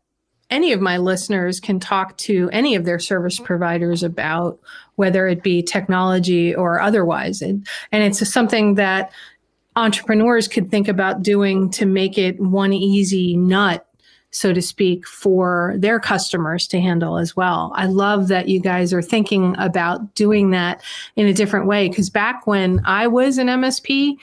any 0.51 0.73
of 0.73 0.81
my 0.83 0.99
listeners 0.99 1.59
can 1.61 1.81
talk 1.81 2.17
to 2.19 2.51
any 2.53 2.75
of 2.75 2.85
their 2.85 2.99
service 2.99 3.39
providers 3.39 4.03
about, 4.03 4.61
whether 4.97 5.27
it 5.27 5.43
be 5.43 5.63
technology 5.63 6.55
or 6.55 6.79
otherwise. 6.79 7.41
And, 7.41 7.67
and 7.91 8.05
it's 8.05 8.29
something 8.31 8.75
that 8.75 9.11
entrepreneurs 9.77 10.49
could 10.49 10.71
think 10.71 10.89
about 10.89 11.23
doing 11.23 11.71
to 11.71 11.87
make 11.87 12.19
it 12.19 12.39
one 12.39 12.75
easy 12.75 13.35
nut 13.35 13.87
so 14.33 14.53
to 14.53 14.63
speak, 14.63 15.07
for 15.07 15.75
their 15.77 16.01
customers 16.01 16.67
to 16.67 16.81
handle 16.81 17.19
as 17.19 17.37
well. 17.37 17.73
I 17.77 17.87
love 17.87 18.29
that 18.29 18.49
you 18.49 18.61
guys 18.61 18.93
are 18.93 19.03
thinking 19.03 19.55
about 19.59 20.15
doing 20.15 20.51
that 20.51 20.83
in 21.17 21.27
a 21.27 21.35
different 21.35 21.67
way. 21.67 21.89
Because 21.89 22.11
back 22.11 22.47
when 22.47 22.81
I 22.85 23.07
was 23.07 23.39
an 23.39 23.47
MSP, 23.47 24.17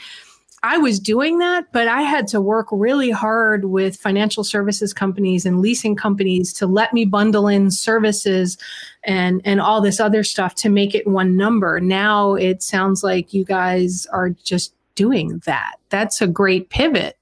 I 0.61 0.77
was 0.77 0.99
doing 0.99 1.37
that, 1.39 1.71
but 1.71 1.87
I 1.87 2.01
had 2.01 2.27
to 2.29 2.41
work 2.41 2.67
really 2.71 3.11
hard 3.11 3.65
with 3.65 3.95
financial 3.95 4.43
services 4.43 4.93
companies 4.93 5.45
and 5.45 5.61
leasing 5.61 5.95
companies 5.95 6.51
to 6.53 6.67
let 6.67 6.91
me 6.91 7.05
bundle 7.05 7.47
in 7.47 7.71
services 7.71 8.57
and 9.05 9.41
and 9.45 9.61
all 9.61 9.79
this 9.79 9.99
other 10.01 10.23
stuff 10.23 10.55
to 10.55 10.69
make 10.69 10.93
it 10.93 11.07
one 11.07 11.37
number. 11.37 11.79
Now 11.79 12.33
it 12.33 12.61
sounds 12.61 13.03
like 13.03 13.33
you 13.33 13.45
guys 13.45 14.05
are 14.07 14.29
just 14.29 14.73
doing 14.95 15.41
that. 15.45 15.75
That's 15.89 16.21
a 16.21 16.27
great 16.27 16.69
pivot. 16.69 17.17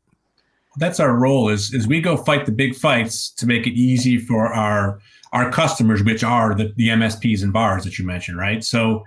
That's 0.77 0.99
our 0.99 1.15
role 1.15 1.49
is 1.49 1.73
is 1.73 1.87
we 1.87 2.01
go 2.01 2.17
fight 2.17 2.45
the 2.45 2.51
big 2.51 2.75
fights 2.75 3.29
to 3.31 3.45
make 3.45 3.67
it 3.67 3.73
easy 3.73 4.17
for 4.17 4.47
our 4.53 4.99
our 5.33 5.51
customers, 5.51 6.03
which 6.03 6.23
are 6.23 6.55
the, 6.55 6.73
the 6.77 6.89
MSPs 6.89 7.43
and 7.43 7.51
VARs 7.51 7.83
that 7.83 7.99
you 7.99 8.05
mentioned, 8.05 8.37
right? 8.37 8.63
So 8.63 9.03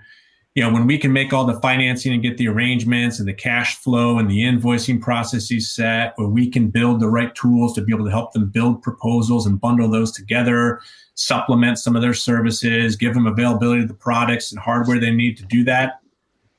you 0.53 0.61
know, 0.61 0.71
when 0.71 0.85
we 0.85 0.97
can 0.97 1.13
make 1.13 1.31
all 1.31 1.45
the 1.45 1.59
financing 1.61 2.11
and 2.11 2.21
get 2.21 2.37
the 2.37 2.49
arrangements 2.49 3.19
and 3.19 3.27
the 3.27 3.33
cash 3.33 3.77
flow 3.77 4.17
and 4.17 4.29
the 4.29 4.41
invoicing 4.41 4.99
processes 4.99 5.73
set, 5.73 6.11
where 6.17 6.27
we 6.27 6.49
can 6.49 6.69
build 6.69 6.99
the 6.99 7.07
right 7.07 7.33
tools 7.35 7.73
to 7.75 7.81
be 7.81 7.93
able 7.93 8.03
to 8.03 8.11
help 8.11 8.33
them 8.33 8.49
build 8.49 8.81
proposals 8.81 9.45
and 9.45 9.61
bundle 9.61 9.89
those 9.89 10.11
together, 10.11 10.81
supplement 11.15 11.79
some 11.79 11.95
of 11.95 12.01
their 12.01 12.13
services, 12.13 12.97
give 12.97 13.13
them 13.13 13.27
availability 13.27 13.83
of 13.83 13.87
the 13.87 13.93
products 13.93 14.51
and 14.51 14.59
hardware 14.59 14.99
they 14.99 15.11
need 15.11 15.37
to 15.37 15.45
do 15.45 15.63
that. 15.63 16.01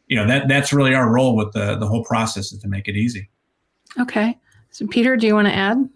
You 0.07 0.16
know, 0.16 0.27
that 0.27 0.48
that's 0.48 0.72
really 0.72 0.94
our 0.94 1.11
role 1.11 1.37
with 1.37 1.53
the 1.53 1.77
the 1.77 1.87
whole 1.87 2.05
process 2.05 2.51
is 2.53 2.61
to 2.61 2.68
make 2.68 2.88
it 2.88 2.96
easy. 2.96 3.29
Okay. 4.01 4.38
So 4.73 4.87
Peter, 4.87 5.17
do 5.17 5.27
you 5.27 5.35
want 5.35 5.49
to 5.49 5.55
add? 5.55 5.89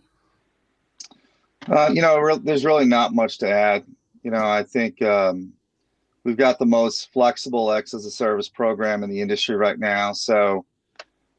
Uh, 1.69 1.91
you 1.93 2.03
know, 2.03 2.19
re- 2.19 2.39
there's 2.39 2.65
really 2.65 2.85
not 2.85 3.15
much 3.15 3.39
to 3.39 3.51
add. 3.51 3.85
You 4.23 4.31
know, 4.31 4.45
I 4.47 4.62
think 4.62 5.01
um, 5.03 5.53
we've 6.25 6.37
got 6.37 6.59
the 6.59 6.67
most 6.67 7.11
flexible 7.12 7.73
X 7.73 7.95
as 7.95 8.05
a 8.05 8.11
service 8.11 8.49
program 8.51 9.03
in 9.03 9.09
the 9.09 9.21
industry 9.21 9.57
right 9.57 9.79
now. 9.79 10.12
So, 10.12 10.67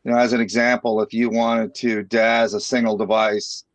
you 0.04 0.12
know, 0.12 0.18
as 0.18 0.34
an 0.34 0.42
example, 0.42 1.02
if 1.02 1.14
you 1.14 1.30
wanted 1.30 1.76
to 1.76 2.04
DaaS 2.06 2.56
a 2.56 2.60
single 2.60 2.98
device, 2.98 3.66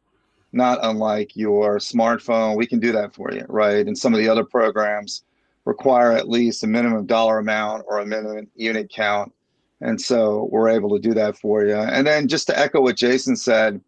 not 0.53 0.81
unlike 0.83 1.37
your 1.37 1.79
smartphone, 1.79 2.57
we 2.57 2.67
can 2.67 2.81
do 2.81 2.91
that 2.93 3.15
for 3.15 3.33
you, 3.33 3.47
right? 3.49 3.87
And 3.87 3.97
some 3.97 4.13
of 4.13 4.19
the 4.19 4.29
other 4.29 4.45
programs 4.45 5.23
require 5.65 6.13
at 6.13 6.29
least 6.29 6.65
a 6.65 6.67
minimum 6.67 7.07
dollar 7.07 7.39
amount 7.39 7.85
or 7.87 8.01
a 8.01 8.07
minimum 8.07 8.49
unit 8.57 8.91
count. 8.91 9.33
And 9.83 10.01
so 10.01 10.49
we're 10.51 10.69
able 10.69 10.91
to 10.91 11.01
do 11.01 11.13
that 11.15 11.37
for 11.37 11.65
you. 11.65 11.75
And 11.75 12.07
then 12.07 12.29
just 12.29 12.47
to 12.47 12.59
echo 12.59 12.81
what 12.81 12.97
Jason 12.97 13.37
said, 13.37 13.81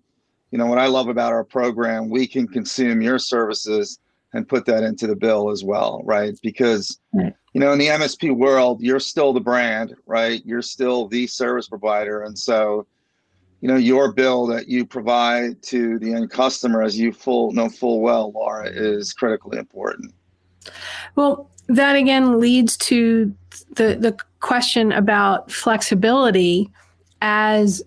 you 0.50 0.58
know, 0.58 0.66
what 0.66 0.78
I 0.78 0.86
love 0.86 1.08
about 1.08 1.32
our 1.32 1.44
program, 1.44 2.08
we 2.10 2.26
can 2.26 2.46
consume 2.46 3.00
your 3.00 3.18
services 3.18 3.98
and 4.34 4.48
put 4.48 4.66
that 4.66 4.82
into 4.82 5.06
the 5.06 5.16
bill 5.16 5.50
as 5.50 5.64
well, 5.64 6.02
right? 6.04 6.34
Because 6.42 6.98
you 7.54 7.60
know, 7.60 7.72
in 7.72 7.78
the 7.78 7.86
MSP 7.86 8.36
world, 8.36 8.80
you're 8.82 9.00
still 9.00 9.32
the 9.32 9.40
brand, 9.40 9.94
right? 10.06 10.42
You're 10.44 10.62
still 10.62 11.06
the 11.06 11.26
service 11.28 11.68
provider, 11.68 12.22
and 12.22 12.36
so 12.36 12.86
you 13.60 13.68
know 13.68 13.76
your 13.76 14.12
bill 14.12 14.46
that 14.48 14.68
you 14.68 14.84
provide 14.84 15.62
to 15.62 16.00
the 16.00 16.12
end 16.12 16.30
customer, 16.30 16.82
as 16.82 16.98
you 16.98 17.12
full 17.12 17.52
know 17.52 17.68
full 17.68 18.00
well, 18.00 18.32
Laura, 18.32 18.68
is 18.68 19.12
critically 19.12 19.56
important. 19.56 20.12
Well, 21.14 21.48
that 21.68 21.96
again 21.96 22.38
leads 22.40 22.76
to 22.76 23.34
the 23.72 23.96
the 23.96 24.16
question 24.40 24.92
about 24.92 25.50
flexibility 25.50 26.70
as 27.22 27.82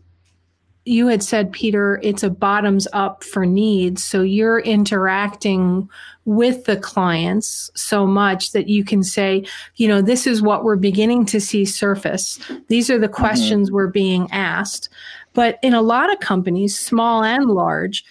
you 0.88 1.08
had 1.08 1.22
said, 1.22 1.52
Peter, 1.52 2.00
it's 2.02 2.24
a 2.24 2.30
bottoms 2.30 2.88
up 2.94 3.24
for 3.24 3.46
needs. 3.46 4.04
So 4.04 4.22
you're 4.22 4.60
interacting 4.60 5.90
with 6.24 6.64
the 6.64 6.78
clients 6.78 7.70
so 7.76 8.08
much 8.08 8.54
that 8.54 8.70
you 8.70 8.86
can 8.86 9.04
say, 9.04 9.46
you 9.76 9.88
know, 9.88 10.02
this 10.02 10.26
is 10.26 10.42
what 10.42 10.64
we're 10.64 10.78
beginning 10.78 11.26
to 11.26 11.42
see 11.42 11.66
surface. 11.66 12.40
These 12.70 12.90
are 12.90 12.98
the 12.98 13.08
mm-hmm. 13.08 13.16
questions 13.16 13.68
mm-hmm. 13.68 13.76
we're 13.76 13.88
being 13.88 14.32
asked. 14.32 14.90
But 15.34 15.60
in 15.62 15.74
a 15.74 15.82
lot 15.82 16.12
of 16.12 16.20
companies, 16.20 16.80
small 16.80 17.24
and 17.24 17.46
large, 17.46 18.06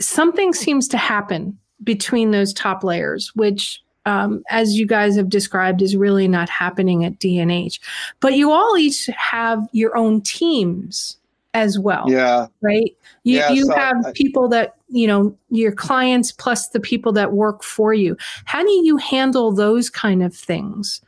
something 0.00 0.52
seems 0.52 0.86
to 0.88 0.98
happen 0.98 1.58
between 1.82 2.30
those 2.30 2.54
top 2.54 2.84
layers, 2.84 3.32
which 3.34 3.82
um, 4.06 4.42
as 4.48 4.78
you 4.78 4.86
guys 4.86 5.16
have 5.16 5.28
described, 5.28 5.82
is 5.82 5.96
really 5.96 6.28
not 6.28 6.48
happening 6.48 7.04
at 7.04 7.18
D&H. 7.18 7.80
But 8.20 8.34
you 8.34 8.52
all 8.52 8.78
each 8.78 9.06
have 9.06 9.68
your 9.72 9.96
own 9.96 10.22
teams 10.22 11.18
as 11.52 11.78
well. 11.78 12.04
Yeah. 12.06 12.46
Right. 12.60 12.96
You, 13.24 13.38
yeah, 13.38 13.50
you 13.50 13.64
so 13.64 13.74
have 13.74 14.06
I, 14.06 14.12
people 14.12 14.48
that, 14.50 14.76
you 14.88 15.06
know, 15.06 15.36
your 15.50 15.72
clients 15.72 16.30
plus 16.30 16.68
the 16.68 16.80
people 16.80 17.12
that 17.12 17.32
work 17.32 17.64
for 17.64 17.92
you. 17.92 18.16
How 18.44 18.62
do 18.62 18.70
you 18.70 18.96
handle 18.98 19.52
those 19.52 19.90
kind 19.90 20.22
of 20.22 20.34
things? 20.34 21.00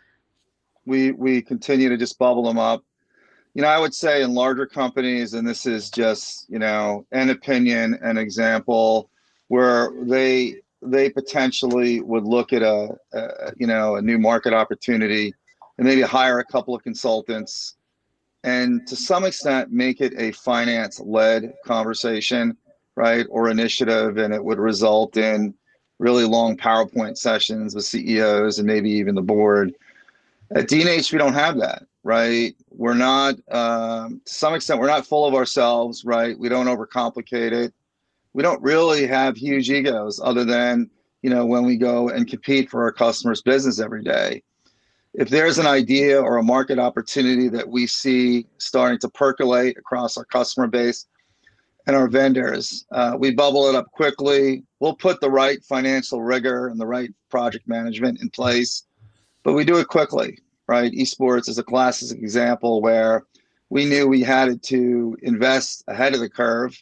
We, 0.84 1.12
we 1.12 1.42
continue 1.42 1.88
to 1.88 1.96
just 1.96 2.18
bubble 2.18 2.44
them 2.44 2.58
up. 2.58 2.82
You 3.54 3.62
know, 3.62 3.68
I 3.68 3.78
would 3.78 3.94
say 3.94 4.22
in 4.22 4.34
larger 4.34 4.66
companies, 4.66 5.34
and 5.34 5.46
this 5.46 5.66
is 5.66 5.90
just, 5.90 6.48
you 6.48 6.58
know, 6.58 7.06
an 7.12 7.30
opinion, 7.30 7.98
an 8.02 8.16
example 8.16 9.11
where 9.48 9.92
they, 10.02 10.56
they 10.90 11.11
potentially 11.11 12.01
would 12.01 12.24
look 12.24 12.53
at 12.53 12.62
a, 12.62 12.96
a 13.12 13.53
you 13.57 13.66
know, 13.66 13.96
a 13.96 14.03
new 14.03 14.18
market 14.18 14.53
opportunity 14.53 15.35
and 15.77 15.87
maybe 15.87 16.03
hire 16.03 16.38
a 16.38 16.44
couple 16.44 16.74
of 16.74 16.83
consultants 16.83 17.77
and 18.44 18.87
to 18.87 18.96
some 18.96 19.24
extent 19.24 19.72
make 19.72 20.01
it 20.01 20.14
a 20.16 20.33
finance 20.33 21.01
led 21.01 21.55
conversation, 21.64 22.57
right? 22.94 23.27
Or 23.31 23.51
initiative. 23.51 24.18
And 24.18 24.33
it 24.33 24.42
would 24.42 24.59
result 24.59 25.16
in 25.16 25.55
really 25.98 26.24
long 26.24 26.57
PowerPoint 26.57 27.18
sessions 27.18 27.74
with 27.74 27.85
CEOs 27.85 28.59
and 28.59 28.66
maybe 28.66 28.90
even 28.90 29.14
the 29.14 29.22
board. 29.22 29.74
At 30.55 30.68
D&H, 30.68 31.12
we 31.12 31.18
don't 31.18 31.35
have 31.35 31.59
that, 31.59 31.83
right? 32.05 32.55
We're 32.70 32.94
not, 32.94 33.35
um, 33.51 34.22
to 34.24 34.33
some 34.33 34.55
extent, 34.55 34.81
we're 34.81 34.87
not 34.87 35.07
full 35.07 35.27
of 35.27 35.35
ourselves, 35.35 36.05
right? 36.05 36.38
We 36.38 36.48
don't 36.48 36.66
overcomplicate 36.66 37.53
it. 37.53 37.74
We 38.32 38.42
don't 38.42 38.62
really 38.62 39.06
have 39.06 39.36
huge 39.36 39.70
egos 39.70 40.20
other 40.22 40.44
than, 40.44 40.90
you 41.22 41.30
know, 41.30 41.46
when 41.46 41.64
we 41.64 41.76
go 41.76 42.08
and 42.10 42.28
compete 42.28 42.70
for 42.70 42.82
our 42.82 42.92
customers' 42.92 43.42
business 43.42 43.80
every 43.80 44.02
day 44.02 44.42
if 45.14 45.28
there's 45.28 45.58
an 45.58 45.66
idea 45.66 46.20
or 46.20 46.36
a 46.36 46.42
market 46.42 46.78
opportunity 46.78 47.48
that 47.48 47.68
we 47.68 47.86
see 47.86 48.46
starting 48.58 48.98
to 49.00 49.08
percolate 49.08 49.76
across 49.76 50.16
our 50.16 50.24
customer 50.24 50.66
base 50.66 51.06
and 51.86 51.96
our 51.96 52.08
vendors, 52.08 52.86
uh, 52.92 53.16
we 53.18 53.34
bubble 53.34 53.68
it 53.68 53.74
up 53.74 53.90
quickly. 53.90 54.62
We'll 54.78 54.94
put 54.94 55.20
the 55.20 55.30
right 55.30 55.62
financial 55.64 56.22
rigor 56.22 56.68
and 56.68 56.78
the 56.78 56.86
right 56.86 57.10
project 57.30 57.66
management 57.66 58.20
in 58.20 58.30
place, 58.30 58.84
but 59.42 59.54
we 59.54 59.64
do 59.64 59.78
it 59.78 59.88
quickly. 59.88 60.38
right? 60.68 60.92
Esports 60.92 61.48
is 61.48 61.58
a 61.58 61.64
classic 61.64 62.18
example 62.18 62.82
where 62.82 63.24
we 63.70 63.86
knew 63.86 64.06
we 64.06 64.22
had 64.22 64.62
to 64.64 65.16
invest 65.22 65.82
ahead 65.88 66.14
of 66.14 66.20
the 66.20 66.28
curve. 66.28 66.80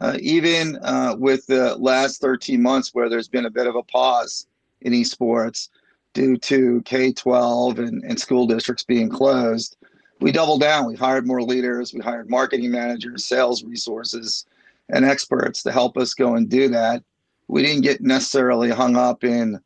Uh, 0.00 0.16
even 0.20 0.76
uh, 0.82 1.14
with 1.18 1.46
the 1.46 1.76
last 1.76 2.20
13 2.20 2.60
months, 2.60 2.90
where 2.92 3.08
there's 3.08 3.28
been 3.28 3.46
a 3.46 3.50
bit 3.50 3.66
of 3.66 3.76
a 3.76 3.82
pause 3.82 4.46
in 4.80 4.92
esports 4.92 5.68
due 6.14 6.36
to 6.36 6.82
K 6.84 7.12
12 7.12 7.78
and, 7.78 8.02
and 8.04 8.18
school 8.18 8.46
districts 8.46 8.84
being 8.84 9.08
closed, 9.08 9.76
we 10.20 10.32
doubled 10.32 10.60
down. 10.60 10.86
We 10.86 10.96
hired 10.96 11.26
more 11.26 11.42
leaders, 11.42 11.94
we 11.94 12.00
hired 12.00 12.28
marketing 12.28 12.70
managers, 12.70 13.24
sales 13.24 13.62
resources, 13.62 14.46
and 14.88 15.04
experts 15.04 15.62
to 15.62 15.72
help 15.72 15.96
us 15.96 16.14
go 16.14 16.34
and 16.34 16.48
do 16.48 16.68
that. 16.68 17.02
We 17.46 17.62
didn't 17.62 17.82
get 17.82 18.00
necessarily 18.00 18.70
hung 18.70 18.96
up 18.96 19.22
in 19.22 19.60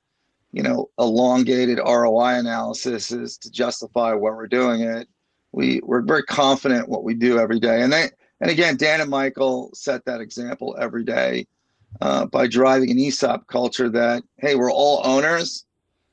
you 0.52 0.62
know, 0.62 0.88
elongated 0.98 1.78
ROI 1.78 2.38
analysis 2.38 3.12
is 3.12 3.36
to 3.38 3.50
justify 3.50 4.12
why 4.14 4.30
we're 4.30 4.46
doing 4.46 4.80
it. 4.80 5.08
We 5.52 5.80
we're 5.82 6.02
very 6.02 6.24
confident 6.24 6.88
what 6.88 7.04
we 7.04 7.14
do 7.14 7.38
every 7.38 7.60
day, 7.60 7.82
and 7.82 7.92
they 7.92 8.10
and 8.40 8.51
again, 8.51 8.77
Dan 8.77 9.01
and 9.01 9.11
Michael 9.11 9.70
set 9.74 10.05
that 10.05 10.20
example 10.20 10.77
every 10.81 11.05
day 11.05 11.46
uh, 12.01 12.27
by 12.27 12.46
driving 12.46 12.90
an 12.90 12.98
ESOP 12.98 13.46
culture 13.46 13.88
that 13.88 14.22
hey, 14.37 14.55
we're 14.55 14.72
all 14.72 15.01
owners, 15.05 15.64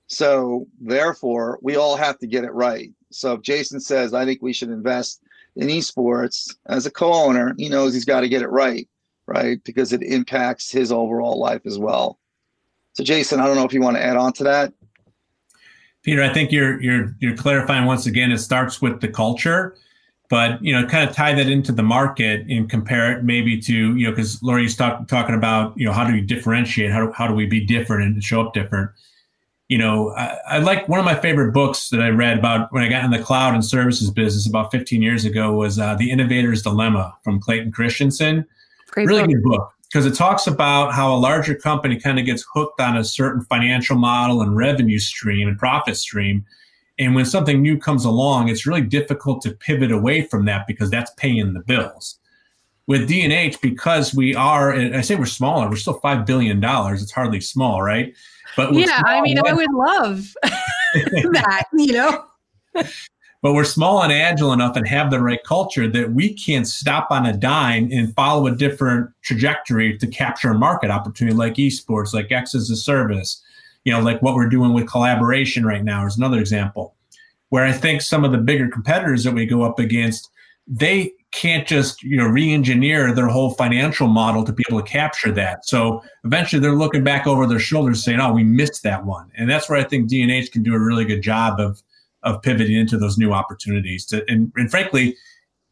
so 0.08 0.68
therefore 0.80 1.60
we 1.62 1.76
all 1.76 1.96
have 1.96 2.18
to 2.20 2.28
get 2.28 2.44
it 2.44 2.54
right. 2.54 2.92
So 3.12 3.34
if 3.34 3.42
Jason 3.42 3.80
says 3.80 4.14
I 4.14 4.26
think 4.26 4.42
we 4.42 4.54
should 4.54 4.70
invest 4.70 5.22
in 5.56 5.68
esports 5.68 6.54
as 6.66 6.86
a 6.86 6.92
co-owner, 6.92 7.56
he 7.58 7.70
knows 7.70 7.94
he's 7.94 8.06
got 8.06 8.22
to 8.22 8.30
get 8.30 8.42
it 8.42 8.50
right, 8.50 8.88
right, 9.26 9.64
because 9.64 9.94
it 9.94 10.04
impacts 10.04 10.72
his 10.72 10.92
overall 10.92 11.40
life 11.40 11.62
as 11.66 11.80
well. 11.80 12.20
So, 12.94 13.04
Jason, 13.04 13.40
I 13.40 13.46
don't 13.46 13.56
know 13.56 13.66
if 13.66 13.74
you 13.74 13.82
want 13.82 13.98
to 13.98 14.04
add 14.04 14.16
on 14.16 14.34
to 14.34 14.44
that. 14.46 14.74
Peter, 16.02 16.24
I 16.24 16.32
think 16.32 16.52
you're 16.52 16.82
you're 16.82 17.16
you're 17.20 17.36
clarifying 17.36 17.86
once 17.86 18.06
again. 18.06 18.32
It 18.32 18.38
starts 18.38 18.82
with 18.82 19.02
the 19.02 19.08
culture, 19.08 19.76
but 20.30 20.64
you 20.64 20.74
know, 20.74 20.86
kind 20.88 21.08
of 21.08 21.16
tie 21.16 21.34
that 21.34 21.48
into 21.48 21.72
the 21.72 21.84
market 21.84 22.46
and 22.50 22.70
compare 22.70 23.12
it 23.12 23.24
maybe 23.24 23.60
to 23.62 23.96
you 23.96 24.06
know, 24.06 24.12
because 24.12 24.42
Laurie's 24.42 24.76
talk, 24.76 25.08
talking 25.08 25.36
about 25.36 25.78
you 25.78 25.86
know 25.86 25.94
how 25.94 26.06
do 26.06 26.14
we 26.14 26.22
differentiate? 26.22 26.92
How 26.92 27.06
do, 27.06 27.12
how 27.12 27.28
do 27.28 27.34
we 27.34 27.46
be 27.46 27.64
different 27.64 28.04
and 28.04 28.24
show 28.24 28.42
up 28.42 28.54
different? 28.54 28.92
You 29.68 29.80
know, 29.80 30.12
I, 30.12 30.38
I 30.48 30.58
like 30.60 30.88
one 30.88 31.00
of 31.00 31.06
my 31.06 31.16
favorite 31.16 31.52
books 31.52 31.90
that 31.90 32.02
I 32.02 32.10
read 32.10 32.38
about 32.38 32.72
when 32.72 32.84
I 32.84 32.88
got 32.90 33.04
in 33.04 33.12
the 33.12 33.20
cloud 33.20 33.56
and 33.56 33.66
services 33.66 34.12
business 34.12 34.48
about 34.48 34.72
15 34.72 35.02
years 35.02 35.26
ago 35.26 35.54
was 35.54 35.80
uh, 35.80 35.96
The 35.96 36.12
Innovator's 36.12 36.62
Dilemma 36.62 37.16
from 37.24 37.40
Clayton 37.40 37.72
Christensen. 37.72 38.46
Great 38.92 39.08
really 39.08 39.22
book. 39.22 39.32
good 39.32 39.44
book 39.44 39.76
because 39.96 40.06
it 40.06 40.14
talks 40.14 40.46
about 40.46 40.94
how 40.94 41.14
a 41.14 41.18
larger 41.18 41.56
company 41.56 41.98
kind 42.00 42.20
of 42.20 42.26
gets 42.26 42.46
hooked 42.54 42.82
on 42.82 42.98
a 42.98 43.04
certain 43.04 43.42
financial 43.46 43.96
model 43.96 44.42
and 44.42 44.56
revenue 44.56 45.00
stream 45.00 45.48
and 45.48 45.58
profit 45.58 45.96
stream. 45.96 46.46
And 46.98 47.14
when 47.14 47.26
something 47.26 47.62
new 47.62 47.78
comes 47.78 48.06
along, 48.06 48.50
it's 48.50 48.66
really 48.66 48.82
difficult 48.82 49.42
to 49.42 49.52
pivot 49.52 49.92
away 49.92 50.22
from 50.22 50.46
that 50.46 50.66
because 50.66 50.90
that's 50.90 51.12
paying 51.18 51.54
the 51.54 51.60
bills. 51.60 52.20
With 52.88 53.08
D&H, 53.08 53.60
because 53.62 54.14
we 54.14 54.36
are, 54.36 54.74
I 54.74 55.02
say 55.02 55.16
we're 55.16 55.26
smaller, 55.26 55.68
we're 55.70 55.76
still 55.76 56.00
$5 56.00 56.26
billion. 56.26 56.62
It's 56.64 57.12
hardly 57.12 57.42
small, 57.42 57.82
right? 57.82 58.14
But 58.56 58.74
yeah, 58.74 59.02
I 59.06 59.22
mean, 59.22 59.38
I 59.46 59.54
would 59.54 59.74
love 59.74 60.34
that, 60.44 61.66
you 61.74 61.94
know? 61.94 62.26
but 63.46 63.54
we're 63.54 63.64
small 63.64 64.02
and 64.02 64.14
agile 64.14 64.54
enough 64.54 64.76
and 64.76 64.88
have 64.88 65.12
the 65.12 65.20
right 65.20 65.44
culture 65.44 65.88
that 65.88 66.14
we 66.14 66.34
can 66.34 66.64
stop 66.64 67.12
on 67.12 67.26
a 67.26 67.34
dime 67.36 67.90
and 67.92 68.14
follow 68.16 68.48
a 68.48 68.56
different 68.56 69.10
trajectory 69.22 69.98
to 69.98 70.08
capture 70.08 70.50
a 70.50 70.58
market 70.58 70.90
opportunity 70.90 71.36
like 71.36 71.56
esports, 71.56 72.14
like 72.14 72.32
X 72.32 72.56
as 72.56 72.70
a 72.70 72.76
service, 72.76 73.44
you 73.86 73.94
know, 73.94 74.02
like 74.02 74.22
what 74.22 74.36
we're 74.36 74.50
doing 74.50 74.74
with 74.74 74.88
collaboration 74.88 75.66
right 75.66 75.84
now 75.84 76.06
is 76.06 76.18
another 76.18 76.40
example. 76.40 76.96
Where 77.50 77.64
I 77.64 77.72
think 77.72 78.02
some 78.02 78.26
of 78.26 78.32
the 78.32 78.40
bigger 78.40 78.68
competitors 78.68 79.24
that 79.24 79.34
we 79.34 79.46
go 79.46 79.62
up 79.62 79.80
against, 79.80 80.30
they 80.68 81.14
can't 81.32 81.68
just 81.68 82.02
you 82.02 82.18
know 82.18 82.26
re-engineer 82.26 83.14
their 83.14 83.28
whole 83.28 83.54
financial 83.54 84.08
model 84.08 84.44
to 84.44 84.52
be 84.52 84.64
able 84.68 84.82
to 84.82 84.88
capture 84.88 85.32
that. 85.32 85.66
So 85.66 86.02
eventually 86.24 86.60
they're 86.60 86.76
looking 86.76 87.04
back 87.04 87.28
over 87.28 87.46
their 87.46 87.60
shoulders 87.60 88.04
saying, 88.04 88.20
"Oh, 88.20 88.34
we 88.34 88.44
missed 88.44 88.84
that 88.84 89.06
one." 89.06 89.30
And 89.38 89.50
that's 89.50 89.70
where 89.70 89.80
I 89.80 89.84
think 89.84 90.10
D&H 90.10 90.52
can 90.52 90.64
do 90.64 90.74
a 90.74 90.80
really 90.80 91.06
good 91.06 91.22
job 91.22 91.60
of 91.60 91.82
of 92.24 92.42
pivoting 92.42 92.76
into 92.76 92.98
those 92.98 93.20
new 93.20 93.32
opportunities. 93.32 94.06
To, 94.08 94.26
and, 94.28 94.52
and 94.56 94.72
frankly, 94.72 95.16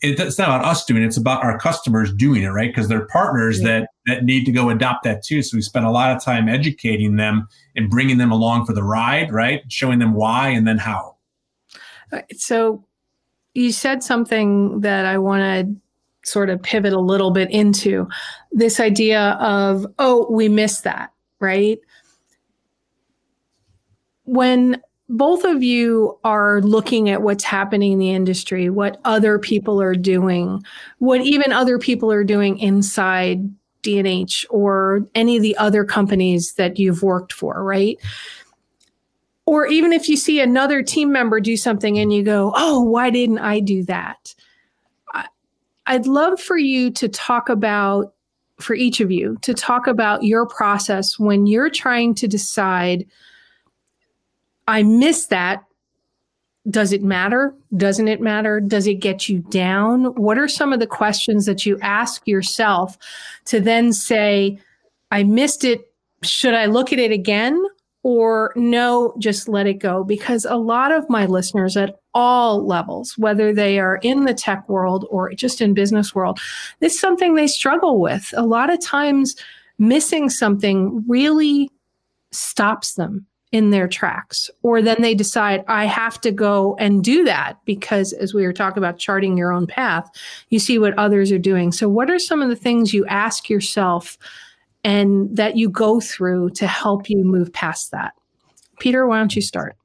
it, 0.03 0.19
it's 0.19 0.37
not 0.37 0.49
about 0.49 0.65
us 0.65 0.85
doing 0.85 1.01
it; 1.01 1.07
it's 1.07 1.17
about 1.17 1.43
our 1.43 1.57
customers 1.57 2.13
doing 2.13 2.43
it, 2.43 2.49
right? 2.49 2.69
Because 2.69 2.87
they're 2.87 3.07
partners 3.07 3.61
yeah. 3.61 3.67
that 3.67 3.89
that 4.05 4.23
need 4.25 4.45
to 4.45 4.51
go 4.51 4.69
adopt 4.69 5.03
that 5.05 5.23
too. 5.23 5.41
So 5.41 5.57
we 5.57 5.61
spend 5.61 5.85
a 5.85 5.91
lot 5.91 6.15
of 6.15 6.23
time 6.23 6.49
educating 6.49 7.15
them 7.15 7.47
and 7.75 7.89
bringing 7.89 8.17
them 8.17 8.31
along 8.31 8.65
for 8.65 8.73
the 8.73 8.83
ride, 8.83 9.31
right? 9.31 9.61
Showing 9.69 9.99
them 9.99 10.13
why 10.13 10.49
and 10.49 10.67
then 10.67 10.77
how. 10.77 11.15
Uh, 12.11 12.21
so 12.33 12.85
you 13.53 13.71
said 13.71 14.03
something 14.03 14.81
that 14.81 15.05
I 15.05 15.17
want 15.17 15.41
to 15.41 16.29
sort 16.29 16.49
of 16.49 16.61
pivot 16.61 16.93
a 16.93 16.99
little 16.99 17.31
bit 17.31 17.49
into 17.51 18.07
this 18.51 18.79
idea 18.79 19.31
of 19.41 19.85
oh 19.99 20.27
we 20.31 20.47
missed 20.47 20.83
that 20.85 21.11
right 21.39 21.79
when 24.23 24.81
both 25.09 25.43
of 25.43 25.61
you 25.61 26.17
are 26.23 26.61
looking 26.61 27.09
at 27.09 27.21
what's 27.21 27.43
happening 27.43 27.91
in 27.93 27.99
the 27.99 28.11
industry, 28.11 28.69
what 28.69 28.99
other 29.05 29.37
people 29.37 29.81
are 29.81 29.95
doing, 29.95 30.63
what 30.99 31.21
even 31.21 31.51
other 31.51 31.77
people 31.77 32.11
are 32.11 32.23
doing 32.23 32.57
inside 32.59 33.49
D&H 33.81 34.45
or 34.49 35.05
any 35.13 35.35
of 35.35 35.43
the 35.43 35.57
other 35.57 35.83
companies 35.83 36.53
that 36.53 36.79
you've 36.79 37.03
worked 37.03 37.33
for, 37.33 37.63
right? 37.63 37.99
Or 39.45 39.67
even 39.67 39.91
if 39.91 40.07
you 40.07 40.15
see 40.15 40.39
another 40.39 40.81
team 40.81 41.11
member 41.11 41.41
do 41.41 41.57
something 41.57 41.99
and 41.99 42.13
you 42.13 42.23
go, 42.23 42.53
oh, 42.55 42.81
why 42.81 43.09
didn't 43.09 43.39
I 43.39 43.59
do 43.59 43.83
that? 43.83 44.33
I'd 45.85 46.07
love 46.07 46.39
for 46.39 46.57
you 46.57 46.89
to 46.91 47.09
talk 47.09 47.49
about, 47.49 48.13
for 48.57 48.73
each 48.73 49.01
of 49.01 49.11
you, 49.11 49.37
to 49.41 49.53
talk 49.53 49.85
about 49.85 50.23
your 50.23 50.45
process 50.45 51.19
when 51.19 51.45
you're 51.45 51.69
trying 51.69 52.15
to 52.15 52.27
decide 52.27 53.05
I 54.67 54.83
miss 54.83 55.27
that. 55.27 55.63
Does 56.69 56.93
it 56.93 57.03
matter? 57.03 57.53
Doesn't 57.75 58.07
it 58.07 58.21
matter? 58.21 58.61
Does 58.61 58.87
it 58.87 58.95
get 58.95 59.27
you 59.27 59.39
down? 59.39 60.05
What 60.15 60.37
are 60.37 60.47
some 60.47 60.71
of 60.71 60.79
the 60.79 60.87
questions 60.87 61.45
that 61.45 61.65
you 61.65 61.77
ask 61.81 62.25
yourself 62.25 62.97
to 63.45 63.59
then 63.59 63.91
say, 63.91 64.59
I 65.11 65.23
missed 65.23 65.63
it. 65.63 65.91
Should 66.23 66.53
I 66.53 66.65
look 66.65 66.93
at 66.93 66.99
it 66.99 67.11
again? 67.11 67.61
Or 68.03 68.53
no, 68.55 69.13
just 69.19 69.47
let 69.47 69.67
it 69.67 69.75
go? 69.75 70.03
Because 70.03 70.45
a 70.45 70.55
lot 70.55 70.91
of 70.91 71.09
my 71.09 71.25
listeners 71.25 71.77
at 71.77 71.99
all 72.13 72.65
levels, 72.65 73.17
whether 73.17 73.53
they 73.53 73.79
are 73.79 73.97
in 73.97 74.25
the 74.25 74.33
tech 74.33 74.67
world 74.67 75.05
or 75.09 75.33
just 75.33 75.61
in 75.61 75.73
business 75.73 76.15
world, 76.15 76.39
this 76.79 76.95
is 76.95 76.99
something 76.99 77.35
they 77.35 77.47
struggle 77.47 77.99
with. 77.99 78.33
A 78.35 78.45
lot 78.45 78.71
of 78.71 78.81
times 78.81 79.35
missing 79.77 80.29
something 80.29 81.03
really 81.07 81.69
stops 82.31 82.95
them 82.95 83.25
in 83.53 83.69
their 83.69 83.87
tracks. 83.87 84.49
Or 84.63 84.81
then 84.81 85.01
they 85.01 85.15
decide 85.15 85.63
i 85.69 85.85
have 85.85 86.19
to 86.21 86.31
go 86.31 86.75
and 86.79 87.03
do 87.03 87.23
that 87.23 87.59
because 87.65 88.11
as 88.11 88.33
we 88.33 88.45
were 88.45 88.51
talking 88.51 88.79
about 88.79 88.97
charting 88.97 89.37
your 89.37 89.53
own 89.53 89.67
path 89.67 90.09
you 90.49 90.59
see 90.59 90.77
what 90.77 90.97
others 90.97 91.31
are 91.31 91.39
doing. 91.39 91.71
So 91.71 91.87
what 91.87 92.09
are 92.09 92.19
some 92.19 92.41
of 92.41 92.49
the 92.49 92.55
things 92.55 92.93
you 92.93 93.05
ask 93.05 93.49
yourself 93.49 94.17
and 94.83 95.37
that 95.37 95.55
you 95.55 95.69
go 95.69 96.01
through 96.01 96.49
to 96.51 96.67
help 96.67 97.09
you 97.09 97.23
move 97.23 97.53
past 97.53 97.91
that? 97.91 98.13
Peter 98.79 99.07
why 99.07 99.19
don't 99.19 99.35
you 99.35 99.41
start? 99.41 99.77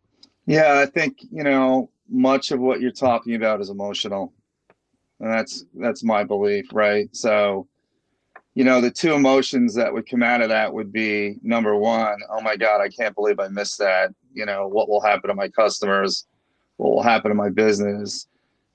Yeah 0.46 0.80
i 0.80 0.86
think 0.86 1.18
you 1.30 1.44
know 1.44 1.90
much 2.08 2.50
of 2.50 2.60
what 2.60 2.80
you're 2.80 2.90
talking 2.90 3.34
about 3.34 3.60
is 3.60 3.68
emotional. 3.68 4.32
And 5.20 5.30
that's 5.30 5.66
that's 5.74 6.02
my 6.02 6.24
belief 6.24 6.66
right? 6.72 7.14
So 7.14 7.68
you 8.58 8.64
know, 8.64 8.80
the 8.80 8.90
two 8.90 9.12
emotions 9.12 9.72
that 9.76 9.92
would 9.92 10.10
come 10.10 10.20
out 10.20 10.40
of 10.40 10.48
that 10.48 10.74
would 10.74 10.92
be 10.92 11.36
number 11.44 11.76
one, 11.76 12.18
oh 12.28 12.40
my 12.40 12.56
God, 12.56 12.80
I 12.80 12.88
can't 12.88 13.14
believe 13.14 13.38
I 13.38 13.46
missed 13.46 13.78
that. 13.78 14.12
You 14.32 14.46
know, 14.46 14.66
what 14.66 14.88
will 14.88 15.00
happen 15.00 15.28
to 15.28 15.34
my 15.36 15.46
customers? 15.46 16.26
What 16.76 16.90
will 16.90 17.04
happen 17.04 17.28
to 17.28 17.36
my 17.36 17.50
business? 17.50 18.26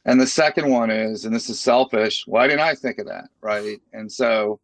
And 0.06 0.22
the 0.22 0.26
second 0.26 0.70
one 0.70 0.90
is, 0.90 1.26
and 1.26 1.36
this 1.36 1.50
is 1.50 1.60
selfish, 1.60 2.26
why 2.26 2.48
didn't 2.48 2.62
I 2.62 2.76
think 2.76 2.98
of 2.98 3.08
that? 3.08 3.26
Right. 3.42 3.82
And 3.92 4.10
so 4.10 4.62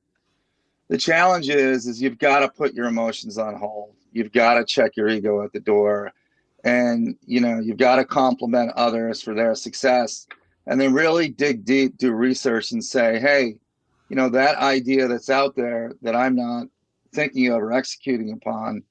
the 0.87 0.97
challenge 0.97 1.49
is, 1.49 1.85
is 1.85 2.01
you've 2.01 2.17
got 2.17 2.39
to 2.39 2.47
put 2.47 2.73
your 2.73 2.87
emotions 2.87 3.37
on 3.37 3.55
hold. 3.55 3.95
You've 4.13 4.31
got 4.31 4.53
to 4.53 4.63
check 4.63 4.95
your 4.95 5.09
ego 5.09 5.43
at 5.43 5.51
the 5.51 5.59
door. 5.59 6.13
And, 6.63 7.17
you 7.25 7.41
know, 7.41 7.59
you've 7.59 7.75
got 7.75 7.97
to 7.97 8.05
compliment 8.05 8.71
others 8.77 9.21
for 9.21 9.33
their 9.33 9.53
success 9.53 10.27
and 10.65 10.79
then 10.79 10.93
really 10.93 11.27
dig 11.27 11.65
deep, 11.65 11.97
do 11.97 12.13
research 12.13 12.71
and 12.71 12.81
say, 12.81 13.19
hey, 13.19 13.55
you 14.09 14.15
know 14.15 14.29
that 14.29 14.57
idea 14.57 15.07
that's 15.07 15.29
out 15.29 15.55
there 15.55 15.93
that 16.01 16.15
i'm 16.15 16.35
not 16.35 16.67
thinking 17.13 17.47
of 17.47 17.61
or 17.61 17.71
executing 17.71 18.31
upon 18.31 18.83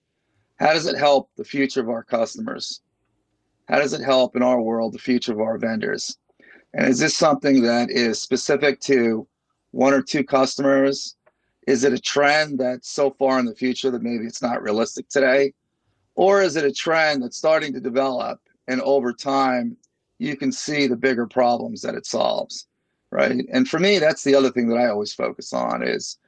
how 0.59 0.73
does 0.73 0.87
it 0.87 0.99
help 0.99 1.31
the 1.37 1.45
future 1.45 1.81
of 1.81 1.89
our 1.89 2.03
customers? 2.03 2.81
How 3.69 3.79
does 3.79 3.93
it 3.93 4.03
help 4.03 4.35
in 4.35 4.43
our 4.43 4.61
world 4.61 4.93
the 4.93 4.99
future 4.99 5.33
of 5.33 5.41
our 5.41 5.57
vendors? 5.57 6.19
And 6.75 6.89
is 6.89 6.99
this 6.99 7.17
something 7.17 7.63
that 7.63 7.91
is 7.91 8.21
specific 8.21 8.81
to 8.81 9.27
one 9.71 9.95
or 9.95 10.03
two 10.03 10.25
customers? 10.25 11.17
Is 11.67 11.85
it 11.85 11.93
a 11.93 11.99
trend 11.99 12.59
that's 12.59 12.91
so 12.91 13.11
far 13.19 13.39
in 13.39 13.47
the 13.47 13.55
future 13.55 13.91
that 13.91 14.03
maybe 14.03 14.25
it's 14.25 14.43
not 14.43 14.63
realistic 14.63 15.09
today? 15.09 15.53
Or 16.17 16.43
is 16.43 16.57
it 16.57 16.65
a 16.65 16.73
trend 16.73 17.23
that's 17.23 17.37
starting 17.37 17.73
to 17.75 17.81
develop 17.81 18.41
and 18.67 18.81
over 18.83 19.13
time, 19.13 19.77
you 20.19 20.37
can 20.37 20.51
see 20.51 20.87
the 20.87 20.97
bigger 20.97 21.27
problems 21.27 21.81
that 21.83 21.95
it 21.95 22.05
solves, 22.05 22.67
right? 23.11 23.45
And 23.53 23.69
for 23.69 23.79
me, 23.79 23.99
that's 23.99 24.25
the 24.25 24.35
other 24.35 24.51
thing 24.51 24.69
that 24.69 24.79
I 24.79 24.89
always 24.89 25.13
focus 25.13 25.53
on 25.53 25.83
is 25.83 26.19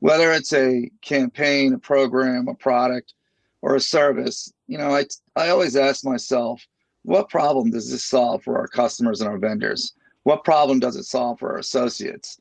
whether 0.00 0.32
it's 0.32 0.52
a 0.52 0.90
campaign, 1.00 1.74
a 1.74 1.78
program, 1.78 2.48
a 2.48 2.54
product, 2.54 3.14
or 3.62 3.76
a 3.76 3.80
service. 3.80 4.52
You 4.66 4.78
know, 4.78 4.94
I 4.94 5.04
I 5.36 5.48
always 5.48 5.76
ask 5.76 6.04
myself, 6.04 6.66
what 7.02 7.28
problem 7.28 7.70
does 7.70 7.90
this 7.90 8.04
solve 8.04 8.42
for 8.42 8.58
our 8.58 8.68
customers 8.68 9.20
and 9.20 9.30
our 9.30 9.38
vendors? 9.38 9.92
What 10.24 10.44
problem 10.44 10.78
does 10.78 10.96
it 10.96 11.04
solve 11.04 11.38
for 11.38 11.52
our 11.52 11.58
associates? 11.58 12.40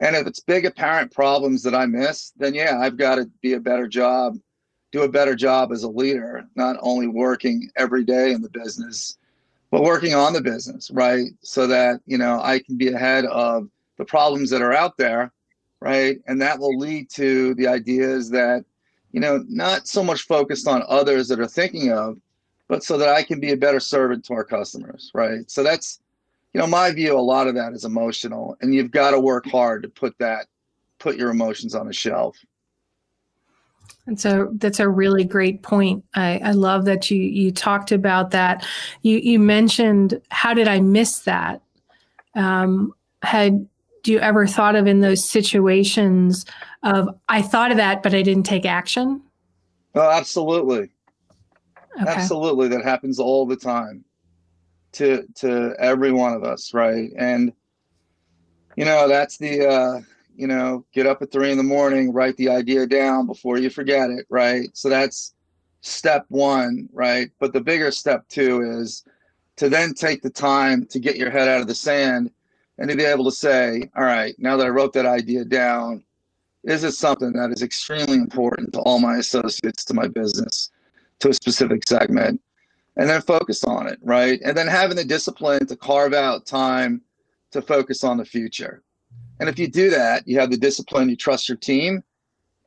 And 0.00 0.16
if 0.16 0.26
it's 0.26 0.40
big 0.40 0.66
apparent 0.66 1.12
problems 1.12 1.62
that 1.62 1.74
I 1.74 1.86
miss, 1.86 2.32
then 2.36 2.54
yeah, 2.54 2.80
I've 2.80 2.96
got 2.96 3.16
to 3.16 3.30
be 3.40 3.52
a 3.52 3.60
better 3.60 3.86
job, 3.86 4.36
do 4.90 5.02
a 5.02 5.08
better 5.08 5.36
job 5.36 5.70
as 5.70 5.84
a 5.84 5.88
leader, 5.88 6.44
not 6.56 6.76
only 6.80 7.06
working 7.06 7.70
every 7.76 8.04
day 8.04 8.32
in 8.32 8.42
the 8.42 8.50
business, 8.50 9.18
but 9.72 9.82
working 9.82 10.14
on 10.14 10.32
the 10.32 10.40
business, 10.40 10.90
right? 10.92 11.30
So 11.42 11.66
that, 11.66 12.00
you 12.06 12.18
know, 12.18 12.40
I 12.40 12.60
can 12.60 12.76
be 12.76 12.92
ahead 12.92 13.24
of 13.24 13.68
the 13.96 14.04
problems 14.04 14.50
that 14.50 14.62
are 14.62 14.72
out 14.72 14.96
there, 14.96 15.32
right? 15.80 16.18
And 16.28 16.40
that 16.40 16.60
will 16.60 16.78
lead 16.78 17.10
to 17.14 17.54
the 17.54 17.66
ideas 17.66 18.30
that, 18.30 18.64
you 19.10 19.20
know, 19.20 19.42
not 19.48 19.88
so 19.88 20.04
much 20.04 20.22
focused 20.22 20.68
on 20.68 20.84
others 20.88 21.26
that 21.28 21.40
are 21.40 21.48
thinking 21.48 21.90
of, 21.90 22.18
but 22.68 22.84
so 22.84 22.96
that 22.98 23.08
I 23.08 23.24
can 23.24 23.40
be 23.40 23.50
a 23.50 23.56
better 23.56 23.80
servant 23.80 24.24
to 24.26 24.34
our 24.34 24.44
customers, 24.44 25.10
right? 25.14 25.50
So 25.50 25.64
that's 25.64 25.98
you 26.52 26.60
know, 26.60 26.66
my 26.66 26.90
view, 26.90 27.18
a 27.18 27.20
lot 27.20 27.46
of 27.46 27.54
that 27.54 27.72
is 27.72 27.84
emotional, 27.84 28.56
and 28.60 28.74
you've 28.74 28.90
got 28.90 29.12
to 29.12 29.20
work 29.20 29.46
hard 29.46 29.82
to 29.82 29.88
put 29.88 30.16
that, 30.18 30.46
put 30.98 31.16
your 31.16 31.30
emotions 31.30 31.74
on 31.74 31.88
a 31.88 31.92
shelf. 31.92 32.36
And 34.06 34.20
so 34.20 34.50
that's 34.54 34.80
a 34.80 34.88
really 34.88 35.24
great 35.24 35.62
point. 35.62 36.04
I, 36.14 36.38
I 36.38 36.52
love 36.52 36.84
that 36.86 37.10
you 37.10 37.22
you 37.22 37.52
talked 37.52 37.92
about 37.92 38.30
that. 38.32 38.66
You 39.02 39.18
you 39.18 39.38
mentioned 39.38 40.20
how 40.30 40.54
did 40.54 40.68
I 40.68 40.80
miss 40.80 41.20
that? 41.20 41.62
Um, 42.34 42.92
had 43.22 43.68
do 44.02 44.10
you 44.10 44.18
ever 44.18 44.46
thought 44.46 44.74
of 44.74 44.86
in 44.88 45.00
those 45.00 45.24
situations 45.24 46.44
of 46.82 47.08
I 47.28 47.42
thought 47.42 47.70
of 47.70 47.76
that 47.76 48.02
but 48.02 48.14
I 48.14 48.22
didn't 48.22 48.44
take 48.44 48.66
action? 48.66 49.22
Oh, 49.94 50.10
absolutely. 50.10 50.90
Okay. 52.00 52.10
Absolutely, 52.10 52.68
that 52.68 52.84
happens 52.84 53.18
all 53.18 53.46
the 53.46 53.56
time 53.56 54.04
to 54.92 55.26
to 55.36 55.74
every 55.78 56.10
one 56.12 56.32
of 56.32 56.44
us, 56.44 56.74
right? 56.74 57.10
And 57.16 57.52
you 58.76 58.84
know, 58.84 59.06
that's 59.06 59.36
the 59.36 59.68
uh, 59.68 60.00
you 60.42 60.48
know, 60.48 60.84
get 60.92 61.06
up 61.06 61.22
at 61.22 61.30
three 61.30 61.52
in 61.52 61.56
the 61.56 61.62
morning, 61.62 62.12
write 62.12 62.36
the 62.36 62.48
idea 62.48 62.84
down 62.84 63.28
before 63.28 63.58
you 63.58 63.70
forget 63.70 64.10
it, 64.10 64.26
right? 64.28 64.68
So 64.74 64.88
that's 64.88 65.34
step 65.82 66.26
one, 66.30 66.88
right? 66.92 67.30
But 67.38 67.52
the 67.52 67.60
bigger 67.60 67.92
step 67.92 68.26
two 68.28 68.60
is 68.60 69.04
to 69.54 69.68
then 69.68 69.94
take 69.94 70.20
the 70.20 70.30
time 70.30 70.84
to 70.86 70.98
get 70.98 71.14
your 71.14 71.30
head 71.30 71.46
out 71.46 71.60
of 71.60 71.68
the 71.68 71.76
sand 71.76 72.32
and 72.78 72.90
to 72.90 72.96
be 72.96 73.04
able 73.04 73.24
to 73.26 73.30
say, 73.30 73.88
all 73.96 74.02
right, 74.02 74.34
now 74.36 74.56
that 74.56 74.66
I 74.66 74.70
wrote 74.70 74.92
that 74.94 75.06
idea 75.06 75.44
down, 75.44 76.02
is 76.64 76.82
it 76.82 76.92
something 76.92 77.32
that 77.34 77.52
is 77.52 77.62
extremely 77.62 78.16
important 78.16 78.72
to 78.72 78.80
all 78.80 78.98
my 78.98 79.18
associates, 79.18 79.84
to 79.84 79.94
my 79.94 80.08
business, 80.08 80.70
to 81.20 81.28
a 81.28 81.34
specific 81.34 81.86
segment? 81.86 82.40
and 82.96 83.08
then 83.08 83.22
focus 83.22 83.64
on 83.64 83.86
it, 83.86 83.98
right? 84.02 84.38
And 84.44 84.54
then 84.54 84.66
having 84.66 84.96
the 84.96 85.04
discipline 85.04 85.66
to 85.66 85.76
carve 85.76 86.12
out 86.12 86.44
time 86.44 87.00
to 87.52 87.62
focus 87.62 88.04
on 88.04 88.18
the 88.18 88.24
future. 88.24 88.82
And 89.40 89.48
if 89.48 89.58
you 89.58 89.68
do 89.68 89.90
that, 89.90 90.26
you 90.26 90.38
have 90.38 90.50
the 90.50 90.56
discipline, 90.56 91.08
you 91.08 91.16
trust 91.16 91.48
your 91.48 91.56
team, 91.56 92.02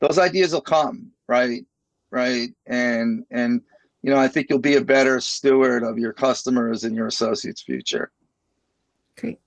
those 0.01 0.19
ideas 0.19 0.54
will 0.54 0.62
come, 0.62 1.12
right? 1.28 1.65
Right. 2.12 2.49
And 2.67 3.25
and 3.32 3.62
you 4.01 4.12
know, 4.12 4.17
I 4.17 4.28
think 4.28 4.47
you'll 4.49 4.60
be 4.60 4.75
a 4.75 4.82
better 4.82 5.19
steward 5.19 5.84
of 5.84 5.97
your 5.97 6.13
customers 6.13 6.84
and 6.84 6.95
your 6.95 7.08
associates' 7.08 7.63
future. 7.63 8.12
Great. 9.17 9.39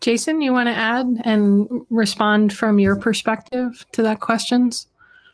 Jason, 0.00 0.42
you 0.42 0.52
want 0.52 0.68
to 0.68 0.74
add 0.74 1.06
and 1.24 1.86
respond 1.88 2.52
from 2.52 2.78
your 2.78 2.96
perspective 2.96 3.86
to 3.92 4.02
that 4.02 4.20
questions? 4.20 4.88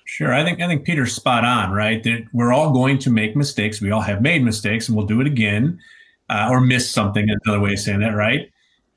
Sure, 0.05 0.33
I 0.33 0.45
think 0.45 0.61
I 0.61 0.69
think 0.69 0.85
Peter's 0.85 1.15
spot 1.15 1.45
on, 1.45 1.73
right? 1.73 2.03
That 2.05 2.27
we're 2.33 2.53
all 2.53 2.73
going 2.73 2.99
to 2.99 3.11
make 3.11 3.37
mistakes. 3.37 3.81
We 3.81 3.91
all 3.91 4.01
have 4.01 4.23
made 4.23 4.45
mistakes, 4.45 4.89
and 4.89 4.97
we'll 4.97 5.07
do 5.07 5.21
it 5.21 5.27
again, 5.27 5.81
uh, 6.29 6.49
or 6.51 6.61
miss 6.61 6.91
something. 6.91 7.29
Another 7.45 7.61
way 7.61 7.73
of 7.73 7.81
saying 7.81 8.01
that, 8.01 8.15
right? 8.15 8.51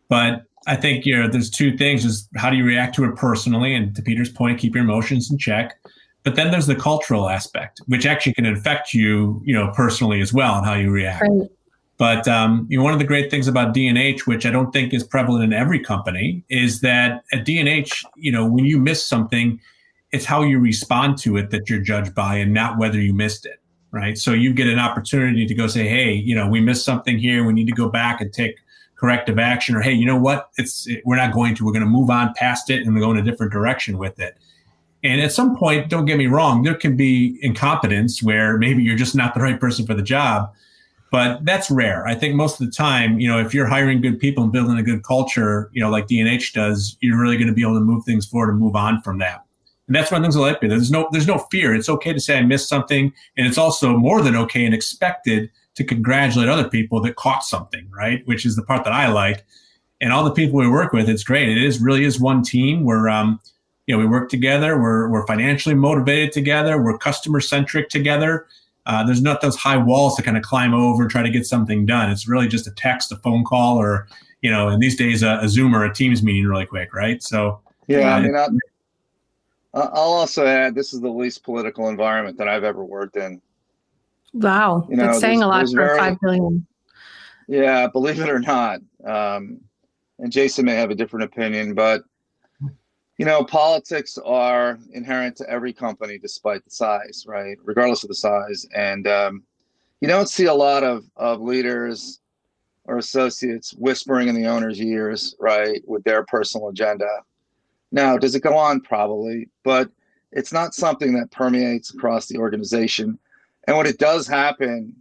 But 0.10 0.44
I 0.68 0.76
think 0.76 1.06
you 1.06 1.16
know, 1.18 1.28
there's 1.28 1.50
two 1.50 1.78
things: 1.78 2.06
is 2.06 2.28
how 2.36 2.50
do 2.50 2.56
you 2.56 2.66
react 2.66 2.96
to 2.96 3.06
it 3.06 3.16
personally, 3.16 3.74
and 3.74 3.96
to 3.96 4.02
Peter's 4.02 4.30
point, 4.30 4.60
keep 4.60 4.76
your 4.76 4.84
emotions 4.84 5.32
in 5.32 5.38
check. 5.38 5.78
But 6.24 6.36
then 6.36 6.52
there's 6.52 6.68
the 6.68 6.76
cultural 6.76 7.30
aspect, 7.30 7.82
which 7.88 8.06
actually 8.06 8.34
can 8.34 8.46
affect 8.46 8.94
you, 8.94 9.42
you 9.44 9.54
know, 9.54 9.72
personally 9.76 10.22
as 10.22 10.34
well, 10.34 10.56
and 10.56 10.66
how 10.66 10.74
you 10.74 10.90
react. 10.90 11.26
Right. 11.28 11.50
But 11.98 12.28
um, 12.28 12.66
you 12.70 12.78
know, 12.78 12.84
one 12.84 12.94
of 12.94 13.00
the 13.00 13.06
great 13.06 13.30
things 13.30 13.48
about 13.48 13.74
D&H, 13.74 14.26
which 14.26 14.46
I 14.46 14.52
don't 14.52 14.72
think 14.72 14.94
is 14.94 15.04
prevalent 15.04 15.44
in 15.44 15.54
every 15.54 15.80
company, 15.80 16.44
is 16.50 16.82
that 16.82 17.24
at 17.32 17.46
D&H, 17.46 18.04
you 18.16 18.32
know, 18.32 18.46
when 18.46 18.66
you 18.66 18.80
miss 18.80 19.06
something, 19.06 19.60
it's 20.12 20.26
how 20.26 20.44
you 20.44 20.60
respond 20.60 21.18
to 21.18 21.38
it 21.38 21.50
that 21.50 21.70
you're 21.70 21.82
judged 21.82 22.16
by 22.16 22.36
and 22.36 22.54
not 22.54 22.78
whether 22.78 23.02
you 23.02 23.14
missed 23.14 23.46
it 23.46 23.60
right 23.92 24.18
so 24.18 24.32
you 24.32 24.54
get 24.54 24.68
an 24.68 24.80
opportunity 24.80 25.46
to 25.46 25.54
go 25.54 25.68
say 25.68 25.88
hey 25.88 26.14
you 26.14 26.36
know 26.36 26.48
we 26.48 26.62
missed 26.62 26.86
something 26.86 27.18
here 27.18 27.44
we 27.46 27.54
need 27.54 27.68
to 27.68 27.74
go 27.74 27.90
back 27.90 28.22
and 28.22 28.32
take 28.34 28.56
corrective 29.04 29.38
action 29.38 29.76
or 29.76 29.82
hey 29.82 29.92
you 29.92 30.06
know 30.06 30.16
what 30.16 30.50
it's 30.56 30.88
it, 30.88 31.02
we're 31.04 31.18
not 31.18 31.34
going 31.34 31.54
to 31.54 31.66
we're 31.66 31.74
going 31.74 31.84
to 31.84 31.90
move 31.90 32.10
on 32.10 32.34
past 32.36 32.70
it 32.70 32.88
and 32.88 32.98
go 32.98 33.12
in 33.12 33.18
a 33.18 33.22
different 33.22 33.52
direction 33.52 33.98
with 33.98 34.18
it 34.18 34.38
and 35.04 35.20
at 35.20 35.30
some 35.30 35.58
point 35.58 35.90
don't 35.90 36.06
get 36.06 36.18
me 36.18 36.26
wrong 36.26 36.64
there 36.64 36.74
can 36.74 36.96
be 36.96 37.38
incompetence 37.42 38.24
where 38.24 38.58
maybe 38.58 38.82
you're 38.82 38.96
just 38.96 39.14
not 39.14 39.34
the 39.34 39.42
right 39.42 39.60
person 39.60 39.86
for 39.86 39.94
the 39.94 40.02
job 40.02 40.50
but 41.12 41.44
that's 41.44 41.70
rare 41.70 42.08
i 42.08 42.16
think 42.16 42.34
most 42.34 42.62
of 42.62 42.66
the 42.66 42.72
time 42.72 43.20
you 43.20 43.28
know 43.28 43.38
if 43.38 43.54
you're 43.54 43.68
hiring 43.68 44.00
good 44.00 44.18
people 44.18 44.42
and 44.42 44.54
building 44.54 44.78
a 44.78 44.84
good 44.84 45.04
culture 45.04 45.70
you 45.74 45.82
know 45.82 45.90
like 45.90 46.08
D&H 46.08 46.54
does 46.54 46.96
you're 47.02 47.22
really 47.22 47.36
going 47.36 47.50
to 47.50 47.54
be 47.54 47.62
able 47.62 47.74
to 47.74 47.82
move 47.82 48.06
things 48.06 48.26
forward 48.26 48.52
and 48.52 48.60
move 48.60 48.78
on 48.78 49.02
from 49.02 49.18
that 49.18 49.44
and 49.88 49.98
that's 49.98 50.12
the 50.12 50.20
things 50.22 50.38
I 50.38 50.40
like. 50.40 50.62
There's 50.62 50.92
no 50.92 51.10
there's 51.12 51.28
no 51.28 51.40
fear. 51.52 51.76
It's 51.76 51.90
okay 51.90 52.14
to 52.14 52.20
say 52.22 52.38
I 52.38 52.42
missed 52.42 52.70
something, 52.70 53.12
and 53.36 53.46
it's 53.46 53.58
also 53.58 53.98
more 53.98 54.22
than 54.22 54.34
okay 54.34 54.64
and 54.64 54.74
expected 54.74 55.52
to 55.76 55.84
congratulate 55.84 56.50
other 56.50 56.70
people 56.70 57.02
that 57.02 57.16
caught 57.16 57.44
something, 57.44 57.90
right? 57.90 58.26
Which 58.28 58.46
is 58.46 58.56
the 58.56 58.64
part 58.64 58.84
that 58.84 58.94
I 58.94 59.08
like. 59.08 59.46
And 60.02 60.12
all 60.12 60.24
the 60.24 60.32
people 60.32 60.60
we 60.60 60.70
work 60.70 60.94
with, 60.94 61.10
it's 61.10 61.24
great. 61.24 61.50
It 61.50 61.64
is 61.64 61.80
really 61.80 62.04
is 62.04 62.20
one 62.20 62.44
team. 62.44 62.84
We're 62.84 63.10
um, 63.10 63.40
you 63.88 63.96
know, 63.96 64.00
we 64.00 64.06
work 64.06 64.30
together. 64.30 64.80
We're 64.80 65.10
we're 65.10 65.26
financially 65.26 65.76
motivated 65.76 66.32
together. 66.32 66.82
We're 66.82 66.98
customer 66.98 67.40
centric 67.40 67.90
together. 67.90 68.48
Uh, 68.86 69.04
there's 69.06 69.22
not 69.22 69.42
those 69.42 69.56
high 69.56 69.78
walls 69.78 70.16
to 70.18 70.22
kind 70.22 70.36
of 70.36 70.44
climb 70.44 70.74
over 70.74 71.04
and 71.04 71.12
try 71.12 71.24
to 71.24 71.30
get 71.30 71.46
something 71.46 71.86
done. 71.86 72.12
It's 72.12 72.28
really 72.28 72.50
just 72.50 72.68
a 72.68 72.72
text, 72.72 73.12
a 73.14 73.16
phone 73.18 73.46
call, 73.46 73.78
or 73.78 74.08
you 74.42 74.52
know, 74.52 74.70
in 74.70 74.80
these 74.80 74.98
days, 74.98 75.24
a, 75.24 75.40
a 75.42 75.48
Zoom 75.48 75.74
or 75.74 75.86
a 75.86 75.94
Teams 75.94 76.22
meeting 76.22 76.46
really 76.46 76.66
quick, 76.66 76.94
right? 76.94 77.24
So 77.24 77.62
yeah, 77.88 78.14
uh, 78.14 78.18
I 78.18 78.22
mean, 78.22 78.36
I, 78.36 78.48
I'll 79.74 80.14
also 80.14 80.46
add 80.46 80.76
this 80.76 80.94
is 80.94 81.02
the 81.02 81.10
least 81.10 81.44
political 81.44 81.88
environment 81.90 82.38
that 82.38 82.48
I've 82.48 82.64
ever 82.64 82.84
worked 82.84 83.16
in. 83.16 83.42
Wow, 84.34 84.88
you 84.90 84.96
know, 84.96 85.08
that's 85.08 85.20
saying 85.20 85.44
a 85.44 85.48
lot 85.48 85.68
for 85.70 85.76
very, 85.76 85.98
five 85.98 86.18
billion. 86.22 86.66
Yeah, 87.48 87.88
believe 87.88 88.20
it 88.20 88.30
or 88.30 88.40
not, 88.40 88.80
um, 89.06 89.62
and 90.20 90.32
Jason 90.32 90.66
may 90.66 90.76
have 90.76 90.92
a 90.92 90.96
different 90.96 91.26
opinion, 91.26 91.74
but 91.74 92.04
you 93.18 93.26
know, 93.26 93.44
politics 93.44 94.18
are 94.26 94.80
inherent 94.92 95.38
to 95.38 95.50
every 95.50 95.72
company, 95.72 96.18
despite 96.18 96.64
the 96.64 96.72
size, 96.72 97.26
right? 97.28 97.58
Regardless 97.64 98.04
of 98.04 98.10
the 98.10 98.16
size, 98.16 98.66
and 98.76 99.08
um, 99.08 99.44
you 100.02 100.08
don't 100.08 100.30
see 100.30 100.46
a 100.46 100.54
lot 100.54 100.84
of 100.84 101.06
of 101.16 101.42
leaders 101.42 102.20
or 102.86 102.98
associates 102.98 103.74
whispering 103.76 104.28
in 104.28 104.36
the 104.36 104.46
owner's 104.46 104.82
ears, 104.82 105.36
right, 105.40 105.82
with 105.88 106.04
their 106.04 106.26
personal 106.26 106.70
agenda 106.70 107.08
now, 107.94 108.18
does 108.18 108.34
it 108.34 108.42
go 108.42 108.58
on? 108.58 108.82
Probably, 108.82 109.48
but 109.64 109.90
it's 110.32 110.52
not 110.52 110.74
something 110.74 111.14
that 111.14 111.30
permeates 111.30 111.94
across 111.94 112.26
the 112.26 112.40
organization. 112.40 113.20
And 113.68 113.78
when 113.78 113.88
it 113.88 113.98
does 113.98 114.28
happen, 114.28 114.94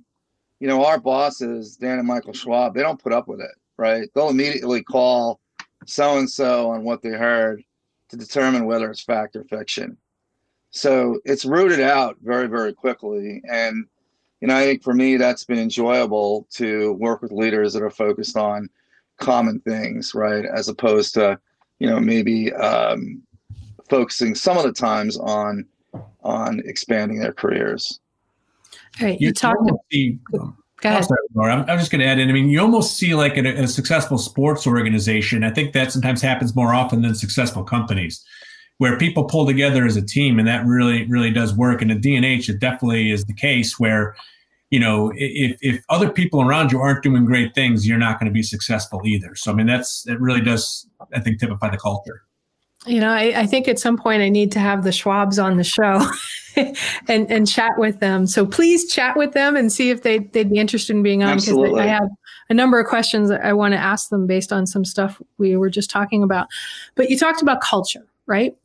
you 0.60 0.68
know, 0.68 0.84
our 0.84 1.00
bosses, 1.00 1.76
Dan 1.76 1.98
and 1.98 2.06
Michael 2.06 2.32
Schwab, 2.32 2.74
they 2.74 2.82
don't 2.82 3.02
put 3.02 3.12
up 3.12 3.26
with 3.26 3.40
it, 3.40 3.50
right? 3.76 4.08
They'll 4.14 4.28
immediately 4.28 4.82
call 4.82 5.40
so 5.86 6.18
and 6.18 6.30
so 6.30 6.70
on 6.70 6.84
what 6.84 7.02
they 7.02 7.10
heard 7.10 7.64
to 8.10 8.16
determine 8.16 8.66
whether 8.66 8.88
it's 8.90 9.02
fact 9.02 9.34
or 9.34 9.44
fiction. 9.44 9.96
So 10.70 11.20
it's 11.24 11.44
rooted 11.44 11.80
out 11.80 12.16
very, 12.22 12.46
very 12.46 12.72
quickly. 12.72 13.42
And, 13.50 13.86
you 14.40 14.48
know, 14.48 14.56
I 14.56 14.64
think 14.64 14.82
for 14.82 14.94
me, 14.94 15.16
that's 15.16 15.44
been 15.44 15.58
enjoyable 15.58 16.46
to 16.52 16.92
work 16.94 17.22
with 17.22 17.32
leaders 17.32 17.72
that 17.72 17.82
are 17.82 17.90
focused 17.90 18.36
on 18.36 18.70
common 19.18 19.60
things, 19.60 20.14
right? 20.14 20.44
As 20.44 20.68
opposed 20.68 21.14
to, 21.14 21.38
you 21.78 21.88
know, 21.88 22.00
maybe 22.00 22.52
um, 22.54 23.22
focusing 23.90 24.34
some 24.34 24.56
of 24.56 24.64
the 24.64 24.72
times 24.72 25.18
on 25.18 25.66
on 26.22 26.62
expanding 26.64 27.18
their 27.18 27.32
careers. 27.32 28.00
Right, 29.00 29.20
you, 29.20 29.28
you 29.28 29.32
talked. 29.32 29.70
See, 29.90 30.18
um, 30.38 30.56
Go 30.82 30.88
ahead. 30.88 31.04
Sorry, 31.04 31.52
I'm, 31.52 31.60
I'm, 31.70 31.78
just 31.78 31.92
going 31.92 32.00
to 32.00 32.06
add 32.06 32.18
in. 32.18 32.28
I 32.28 32.32
mean, 32.32 32.48
you 32.48 32.60
almost 32.60 32.96
see 32.96 33.14
like 33.14 33.34
in 33.34 33.46
a, 33.46 33.50
in 33.50 33.64
a, 33.64 33.68
successful 33.68 34.18
sports 34.18 34.66
organization. 34.66 35.44
I 35.44 35.50
think 35.50 35.74
that 35.74 35.92
sometimes 35.92 36.20
happens 36.20 36.56
more 36.56 36.74
often 36.74 37.02
than 37.02 37.14
successful 37.14 37.62
companies, 37.62 38.24
where 38.78 38.98
people 38.98 39.24
pull 39.24 39.46
together 39.46 39.86
as 39.86 39.96
a 39.96 40.02
team, 40.02 40.40
and 40.40 40.48
that 40.48 40.66
really, 40.66 41.06
really 41.06 41.30
does 41.30 41.54
work. 41.54 41.82
And 41.82 41.92
at 41.92 42.00
D&H, 42.00 42.48
it 42.48 42.58
definitely 42.58 43.12
is 43.12 43.24
the 43.26 43.34
case 43.34 43.78
where 43.78 44.16
you 44.72 44.80
know, 44.80 45.12
if, 45.14 45.58
if 45.60 45.84
other 45.90 46.08
people 46.08 46.40
around 46.40 46.72
you 46.72 46.80
aren't 46.80 47.02
doing 47.02 47.26
great 47.26 47.54
things, 47.54 47.86
you're 47.86 47.98
not 47.98 48.18
going 48.18 48.26
to 48.26 48.32
be 48.32 48.42
successful 48.42 49.02
either. 49.04 49.34
So, 49.34 49.52
I 49.52 49.54
mean, 49.54 49.66
that's, 49.66 50.08
it 50.08 50.18
really 50.18 50.40
does, 50.40 50.88
I 51.14 51.20
think, 51.20 51.38
typify 51.38 51.68
the 51.68 51.76
culture. 51.76 52.22
You 52.86 53.00
know, 53.00 53.10
I, 53.10 53.40
I 53.40 53.46
think 53.46 53.68
at 53.68 53.78
some 53.78 53.98
point 53.98 54.22
I 54.22 54.30
need 54.30 54.50
to 54.52 54.60
have 54.60 54.82
the 54.82 54.88
Schwabs 54.88 55.42
on 55.42 55.58
the 55.58 55.62
show 55.62 56.00
and, 57.08 57.30
and 57.30 57.48
chat 57.48 57.72
with 57.78 58.00
them. 58.00 58.26
So 58.26 58.46
please 58.46 58.92
chat 58.92 59.16
with 59.16 59.32
them 59.32 59.56
and 59.56 59.72
see 59.72 59.90
if 59.90 60.02
they, 60.02 60.18
they'd 60.18 60.50
be 60.50 60.58
interested 60.58 60.94
in 60.94 61.02
being 61.02 61.22
on 61.22 61.38
because 61.38 61.78
I 61.78 61.86
have 61.86 62.08
a 62.48 62.54
number 62.54 62.78
of 62.78 62.86
questions 62.86 63.28
that 63.28 63.44
I 63.44 63.52
want 63.52 63.72
to 63.72 63.78
ask 63.78 64.08
them 64.08 64.26
based 64.26 64.52
on 64.52 64.66
some 64.66 64.84
stuff 64.84 65.20
we 65.38 65.56
were 65.56 65.70
just 65.70 65.90
talking 65.90 66.22
about. 66.22 66.48
But 66.94 67.10
you 67.10 67.18
talked 67.18 67.42
about 67.42 67.60
culture, 67.60 68.06
right? 68.26 68.56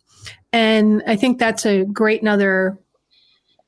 And 0.54 1.04
I 1.08 1.15
think 1.15 1.39
that's 1.39 1.65
a 1.65 1.86
great 1.86 2.21
another 2.21 2.78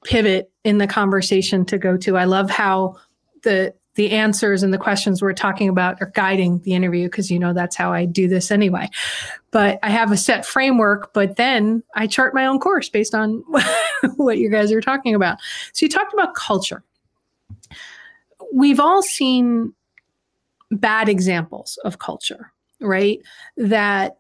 pivot 0.03 0.51
in 0.63 0.77
the 0.77 0.88
conversation 0.88 1.65
to 1.65 1.77
go 1.77 1.97
to. 1.97 2.17
I 2.17 2.25
love 2.25 2.49
how 2.49 2.97
the 3.43 3.73
the 3.99 4.12
answers 4.12 4.63
and 4.63 4.73
the 4.73 4.77
questions 4.77 5.21
we're 5.21 5.33
talking 5.33 5.67
about 5.67 6.01
are 6.01 6.09
guiding 6.15 6.59
the 6.59 6.73
interview 6.73 7.07
because 7.07 7.29
you 7.29 7.38
know 7.38 7.51
that's 7.51 7.75
how 7.75 7.91
I 7.91 8.05
do 8.05 8.29
this 8.29 8.49
anyway. 8.49 8.88
But 9.51 9.77
I 9.83 9.89
have 9.89 10.13
a 10.13 10.15
set 10.15 10.45
framework, 10.45 11.12
but 11.12 11.35
then 11.35 11.83
I 11.95 12.07
chart 12.07 12.33
my 12.33 12.45
own 12.45 12.59
course 12.59 12.88
based 12.88 13.13
on 13.13 13.43
what 14.15 14.38
you 14.38 14.49
guys 14.49 14.71
are 14.71 14.79
talking 14.79 15.15
about. 15.15 15.39
So 15.73 15.85
you 15.85 15.89
talked 15.89 16.13
about 16.13 16.33
culture. 16.33 16.81
We've 18.53 18.79
all 18.79 19.01
seen 19.01 19.73
bad 20.71 21.09
examples 21.09 21.77
of 21.83 21.99
culture, 21.99 22.53
right? 22.79 23.19
That 23.57 24.19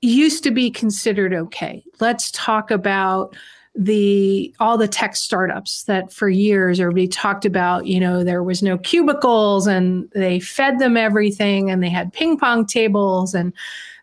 used 0.00 0.42
to 0.42 0.50
be 0.50 0.72
considered 0.72 1.32
okay. 1.32 1.84
Let's 2.00 2.32
talk 2.32 2.72
about 2.72 3.36
the 3.76 4.54
all 4.58 4.76
the 4.76 4.88
tech 4.88 5.14
startups 5.14 5.84
that 5.84 6.12
for 6.12 6.28
years 6.28 6.80
everybody 6.80 7.06
talked 7.06 7.44
about 7.44 7.86
you 7.86 8.00
know 8.00 8.24
there 8.24 8.42
was 8.42 8.62
no 8.62 8.76
cubicles 8.76 9.66
and 9.66 10.10
they 10.10 10.40
fed 10.40 10.80
them 10.80 10.96
everything 10.96 11.70
and 11.70 11.82
they 11.82 11.88
had 11.88 12.12
ping 12.12 12.36
pong 12.36 12.66
tables 12.66 13.32
and 13.32 13.52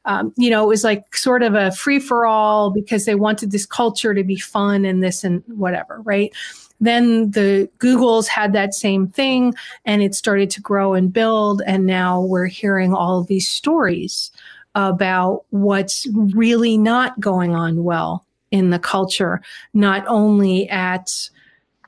um, 0.06 0.34
you 0.38 0.50
know 0.50 0.64
it 0.64 0.68
was 0.68 0.86
like 0.86 1.14
sort 1.14 1.44
of 1.44 1.54
a 1.54 1.72
free 1.72 2.00
for 2.00 2.26
all 2.26 2.72
because 2.72 3.04
they 3.04 3.16
wanted 3.16 3.52
this 3.52 3.66
culture 3.66 4.14
to 4.14 4.24
be 4.24 4.38
fun 4.38 4.86
and 4.86 5.04
this 5.04 5.24
and 5.24 5.44
whatever 5.48 6.02
right? 6.04 6.34
Then 6.80 7.32
the 7.32 7.70
googles 7.80 8.28
had 8.28 8.54
that 8.54 8.74
same 8.74 9.08
thing 9.08 9.54
and 9.86 10.02
it 10.04 10.14
started 10.14 10.50
to 10.52 10.62
grow 10.62 10.94
and 10.94 11.12
build 11.12 11.62
and 11.66 11.86
now 11.86 12.22
we're 12.22 12.46
hearing 12.46 12.94
all 12.94 13.24
these 13.24 13.48
stories 13.48 14.32
about 14.76 15.44
what's 15.50 16.08
really 16.14 16.78
not 16.78 17.20
going 17.20 17.56
on 17.56 17.84
well 17.84 18.27
in 18.52 18.70
the 18.70 18.80
culture, 18.80 19.42
not 19.74 20.06
only 20.08 20.70
at 20.70 21.30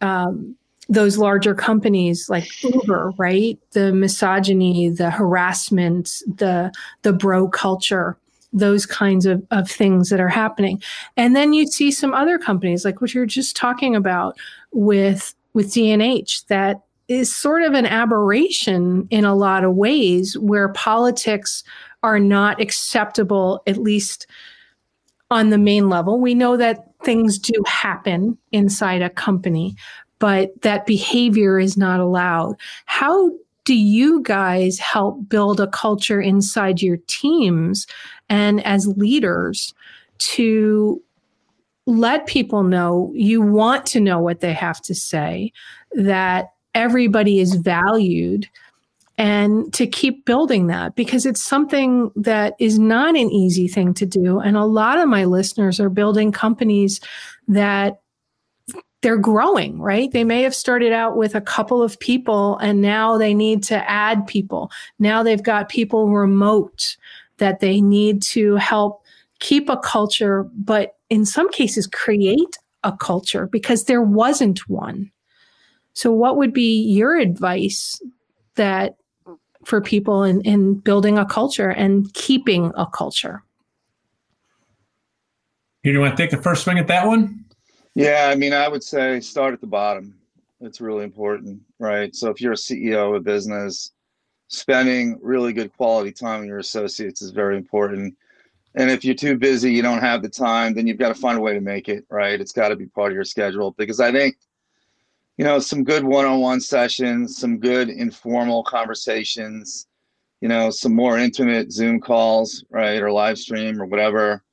um, 0.01 0.55
those 0.89 1.17
larger 1.17 1.53
companies 1.53 2.29
like 2.29 2.47
Uber, 2.63 3.13
right? 3.17 3.59
The 3.71 3.93
misogyny, 3.93 4.89
the 4.89 5.11
harassment, 5.11 6.21
the 6.27 6.73
the 7.03 7.13
bro 7.13 7.47
culture, 7.47 8.17
those 8.51 8.85
kinds 8.85 9.25
of, 9.25 9.45
of 9.51 9.69
things 9.69 10.09
that 10.09 10.19
are 10.19 10.29
happening. 10.29 10.81
And 11.15 11.35
then 11.35 11.53
you 11.53 11.67
see 11.67 11.91
some 11.91 12.13
other 12.13 12.39
companies 12.39 12.83
like 12.83 13.01
what 13.01 13.13
you're 13.13 13.25
just 13.25 13.55
talking 13.55 13.95
about 13.95 14.37
with 14.71 15.33
with 15.53 15.73
D&H 15.73 16.45
that 16.47 16.81
is 17.07 17.35
sort 17.35 17.63
of 17.63 17.73
an 17.73 17.85
aberration 17.85 19.07
in 19.09 19.25
a 19.25 19.35
lot 19.35 19.63
of 19.63 19.75
ways 19.75 20.37
where 20.37 20.69
politics 20.69 21.63
are 22.03 22.19
not 22.19 22.61
acceptable, 22.61 23.61
at 23.67 23.77
least 23.77 24.27
on 25.31 25.49
the 25.49 25.57
main 25.57 25.89
level. 25.89 26.19
We 26.19 26.33
know 26.33 26.57
that 26.57 26.85
things 27.03 27.37
do 27.37 27.53
happen 27.65 28.37
inside 28.51 29.01
a 29.01 29.09
company, 29.09 29.75
but 30.19 30.61
that 30.61 30.85
behavior 30.85 31.59
is 31.59 31.77
not 31.77 31.99
allowed. 31.99 32.55
How 32.85 33.31
do 33.65 33.75
you 33.75 34.21
guys 34.21 34.79
help 34.79 35.29
build 35.29 35.59
a 35.59 35.67
culture 35.67 36.19
inside 36.19 36.81
your 36.81 36.97
teams 37.07 37.85
and 38.27 38.65
as 38.65 38.87
leaders 38.87 39.73
to 40.17 41.01
let 41.85 42.25
people 42.25 42.63
know 42.63 43.11
you 43.13 43.41
want 43.41 43.85
to 43.85 43.99
know 43.99 44.19
what 44.19 44.39
they 44.39 44.53
have 44.53 44.81
to 44.81 44.95
say, 44.95 45.51
that 45.91 46.53
everybody 46.73 47.39
is 47.39 47.55
valued? 47.55 48.47
And 49.19 49.71
to 49.73 49.85
keep 49.85 50.23
building 50.23 50.67
that 50.67 50.95
because 50.95 51.25
it's 51.25 51.43
something 51.43 52.09
that 52.15 52.55
is 52.57 52.79
not 52.79 53.09
an 53.17 53.29
easy 53.29 53.67
thing 53.67 53.93
to 53.95 54.05
do. 54.05 54.39
And 54.39 54.55
a 54.55 54.63
lot 54.63 54.97
of 54.97 55.09
my 55.09 55.25
listeners 55.25 55.77
are 55.77 55.89
building 55.89 56.31
companies 56.31 57.01
that 57.49 57.99
they're 59.01 59.17
growing, 59.17 59.81
right? 59.81 60.09
They 60.09 60.23
may 60.23 60.41
have 60.43 60.55
started 60.55 60.93
out 60.93 61.17
with 61.17 61.35
a 61.35 61.41
couple 61.41 61.83
of 61.83 61.99
people 61.99 62.57
and 62.59 62.81
now 62.81 63.17
they 63.17 63.33
need 63.33 63.61
to 63.63 63.89
add 63.89 64.25
people. 64.25 64.71
Now 64.99 65.21
they've 65.21 65.43
got 65.43 65.67
people 65.67 66.09
remote 66.09 66.95
that 67.39 67.59
they 67.59 67.81
need 67.81 68.21
to 68.21 68.55
help 68.55 69.03
keep 69.39 69.67
a 69.67 69.77
culture, 69.77 70.45
but 70.55 70.95
in 71.09 71.25
some 71.25 71.49
cases 71.49 71.87
create 71.87 72.57
a 72.85 72.93
culture 72.93 73.47
because 73.47 73.83
there 73.83 74.01
wasn't 74.01 74.59
one. 74.69 75.11
So, 75.93 76.13
what 76.13 76.37
would 76.37 76.53
be 76.53 76.81
your 76.83 77.17
advice 77.17 78.01
that 78.55 78.95
for 79.65 79.81
people 79.81 80.23
in, 80.23 80.41
in 80.41 80.75
building 80.75 81.17
a 81.17 81.25
culture 81.25 81.69
and 81.69 82.13
keeping 82.13 82.71
a 82.75 82.85
culture. 82.85 83.43
You 85.83 85.99
want 85.99 86.15
to 86.15 86.21
take 86.21 86.31
the 86.31 86.41
first 86.41 86.63
swing 86.63 86.77
at 86.77 86.87
that 86.87 87.07
one? 87.07 87.45
Yeah, 87.95 88.29
I 88.31 88.35
mean, 88.35 88.53
I 88.53 88.67
would 88.67 88.83
say 88.83 89.19
start 89.19 89.53
at 89.53 89.61
the 89.61 89.67
bottom. 89.67 90.15
It's 90.61 90.81
really 90.81 91.03
important, 91.03 91.61
right? 91.79 92.13
So 92.15 92.29
if 92.29 92.41
you're 92.41 92.53
a 92.53 92.57
CEO 92.57 93.09
of 93.09 93.15
a 93.15 93.19
business, 93.19 93.91
spending 94.49 95.17
really 95.21 95.53
good 95.53 95.75
quality 95.75 96.11
time 96.11 96.41
with 96.41 96.49
your 96.49 96.59
associates 96.59 97.21
is 97.21 97.31
very 97.31 97.55
important. 97.55 98.15
And 98.75 98.91
if 98.91 99.03
you're 99.03 99.15
too 99.15 99.37
busy, 99.37 99.71
you 99.71 99.81
don't 99.81 100.01
have 100.01 100.21
the 100.21 100.29
time, 100.29 100.73
then 100.73 100.85
you've 100.85 100.97
got 100.97 101.09
to 101.09 101.19
find 101.19 101.37
a 101.37 101.41
way 101.41 101.53
to 101.53 101.61
make 101.61 101.89
it, 101.89 102.05
right? 102.09 102.39
It's 102.39 102.51
got 102.51 102.69
to 102.69 102.75
be 102.75 102.85
part 102.87 103.11
of 103.11 103.15
your 103.15 103.23
schedule 103.23 103.71
because 103.77 103.99
I 103.99 104.11
think 104.11 104.37
you 105.39 105.45
know, 105.45 105.57
some 105.57 105.85
good 105.85 106.03
one-on-one 106.03 106.59
sessions, 106.59 107.37
some 107.37 107.59
good 107.59 107.87
informal 107.87 108.61
conversations, 108.61 109.87
you 110.41 110.49
know, 110.49 110.69
some 110.69 110.93
more 110.93 111.17
intimate 111.17 111.71
Zoom 111.71 112.01
calls, 112.01 112.65
right, 112.69 113.01
or 113.01 113.09
live 113.09 113.37
stream 113.37 113.81
or 113.81 113.85
whatever 113.85 114.43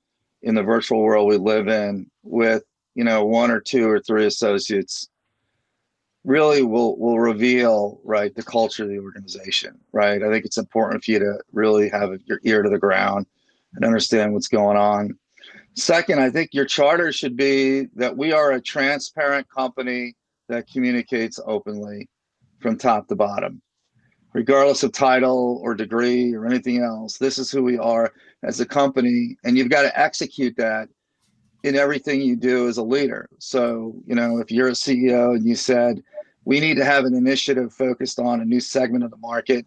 in 0.43 0.55
the 0.55 0.63
virtual 0.63 1.03
world 1.03 1.27
we 1.27 1.39
live 1.39 1.67
in 1.67 2.09
with, 2.23 2.63
you 2.95 3.03
know, 3.03 3.25
one 3.25 3.51
or 3.51 3.59
two 3.59 3.91
or 3.91 3.99
three 3.99 4.27
associates 4.27 5.09
really 6.23 6.63
will 6.63 6.97
will 6.99 7.19
reveal 7.19 8.01
right 8.05 8.33
the 8.37 8.43
culture 8.45 8.85
of 8.85 8.89
the 8.89 8.99
organization 8.99 9.77
right? 9.93 10.23
I 10.23 10.31
think 10.31 10.45
it's 10.45 10.59
important 10.59 11.03
for 11.03 11.11
you 11.11 11.19
to 11.19 11.41
really 11.53 11.89
have 11.89 12.11
your 12.27 12.41
ear 12.45 12.63
to 12.63 12.71
the 12.71 12.79
ground 12.79 13.27
and 13.75 13.85
understand 13.85 14.35
what's 14.35 14.49
going 14.49 14.77
on. 14.77 15.19
Second 15.75 16.21
i 16.21 16.31
think 16.31 16.51
your 16.53 16.65
charter 16.65 17.11
should 17.13 17.37
be 17.37 17.87
that 17.97 18.17
we 18.17 18.33
are 18.33 18.53
a 18.53 18.61
transparent 18.61 19.49
company 19.51 20.15
that 20.49 20.69
communicates 20.69 21.41
openly 21.47 22.09
from 22.61 22.77
top 22.77 23.09
to 23.09 23.17
bottom, 23.17 23.61
regardless 24.33 24.83
of 24.83 24.93
title 24.93 25.61
or 25.63 25.75
degree 25.75 26.35
or 26.35 26.47
anything 26.47 26.83
else. 26.83 27.19
This 27.19 27.39
is 27.39 27.51
who 27.51 27.63
we 27.63 27.79
are 27.79 28.13
as 28.43 28.61
a 28.61 28.67
company, 28.67 29.37
and 29.45 29.57
you've 29.57 29.71
got 29.71 29.83
to 29.83 29.99
execute 29.99 30.57
that 30.57 30.89
in 31.63 31.75
everything 31.75 32.21
you 32.21 32.37
do 32.37 32.69
as 32.69 32.77
a 32.77 32.83
leader. 32.83 33.29
So, 33.39 33.95
you 34.07 34.15
know, 34.15 34.39
if 34.39 34.51
you're 34.51 34.69
a 34.69 34.73
CEO 34.73 35.35
and 35.35 35.45
you 35.47 35.57
said, 35.57 36.03
we 36.45 36.61
need 36.61 36.77
to 36.77 36.85
have 36.85 37.05
an 37.05 37.15
initiative 37.15 37.73
focused 37.73 38.21
on 38.21 38.41
a 38.41 38.45
new 38.45 38.61
segment 38.61 39.03
of 39.03 39.11
the 39.11 39.17
market, 39.17 39.67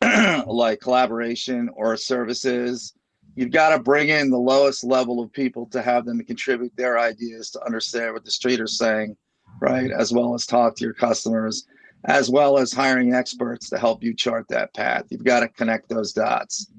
like 0.46 0.80
collaboration 0.80 1.68
or 1.74 1.96
services, 1.96 2.94
you've 3.36 3.50
got 3.50 3.76
to 3.76 3.82
bring 3.82 4.08
in 4.08 4.30
the 4.30 4.38
lowest 4.38 4.84
level 4.84 5.22
of 5.22 5.32
people 5.32 5.66
to 5.66 5.82
have 5.82 6.06
them 6.06 6.24
contribute 6.24 6.74
their 6.76 6.98
ideas 6.98 7.50
to 7.50 7.64
understand 7.64 8.14
what 8.14 8.24
the 8.24 8.30
street 8.30 8.60
are 8.60 8.66
saying 8.66 9.14
right? 9.60 9.90
As 9.90 10.12
well 10.12 10.34
as 10.34 10.46
talk 10.46 10.76
to 10.76 10.84
your 10.84 10.94
customers, 10.94 11.66
as 12.04 12.28
well 12.28 12.58
as 12.58 12.72
hiring 12.72 13.14
experts 13.14 13.68
to 13.70 13.78
help 13.78 14.02
you 14.02 14.14
chart 14.14 14.46
that 14.48 14.74
path. 14.74 15.04
You've 15.10 15.24
got 15.24 15.40
to 15.40 15.48
connect 15.48 15.88
those 15.88 16.12
dots. 16.12 16.70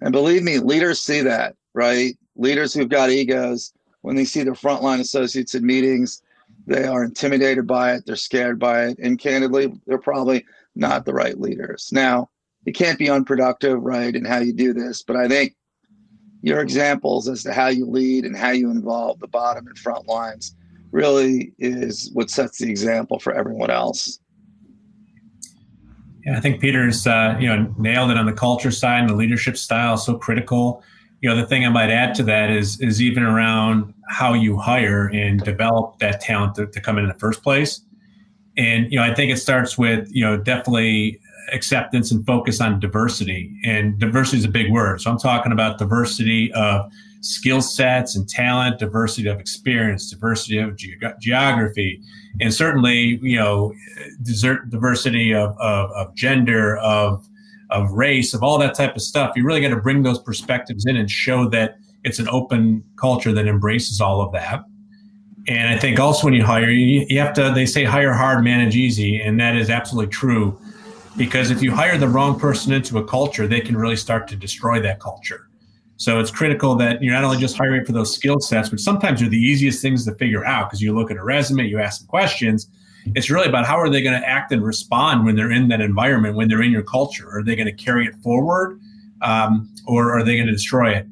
And 0.00 0.12
believe 0.12 0.42
me, 0.42 0.58
leaders 0.58 1.00
see 1.00 1.20
that, 1.22 1.56
right? 1.74 2.16
Leaders 2.36 2.72
who've 2.72 2.88
got 2.88 3.10
egos, 3.10 3.72
when 4.00 4.16
they 4.16 4.24
see 4.24 4.42
their 4.42 4.54
frontline 4.54 5.00
associates 5.00 5.54
in 5.54 5.64
meetings, 5.64 6.22
they 6.66 6.84
are 6.84 7.04
intimidated 7.04 7.66
by 7.66 7.94
it, 7.94 8.06
they're 8.06 8.16
scared 8.16 8.58
by 8.58 8.86
it, 8.86 8.98
and 8.98 9.18
candidly, 9.18 9.72
they're 9.86 9.98
probably 9.98 10.44
not 10.74 11.04
the 11.04 11.12
right 11.12 11.38
leaders. 11.38 11.90
Now, 11.92 12.30
you 12.64 12.72
can't 12.72 12.98
be 12.98 13.10
unproductive, 13.10 13.82
right, 13.82 14.14
in 14.14 14.24
how 14.24 14.38
you 14.38 14.52
do 14.52 14.72
this, 14.72 15.02
but 15.02 15.16
I 15.16 15.28
think 15.28 15.54
your 16.42 16.60
examples 16.60 17.28
as 17.28 17.42
to 17.44 17.52
how 17.52 17.68
you 17.68 17.86
lead 17.86 18.24
and 18.24 18.36
how 18.36 18.50
you 18.50 18.70
involve 18.70 19.20
the 19.20 19.28
bottom 19.28 19.66
and 19.66 19.78
front 19.78 20.06
lines 20.08 20.56
really 20.92 21.52
is 21.58 22.10
what 22.12 22.30
sets 22.30 22.58
the 22.58 22.70
example 22.70 23.18
for 23.18 23.32
everyone 23.32 23.70
else. 23.70 24.20
Yeah, 26.24 26.36
I 26.36 26.40
think 26.40 26.60
Peter's 26.60 27.06
uh, 27.06 27.36
you 27.40 27.48
know 27.48 27.74
nailed 27.78 28.10
it 28.10 28.16
on 28.16 28.26
the 28.26 28.32
culture 28.32 28.70
side 28.70 29.00
and 29.00 29.08
the 29.08 29.16
leadership 29.16 29.56
style 29.56 29.96
so 29.96 30.16
critical. 30.16 30.82
You 31.20 31.30
know, 31.30 31.36
the 31.36 31.46
thing 31.46 31.64
I 31.64 31.68
might 31.68 31.90
add 31.90 32.14
to 32.16 32.22
that 32.24 32.50
is 32.50 32.80
is 32.80 33.02
even 33.02 33.24
around 33.24 33.92
how 34.08 34.34
you 34.34 34.56
hire 34.56 35.06
and 35.08 35.40
develop 35.40 35.98
that 35.98 36.20
talent 36.20 36.54
to, 36.56 36.66
to 36.66 36.80
come 36.80 36.98
in 36.98 37.04
in 37.04 37.08
the 37.08 37.18
first 37.18 37.42
place. 37.42 37.80
And 38.56 38.92
you 38.92 38.98
know, 38.98 39.04
I 39.04 39.14
think 39.14 39.32
it 39.32 39.38
starts 39.38 39.76
with 39.76 40.08
you 40.12 40.24
know 40.24 40.36
definitely 40.36 41.18
acceptance 41.52 42.12
and 42.12 42.24
focus 42.24 42.60
on 42.60 42.78
diversity. 42.78 43.54
And 43.64 43.98
diversity 43.98 44.38
is 44.38 44.44
a 44.44 44.48
big 44.48 44.70
word. 44.70 45.00
So 45.00 45.10
I'm 45.10 45.18
talking 45.18 45.52
about 45.52 45.78
diversity 45.78 46.52
of 46.52 46.90
skill 47.22 47.62
sets 47.62 48.16
and 48.16 48.28
talent, 48.28 48.78
diversity 48.78 49.28
of 49.28 49.40
experience, 49.40 50.10
diversity 50.10 50.58
of 50.58 50.76
ge- 50.76 50.98
geography, 51.20 52.00
and 52.40 52.52
certainly, 52.52 53.18
you 53.22 53.36
know, 53.36 53.72
diversity 54.68 55.32
of, 55.32 55.56
of, 55.58 55.90
of 55.92 56.14
gender, 56.14 56.76
of, 56.78 57.26
of 57.70 57.90
race, 57.92 58.34
of 58.34 58.42
all 58.42 58.58
that 58.58 58.74
type 58.74 58.94
of 58.96 59.02
stuff. 59.02 59.32
You 59.36 59.44
really 59.44 59.60
got 59.60 59.70
to 59.70 59.76
bring 59.76 60.02
those 60.02 60.18
perspectives 60.18 60.84
in 60.86 60.96
and 60.96 61.10
show 61.10 61.48
that 61.50 61.76
it's 62.04 62.18
an 62.18 62.28
open 62.28 62.84
culture 62.96 63.32
that 63.32 63.46
embraces 63.46 64.00
all 64.00 64.20
of 64.20 64.32
that. 64.32 64.64
And 65.48 65.68
I 65.68 65.78
think 65.78 65.98
also 65.98 66.26
when 66.26 66.34
you 66.34 66.44
hire, 66.44 66.70
you, 66.70 67.06
you 67.08 67.18
have 67.20 67.32
to, 67.34 67.52
they 67.54 67.66
say 67.66 67.84
hire 67.84 68.12
hard, 68.12 68.44
manage 68.44 68.76
easy. 68.76 69.20
And 69.20 69.40
that 69.40 69.56
is 69.56 69.70
absolutely 69.70 70.10
true 70.10 70.60
because 71.16 71.50
if 71.50 71.62
you 71.62 71.72
hire 71.72 71.98
the 71.98 72.08
wrong 72.08 72.38
person 72.38 72.72
into 72.72 72.98
a 72.98 73.04
culture, 73.04 73.46
they 73.46 73.60
can 73.60 73.76
really 73.76 73.96
start 73.96 74.26
to 74.28 74.36
destroy 74.36 74.80
that 74.80 74.98
culture. 75.00 75.48
So 76.02 76.18
it's 76.18 76.32
critical 76.32 76.74
that 76.74 77.00
you're 77.00 77.14
not 77.14 77.22
only 77.22 77.38
just 77.38 77.56
hiring 77.56 77.84
for 77.84 77.92
those 77.92 78.12
skill 78.12 78.40
sets, 78.40 78.72
which 78.72 78.80
sometimes 78.80 79.22
are 79.22 79.28
the 79.28 79.38
easiest 79.38 79.80
things 79.80 80.04
to 80.06 80.14
figure 80.16 80.44
out 80.44 80.68
because 80.68 80.82
you 80.82 80.92
look 80.92 81.12
at 81.12 81.16
a 81.16 81.22
resume, 81.22 81.64
you 81.68 81.78
ask 81.78 82.00
them 82.00 82.08
questions. 82.08 82.66
It's 83.14 83.30
really 83.30 83.46
about 83.46 83.66
how 83.66 83.78
are 83.78 83.88
they 83.88 84.02
going 84.02 84.20
to 84.20 84.28
act 84.28 84.50
and 84.50 84.64
respond 84.64 85.24
when 85.24 85.36
they're 85.36 85.52
in 85.52 85.68
that 85.68 85.80
environment, 85.80 86.34
when 86.34 86.48
they're 86.48 86.60
in 86.60 86.72
your 86.72 86.82
culture. 86.82 87.28
Are 87.30 87.44
they 87.44 87.54
going 87.54 87.68
to 87.68 87.72
carry 87.72 88.04
it 88.04 88.16
forward, 88.16 88.80
um, 89.22 89.72
or 89.86 90.12
are 90.12 90.24
they 90.24 90.34
going 90.34 90.48
to 90.48 90.52
destroy 90.52 90.90
it? 90.90 91.06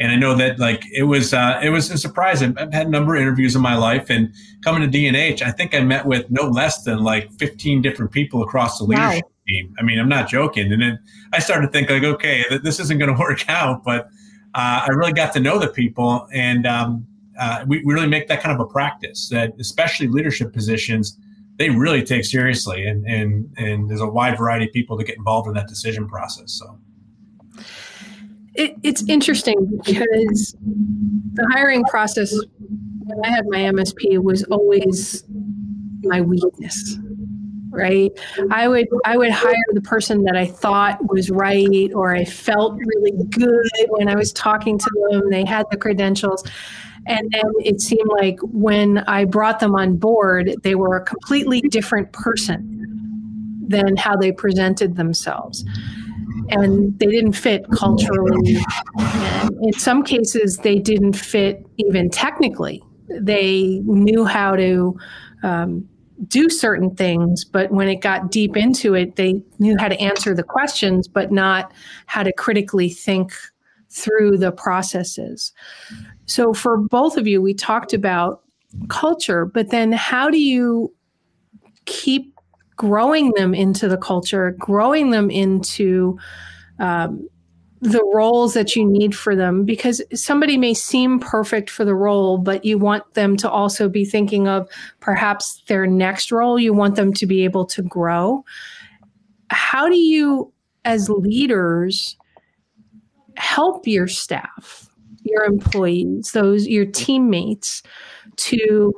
And 0.00 0.10
I 0.10 0.16
know 0.16 0.34
that 0.34 0.58
like 0.58 0.82
it 0.92 1.04
was 1.04 1.32
uh, 1.32 1.60
it 1.62 1.70
was 1.70 1.88
a 1.92 1.96
surprise. 1.96 2.42
I've, 2.42 2.58
I've 2.58 2.72
had 2.72 2.88
a 2.88 2.90
number 2.90 3.14
of 3.14 3.22
interviews 3.22 3.54
in 3.54 3.62
my 3.62 3.76
life, 3.76 4.10
and 4.10 4.34
coming 4.64 4.80
to 4.82 4.88
D&H, 4.88 5.40
I 5.42 5.52
think 5.52 5.72
I 5.72 5.82
met 5.82 6.04
with 6.04 6.28
no 6.32 6.48
less 6.48 6.82
than 6.82 7.04
like 7.04 7.30
15 7.38 7.80
different 7.80 8.10
people 8.10 8.42
across 8.42 8.78
the 8.78 8.84
leadership 8.86 9.22
wow. 9.22 9.30
team. 9.46 9.72
I 9.78 9.82
mean, 9.84 10.00
I'm 10.00 10.08
not 10.08 10.28
joking. 10.28 10.72
And 10.72 10.82
then 10.82 10.98
I 11.32 11.38
started 11.38 11.68
to 11.68 11.72
think 11.72 11.90
like, 11.90 12.02
okay, 12.02 12.44
this 12.64 12.80
isn't 12.80 12.98
going 12.98 13.12
to 13.14 13.20
work 13.20 13.48
out, 13.48 13.84
but 13.84 14.08
uh, 14.54 14.86
I 14.86 14.88
really 14.90 15.12
got 15.12 15.32
to 15.34 15.40
know 15.40 15.58
the 15.58 15.68
people, 15.68 16.28
and 16.32 16.66
um, 16.66 17.06
uh, 17.38 17.64
we, 17.66 17.82
we 17.84 17.94
really 17.94 18.08
make 18.08 18.28
that 18.28 18.42
kind 18.42 18.54
of 18.54 18.60
a 18.60 18.68
practice. 18.70 19.28
That 19.30 19.52
especially 19.58 20.08
leadership 20.08 20.52
positions, 20.52 21.18
they 21.58 21.70
really 21.70 22.02
take 22.02 22.24
seriously, 22.24 22.86
and 22.86 23.06
and 23.06 23.52
and 23.56 23.88
there's 23.88 24.00
a 24.00 24.06
wide 24.06 24.36
variety 24.36 24.66
of 24.66 24.72
people 24.72 24.96
that 24.98 25.04
get 25.04 25.16
involved 25.16 25.48
in 25.48 25.54
that 25.54 25.68
decision 25.68 26.08
process. 26.08 26.52
So. 26.52 26.78
It, 28.54 28.76
it's 28.82 29.02
interesting 29.08 29.80
because 29.82 30.54
the 31.32 31.48
hiring 31.54 31.84
process 31.84 32.38
when 32.58 33.18
I 33.24 33.30
had 33.30 33.46
my 33.48 33.60
MSP 33.60 34.22
was 34.22 34.42
always 34.44 35.24
my 36.02 36.20
weakness 36.20 36.98
right? 37.72 38.12
I 38.50 38.68
would 38.68 38.86
i 39.04 39.16
would 39.16 39.30
hire 39.30 39.54
the 39.72 39.80
person 39.80 40.24
that 40.24 40.36
i 40.36 40.46
thought 40.46 41.08
was 41.08 41.30
right 41.30 41.90
or 41.94 42.14
i 42.14 42.24
felt 42.24 42.78
really 42.78 43.24
good 43.30 43.68
when 43.88 44.08
i 44.08 44.14
was 44.14 44.32
talking 44.32 44.78
to 44.78 45.08
them 45.10 45.30
they 45.30 45.44
had 45.44 45.66
the 45.70 45.76
credentials. 45.76 46.44
And 47.04 47.32
then 47.32 47.50
it 47.64 47.80
seemed 47.80 48.08
like 48.08 48.38
when 48.42 48.98
i 48.98 49.24
brought 49.24 49.60
them 49.60 49.74
on 49.74 49.96
board 49.96 50.54
they 50.62 50.74
were 50.74 50.96
a 50.96 51.04
completely 51.04 51.60
different 51.62 52.12
person 52.12 52.72
than 53.72 53.96
how 53.96 54.16
they 54.16 54.30
presented 54.30 54.96
themselves. 54.96 55.64
And 56.50 56.96
they 56.98 57.06
didn't 57.06 57.32
fit 57.32 57.64
culturally. 57.72 58.58
And 58.96 59.50
in 59.62 59.72
some 59.72 60.04
cases 60.04 60.58
they 60.58 60.78
didn't 60.78 61.14
fit 61.14 61.66
even 61.78 62.10
technically. 62.10 62.82
They 63.08 63.80
knew 63.84 64.24
how 64.24 64.56
to 64.56 64.96
um, 65.42 65.88
do 66.26 66.48
certain 66.48 66.94
things, 66.94 67.44
but 67.44 67.70
when 67.70 67.88
it 67.88 67.96
got 67.96 68.30
deep 68.30 68.56
into 68.56 68.94
it, 68.94 69.16
they 69.16 69.42
knew 69.58 69.76
how 69.78 69.88
to 69.88 70.00
answer 70.00 70.34
the 70.34 70.42
questions, 70.42 71.08
but 71.08 71.32
not 71.32 71.72
how 72.06 72.22
to 72.22 72.32
critically 72.32 72.88
think 72.88 73.32
through 73.90 74.38
the 74.38 74.52
processes. 74.52 75.52
So, 76.26 76.54
for 76.54 76.78
both 76.78 77.16
of 77.16 77.26
you, 77.26 77.42
we 77.42 77.54
talked 77.54 77.92
about 77.92 78.42
culture, 78.88 79.44
but 79.44 79.70
then 79.70 79.92
how 79.92 80.30
do 80.30 80.38
you 80.38 80.92
keep 81.84 82.32
growing 82.76 83.32
them 83.32 83.54
into 83.54 83.88
the 83.88 83.98
culture, 83.98 84.56
growing 84.58 85.10
them 85.10 85.30
into 85.30 86.18
um, 86.78 87.28
the 87.82 88.04
roles 88.14 88.54
that 88.54 88.76
you 88.76 88.84
need 88.84 89.12
for 89.12 89.34
them 89.34 89.64
because 89.64 90.00
somebody 90.14 90.56
may 90.56 90.72
seem 90.72 91.18
perfect 91.18 91.68
for 91.68 91.84
the 91.84 91.96
role, 91.96 92.38
but 92.38 92.64
you 92.64 92.78
want 92.78 93.14
them 93.14 93.36
to 93.36 93.50
also 93.50 93.88
be 93.88 94.04
thinking 94.04 94.46
of 94.46 94.68
perhaps 95.00 95.60
their 95.66 95.84
next 95.84 96.30
role. 96.30 96.60
You 96.60 96.72
want 96.72 96.94
them 96.94 97.12
to 97.14 97.26
be 97.26 97.42
able 97.42 97.66
to 97.66 97.82
grow. 97.82 98.44
How 99.50 99.88
do 99.88 99.96
you, 99.96 100.52
as 100.84 101.10
leaders, 101.10 102.16
help 103.36 103.84
your 103.84 104.06
staff, 104.06 104.88
your 105.24 105.42
employees, 105.42 106.30
those 106.30 106.68
your 106.68 106.86
teammates, 106.86 107.82
to 108.36 108.92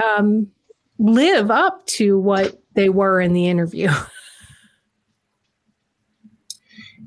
um, 0.00 0.46
live 1.00 1.50
up 1.50 1.84
to 1.86 2.20
what 2.20 2.62
they 2.74 2.88
were 2.88 3.20
in 3.20 3.32
the 3.32 3.48
interview? 3.48 3.90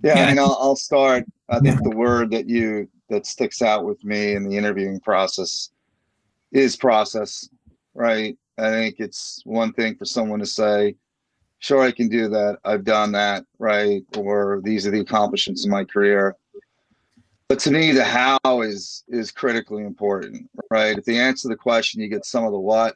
Yeah, 0.04 0.18
yeah. 0.18 0.26
I 0.26 0.28
mean, 0.28 0.40
I'll, 0.40 0.58
I'll 0.60 0.76
start. 0.76 1.26
I 1.50 1.60
think 1.60 1.82
the 1.82 1.96
word 1.96 2.32
that 2.32 2.50
you 2.50 2.90
that 3.10 3.26
sticks 3.26 3.62
out 3.62 3.86
with 3.86 4.04
me 4.04 4.34
in 4.34 4.48
the 4.48 4.58
interviewing 4.58 5.00
process 5.00 5.70
is 6.52 6.76
process, 6.76 7.50
right? 7.94 8.38
I 8.58 8.70
think 8.70 8.96
it's 9.00 9.42
one 9.46 9.74
thing 9.74 9.96
for 9.96 10.06
someone 10.06 10.40
to 10.40 10.46
say, 10.46 10.96
sure, 11.60 11.82
I 11.82 11.92
can 11.92 12.10
do 12.10 12.28
that. 12.30 12.60
I've 12.66 12.84
done 12.84 13.12
that, 13.14 13.46
right? 13.60 14.04
Or 14.18 14.62
these 14.64 14.86
are 14.86 14.92
the 14.92 15.00
accomplishments 15.00 15.66
in 15.66 15.72
my 15.72 15.84
career. 15.84 16.36
But 17.48 17.60
to 17.60 17.72
me, 17.72 17.92
the 17.92 18.04
how 18.04 18.62
is 18.62 19.04
is 19.08 19.32
critically 19.32 19.84
important, 19.84 20.50
right? 20.70 20.98
If 20.98 21.06
they 21.06 21.18
answer 21.18 21.50
the 21.50 21.56
question, 21.56 22.02
you 22.02 22.08
get 22.08 22.26
some 22.26 22.46
of 22.46 22.52
the 22.52 22.60
what, 22.60 22.96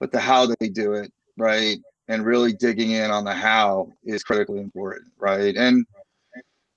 but 0.00 0.12
the 0.12 0.20
how 0.20 0.46
they 0.46 0.68
do 0.68 0.92
it, 0.92 1.12
right? 1.36 1.78
And 2.08 2.24
really 2.24 2.52
digging 2.52 2.92
in 2.92 3.10
on 3.10 3.24
the 3.24 3.34
how 3.34 3.92
is 4.04 4.22
critically 4.22 4.60
important, 4.60 5.08
right? 5.18 5.56
And 5.56 5.84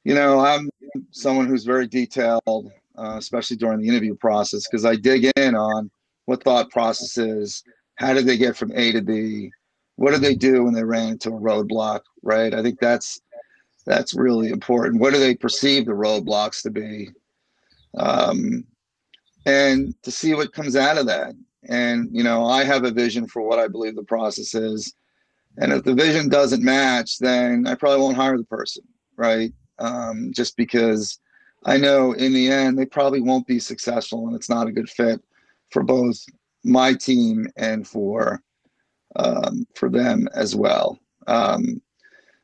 you 0.03 0.15
know, 0.15 0.39
I'm 0.39 0.69
someone 1.11 1.47
who's 1.47 1.63
very 1.63 1.87
detailed, 1.87 2.71
uh, 2.97 3.15
especially 3.17 3.57
during 3.57 3.79
the 3.79 3.87
interview 3.87 4.15
process, 4.15 4.67
because 4.67 4.85
I 4.85 4.95
dig 4.95 5.31
in 5.35 5.55
on 5.55 5.89
what 6.25 6.43
thought 6.43 6.71
process 6.71 7.17
is, 7.17 7.63
how 7.95 8.13
did 8.13 8.25
they 8.25 8.37
get 8.37 8.55
from 8.55 8.71
A 8.73 8.91
to 8.91 9.01
B, 9.01 9.51
what 9.95 10.11
did 10.11 10.21
they 10.21 10.35
do 10.35 10.63
when 10.63 10.73
they 10.73 10.83
ran 10.83 11.09
into 11.09 11.29
a 11.29 11.39
roadblock, 11.39 12.01
right? 12.23 12.53
I 12.53 12.63
think 12.63 12.79
that's 12.79 13.21
that's 13.85 14.13
really 14.13 14.49
important. 14.49 15.01
What 15.01 15.13
do 15.13 15.19
they 15.19 15.35
perceive 15.35 15.85
the 15.85 15.91
roadblocks 15.91 16.61
to 16.63 16.69
be, 16.69 17.09
um, 17.97 18.63
and 19.45 19.93
to 20.03 20.11
see 20.11 20.33
what 20.33 20.53
comes 20.53 20.75
out 20.75 20.97
of 20.97 21.07
that. 21.07 21.33
And 21.69 22.09
you 22.11 22.23
know, 22.23 22.45
I 22.45 22.63
have 22.63 22.85
a 22.85 22.91
vision 22.91 23.27
for 23.27 23.41
what 23.41 23.59
I 23.59 23.67
believe 23.67 23.95
the 23.95 24.03
process 24.03 24.55
is, 24.55 24.93
and 25.57 25.71
if 25.71 25.83
the 25.83 25.93
vision 25.93 26.29
doesn't 26.29 26.63
match, 26.63 27.19
then 27.19 27.67
I 27.67 27.75
probably 27.75 28.01
won't 28.01 28.17
hire 28.17 28.37
the 28.37 28.43
person, 28.45 28.83
right? 29.17 29.51
Um, 29.81 30.31
just 30.33 30.55
because 30.55 31.19
I 31.65 31.77
know 31.77 32.13
in 32.13 32.33
the 32.33 32.49
end 32.49 32.77
they 32.77 32.85
probably 32.85 33.21
won't 33.21 33.47
be 33.47 33.59
successful 33.59 34.27
and 34.27 34.35
it's 34.35 34.49
not 34.49 34.67
a 34.67 34.71
good 34.71 34.89
fit 34.89 35.21
for 35.71 35.83
both 35.83 36.23
my 36.63 36.93
team 36.93 37.47
and 37.57 37.87
for 37.87 38.41
um, 39.15 39.65
for 39.75 39.89
them 39.89 40.27
as 40.33 40.55
well. 40.55 40.99
Um, 41.27 41.81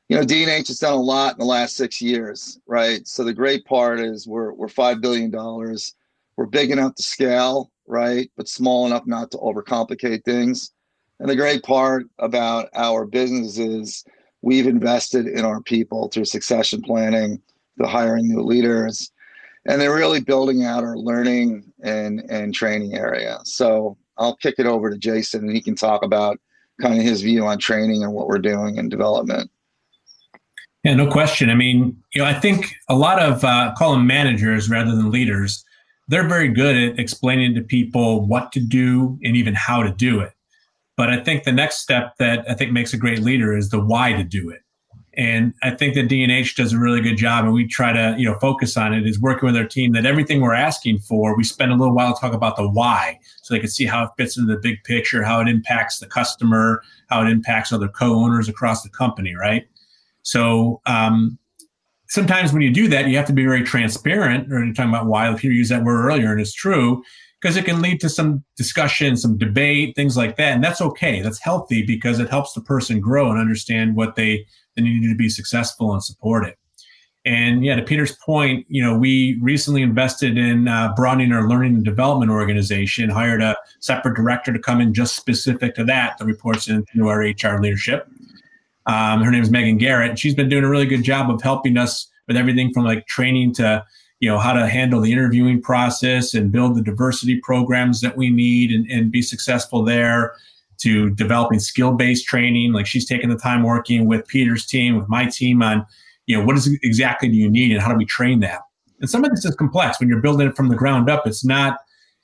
you 0.09 0.15
know, 0.15 0.23
D&H 0.23 0.67
has 0.69 0.79
done 0.79 0.93
a 0.93 1.01
lot 1.01 1.33
in 1.33 1.39
the 1.39 1.45
last 1.45 1.75
six 1.75 2.01
years, 2.01 2.59
right? 2.65 3.05
So 3.07 3.23
the 3.23 3.33
great 3.33 3.65
part 3.65 3.99
is 3.99 4.27
we're 4.27 4.53
we're 4.53 4.69
five 4.69 5.01
billion 5.01 5.31
dollars. 5.31 5.95
We're 6.37 6.45
big 6.45 6.71
enough 6.71 6.95
to 6.95 7.03
scale, 7.03 7.71
right, 7.87 8.31
but 8.37 8.47
small 8.47 8.85
enough 8.85 9.05
not 9.05 9.31
to 9.31 9.37
overcomplicate 9.37 10.23
things. 10.23 10.71
And 11.19 11.29
the 11.29 11.35
great 11.35 11.63
part 11.63 12.05
about 12.19 12.69
our 12.75 13.05
business 13.05 13.57
is 13.57 14.05
we've 14.41 14.67
invested 14.67 15.27
in 15.27 15.45
our 15.45 15.61
people 15.61 16.09
through 16.09 16.25
succession 16.25 16.81
planning, 16.81 17.41
the 17.77 17.87
hiring 17.87 18.27
new 18.27 18.41
leaders, 18.41 19.11
and 19.67 19.81
they're 19.81 19.95
really 19.95 20.21
building 20.21 20.63
out 20.63 20.83
our 20.83 20.97
learning 20.97 21.71
and, 21.83 22.23
and 22.29 22.53
training 22.53 22.95
area. 22.95 23.39
So 23.43 23.97
I'll 24.17 24.35
kick 24.37 24.55
it 24.57 24.65
over 24.65 24.89
to 24.89 24.97
Jason 24.97 25.41
and 25.45 25.55
he 25.55 25.61
can 25.61 25.75
talk 25.75 26.03
about 26.03 26.39
kind 26.81 26.97
of 26.97 27.03
his 27.03 27.21
view 27.21 27.45
on 27.45 27.57
training 27.57 28.03
and 28.03 28.13
what 28.13 28.27
we're 28.27 28.37
doing 28.39 28.77
in 28.77 28.89
development. 28.89 29.51
Yeah, 30.83 30.93
no 30.95 31.11
question. 31.11 31.49
I 31.49 31.55
mean, 31.55 32.01
you 32.13 32.21
know, 32.21 32.27
I 32.27 32.33
think 32.33 32.71
a 32.87 32.95
lot 32.95 33.21
of 33.21 33.43
uh, 33.43 33.73
call 33.77 33.91
them 33.91 34.07
managers 34.07 34.69
rather 34.69 34.95
than 34.95 35.11
leaders. 35.11 35.65
They're 36.07 36.27
very 36.27 36.47
good 36.47 36.77
at 36.77 36.99
explaining 36.99 37.55
to 37.55 37.61
people 37.61 38.25
what 38.25 38.53
to 38.53 38.61
do 38.61 39.19
and 39.23 39.35
even 39.35 39.53
how 39.53 39.83
to 39.83 39.91
do 39.91 40.21
it. 40.21 40.31
But 40.97 41.09
I 41.09 41.23
think 41.23 41.43
the 41.43 41.51
next 41.51 41.77
step 41.77 42.17
that 42.17 42.43
I 42.49 42.55
think 42.55 42.71
makes 42.71 42.91
a 42.91 42.97
great 42.97 43.19
leader 43.19 43.55
is 43.55 43.69
the 43.69 43.79
why 43.79 44.13
to 44.13 44.23
do 44.23 44.49
it. 44.49 44.61
And 45.15 45.53
I 45.63 45.71
think 45.71 45.95
that 45.95 46.09
D&H 46.09 46.55
does 46.55 46.73
a 46.73 46.79
really 46.79 47.01
good 47.01 47.17
job, 47.17 47.45
and 47.45 47.53
we 47.53 47.67
try 47.67 47.91
to 47.91 48.15
you 48.19 48.25
know 48.25 48.37
focus 48.39 48.77
on 48.77 48.93
it. 48.93 49.07
Is 49.07 49.19
working 49.19 49.47
with 49.47 49.57
our 49.57 49.65
team 49.65 49.93
that 49.93 50.05
everything 50.05 50.41
we're 50.41 50.53
asking 50.53 50.99
for, 50.99 51.35
we 51.35 51.43
spend 51.43 51.71
a 51.71 51.75
little 51.75 51.95
while 51.95 52.13
to 52.13 52.21
talk 52.21 52.33
about 52.33 52.55
the 52.55 52.69
why, 52.69 53.19
so 53.41 53.53
they 53.53 53.59
can 53.59 53.69
see 53.69 53.85
how 53.85 54.03
it 54.03 54.11
fits 54.17 54.37
into 54.37 54.53
the 54.53 54.59
big 54.59 54.83
picture, 54.83 55.23
how 55.23 55.39
it 55.39 55.47
impacts 55.47 55.99
the 55.99 56.05
customer, 56.05 56.83
how 57.09 57.23
it 57.23 57.29
impacts 57.29 57.71
other 57.71 57.87
co-owners 57.87 58.47
across 58.47 58.83
the 58.83 58.89
company, 58.89 59.33
right? 59.35 59.67
So 60.21 60.81
um, 60.85 61.39
sometimes 62.09 62.53
when 62.53 62.61
you 62.61 62.71
do 62.71 62.87
that, 62.89 63.07
you 63.07 63.17
have 63.17 63.27
to 63.27 63.33
be 63.33 63.43
very 63.43 63.63
transparent. 63.63 64.53
Or 64.53 64.63
you're 64.63 64.73
talking 64.73 64.91
about 64.91 65.07
why 65.07 65.33
Peter 65.33 65.53
used 65.53 65.71
that 65.71 65.83
word 65.83 66.05
earlier, 66.05 66.31
and 66.31 66.39
it's 66.39 66.53
true 66.53 67.03
because 67.41 67.55
it 67.55 67.65
can 67.65 67.81
lead 67.81 67.99
to 68.01 68.09
some 68.09 68.43
discussion, 68.55 69.15
some 69.15 69.37
debate, 69.37 69.95
things 69.95 70.17
like 70.17 70.37
that. 70.37 70.53
And 70.53 70.63
that's 70.63 70.81
okay. 70.81 71.21
That's 71.21 71.39
healthy 71.39 71.85
because 71.85 72.19
it 72.19 72.29
helps 72.29 72.53
the 72.53 72.61
person 72.61 72.99
grow 72.99 73.29
and 73.29 73.39
understand 73.39 73.95
what 73.95 74.15
they, 74.15 74.45
they 74.75 74.81
need 74.81 75.07
to 75.07 75.15
be 75.15 75.29
successful 75.29 75.93
and 75.93 76.03
support 76.03 76.45
it. 76.45 76.57
And 77.25 77.63
yeah, 77.63 77.75
to 77.75 77.83
Peter's 77.83 78.15
point, 78.15 78.65
you 78.69 78.81
know, 78.81 78.97
we 78.97 79.37
recently 79.41 79.81
invested 79.81 80.37
in 80.37 80.69
uh, 80.69 80.93
broadening 80.95 81.33
our 81.33 81.47
learning 81.47 81.75
and 81.75 81.83
development 81.83 82.31
organization, 82.31 83.09
hired 83.09 83.41
a 83.41 83.57
separate 83.81 84.15
director 84.15 84.53
to 84.53 84.59
come 84.59 84.79
in 84.79 84.93
just 84.93 85.15
specific 85.17 85.75
to 85.75 85.83
that 85.83 86.17
that 86.17 86.25
reports 86.25 86.69
into 86.69 87.09
our 87.09 87.19
HR 87.19 87.59
leadership. 87.59 88.07
Um, 88.85 89.21
her 89.23 89.29
name 89.29 89.43
is 89.43 89.51
Megan 89.51 89.77
Garrett. 89.77 90.17
She's 90.17 90.35
been 90.35 90.47
doing 90.47 90.63
a 90.63 90.69
really 90.69 90.85
good 90.85 91.03
job 91.03 91.29
of 91.29 91.41
helping 91.41 91.77
us 91.77 92.07
with 92.27 92.37
everything 92.37 92.71
from 92.73 92.85
like 92.85 93.05
training 93.07 93.53
to 93.55 93.83
you 94.19 94.29
know 94.29 94.39
how 94.39 94.53
to 94.53 94.67
handle 94.67 95.01
the 95.01 95.11
interviewing 95.11 95.61
process 95.61 96.33
and 96.33 96.51
build 96.51 96.75
the 96.75 96.81
diversity 96.81 97.39
programs 97.39 98.01
that 98.01 98.17
we 98.17 98.29
need 98.29 98.71
and, 98.71 98.89
and 98.89 99.11
be 99.11 99.21
successful 99.21 99.83
there 99.83 100.33
to 100.79 101.09
developing 101.11 101.59
skill-based 101.59 102.25
training. 102.25 102.73
Like 102.73 102.85
she's 102.85 103.05
taking 103.05 103.29
the 103.29 103.37
time 103.37 103.63
working 103.63 104.05
with 104.05 104.27
peter's 104.27 104.65
team 104.65 104.97
with 104.97 105.07
my 105.07 105.25
team 105.25 105.61
on 105.61 105.85
you 106.25 106.37
know 106.37 106.45
what 106.45 106.57
is 106.57 106.67
exactly 106.83 107.29
do 107.29 107.35
you 107.35 107.49
need 107.49 107.71
and 107.71 107.81
how 107.81 107.89
do 107.89 107.97
we 107.97 108.05
train 108.05 108.39
that? 108.41 108.61
And 108.99 109.09
some 109.09 109.23
of 109.23 109.31
this 109.31 109.45
is 109.45 109.55
complex. 109.55 109.99
When 109.99 110.09
you're 110.09 110.21
building 110.21 110.47
it 110.47 110.55
from 110.55 110.69
the 110.69 110.75
ground 110.75 111.09
up 111.09 111.27
it's 111.27 111.45
not 111.45 111.79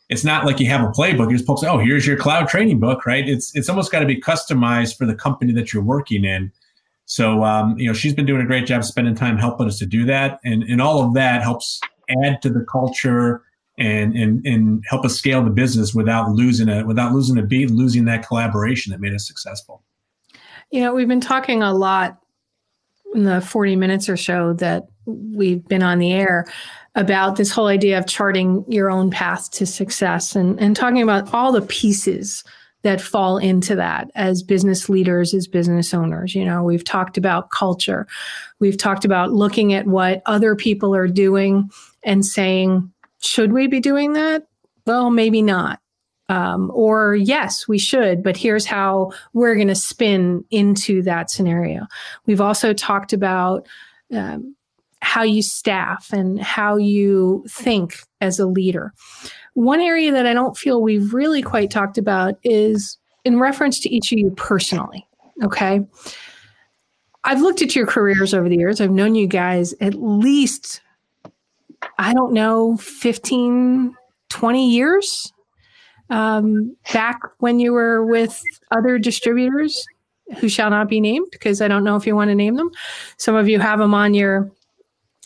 it's 0.10 0.24
not 0.24 0.46
like 0.46 0.60
you 0.60 0.68
have 0.68 0.82
a 0.82 0.92
playbook. 0.92 1.30
You 1.30 1.38
just 1.38 1.48
post 1.48 1.64
oh 1.64 1.78
here's 1.78 2.08
your 2.08 2.18
cloud 2.18 2.48
training 2.48 2.80
book 2.80 3.06
right? 3.06 3.28
It's 3.28 3.56
it's 3.56 3.70
almost 3.70 3.92
got 3.92 4.00
to 4.00 4.06
be 4.08 4.20
customized 4.20 4.98
for 4.98 5.06
the 5.06 5.16
company 5.16 5.54
that 5.54 5.74
you're 5.74 5.84
working 5.84 6.26
in 6.26 6.52
so, 7.06 7.44
um, 7.44 7.78
you 7.78 7.88
know, 7.88 7.94
she's 7.94 8.14
been 8.14 8.26
doing 8.26 8.42
a 8.42 8.46
great 8.46 8.66
job 8.66 8.84
spending 8.84 9.16
time 9.16 9.38
helping 9.38 9.68
us 9.68 9.78
to 9.80 9.86
do 9.86 10.06
that. 10.06 10.40
And, 10.46 10.64
and 10.64 10.82
all 10.82 11.06
of 11.06 11.14
that 11.16 11.42
helps 11.42 11.82
add 12.24 12.42
to 12.42 12.50
the 12.50 12.66
culture 12.72 13.42
and, 13.78 14.16
and, 14.16 14.46
and 14.46 14.84
help 14.88 15.04
us 15.04 15.16
scale 15.16 15.44
the 15.44 15.50
business 15.50 15.94
without 15.94 16.32
losing 16.32 16.70
it, 16.70 16.86
without 16.86 17.12
losing 17.12 17.38
a 17.38 17.44
beat, 17.44 17.72
losing 17.72 18.06
that 18.06 18.26
collaboration 18.26 18.92
that 18.92 19.02
made 19.02 19.14
us 19.14 19.28
successful. 19.28 19.84
You 20.72 20.82
know, 20.82 20.94
we've 20.94 21.08
been 21.08 21.22
talking 21.22 21.62
a 21.62 21.74
lot 21.74 22.20
in 23.14 23.24
the 23.24 23.42
40 23.42 23.76
minutes 23.76 24.10
or 24.10 24.18
so 24.18 24.54
that 24.54 24.88
we've 25.06 25.68
been 25.68 25.84
on 25.84 26.00
the 26.00 26.14
air 26.14 26.46
about 26.96 27.36
this 27.36 27.52
whole 27.52 27.68
idea 27.68 27.98
of 27.98 28.08
charting 28.08 28.64
your 28.68 28.90
own 28.90 29.10
path 29.12 29.52
to 29.52 29.66
success 29.66 30.36
and, 30.36 30.60
and 30.60 30.76
talking 30.76 31.02
about 31.02 31.34
all 31.34 31.52
the 31.52 31.62
pieces 31.62 32.44
that 32.84 33.02
fall 33.02 33.38
into 33.38 33.76
that 33.76 34.12
as 34.14 34.44
business 34.44 34.90
leaders, 34.90 35.34
as 35.34 35.48
business 35.48 35.94
owners. 35.94 36.36
You 36.36 36.46
know, 36.46 36.64
we've 36.64 36.84
talked 36.84 37.18
about 37.18 37.50
culture. 37.50 38.08
We've 38.60 38.78
talked 38.78 39.06
about 39.06 39.32
looking 39.32 39.74
at 39.74 39.88
what 39.88 40.22
other 40.26 40.56
people 40.56 40.94
are 40.94 41.08
doing 41.08 41.70
and 42.04 42.26
saying, 42.26 42.92
should 43.22 43.54
we 43.54 43.68
be 43.68 43.80
doing 43.80 44.14
that? 44.14 44.48
Well, 44.86 45.10
maybe 45.10 45.42
not. 45.42 45.80
Um, 46.30 46.72
or 46.74 47.16
yes, 47.16 47.68
we 47.68 47.78
should, 47.78 48.24
but 48.24 48.38
here's 48.38 48.66
how 48.66 49.12
we're 49.34 49.56
going 49.56 49.68
to 49.68 49.76
spin 49.76 50.44
into 50.52 51.02
that 51.04 51.30
scenario. 51.30 51.86
We've 52.26 52.42
also 52.42 52.74
talked 52.74 53.14
about 53.14 53.68
um, 54.12 54.56
how 55.02 55.24
you 55.24 55.42
staff 55.42 56.12
and 56.14 56.42
how 56.42 56.78
you 56.78 57.46
think 57.50 57.98
as 58.22 58.40
a 58.40 58.46
leader. 58.46 58.94
One 59.54 59.82
area 59.82 60.12
that 60.12 60.26
I 60.26 60.34
don't 60.34 60.58
feel 60.58 60.82
we've 60.82 61.14
really 61.14 61.42
quite 61.42 61.70
talked 61.70 61.98
about 61.98 62.36
is 62.44 62.98
in 63.24 63.40
reference 63.40 63.80
to 63.82 63.90
each 63.90 64.12
of 64.12 64.18
you 64.18 64.32
personally. 64.32 65.08
Okay. 65.44 65.82
I've 67.24 67.42
looked 67.42 67.62
at 67.62 67.76
your 67.76 67.86
careers 67.86 68.34
over 68.34 68.50
the 68.50 68.58
years. 68.58 68.82
I've 68.82 68.92
known 68.92 69.16
you 69.16 69.28
guys 69.28 69.74
at 69.80 69.94
least, 69.96 70.82
I 71.98 72.14
don't 72.14 72.34
know, 72.34 72.78
15, 72.78 73.96
20 74.30 74.70
years 74.72 75.32
um, 76.10 76.76
back 76.92 77.20
when 77.40 77.60
you 77.60 77.72
were 77.72 78.06
with 78.06 78.42
other 78.72 78.98
distributors 79.00 79.86
who 80.38 80.50
shall 80.50 80.70
not 80.70 80.90
be 80.90 81.00
named 81.00 81.28
because 81.32 81.62
I 81.62 81.68
don't 81.68 81.84
know 81.84 81.96
if 81.96 82.06
you 82.06 82.16
want 82.16 82.30
to 82.30 82.36
name 82.36 82.56
them. 82.56 82.72
Some 83.18 83.36
of 83.36 83.48
you 83.48 83.60
have 83.60 83.80
them 83.80 83.94
on 83.94 84.14
your 84.14 84.52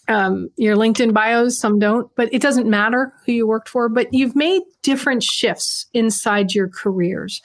um, 0.07 0.49
your 0.57 0.75
LinkedIn 0.75 1.13
bios, 1.13 1.57
some 1.57 1.79
don't, 1.79 2.09
but 2.15 2.33
it 2.33 2.41
doesn't 2.41 2.69
matter 2.69 3.13
who 3.25 3.31
you 3.31 3.47
worked 3.47 3.69
for. 3.69 3.89
But 3.89 4.13
you've 4.13 4.35
made 4.35 4.61
different 4.81 5.23
shifts 5.23 5.85
inside 5.93 6.53
your 6.53 6.69
careers 6.69 7.41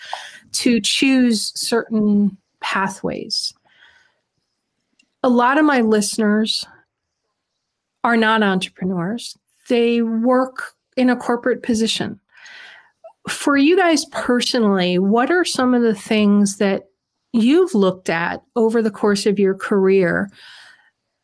to 0.52 0.80
choose 0.80 1.52
certain 1.58 2.36
pathways. 2.60 3.52
A 5.22 5.28
lot 5.28 5.58
of 5.58 5.64
my 5.64 5.80
listeners 5.80 6.66
are 8.04 8.16
not 8.16 8.42
entrepreneurs, 8.42 9.36
they 9.68 10.02
work 10.02 10.74
in 10.96 11.08
a 11.08 11.16
corporate 11.16 11.62
position. 11.62 12.18
For 13.28 13.56
you 13.56 13.76
guys 13.76 14.04
personally, 14.06 14.98
what 14.98 15.30
are 15.30 15.44
some 15.44 15.74
of 15.74 15.82
the 15.82 15.94
things 15.94 16.56
that 16.56 16.88
you've 17.32 17.74
looked 17.74 18.10
at 18.10 18.42
over 18.56 18.82
the 18.82 18.90
course 18.90 19.26
of 19.26 19.38
your 19.38 19.54
career 19.54 20.28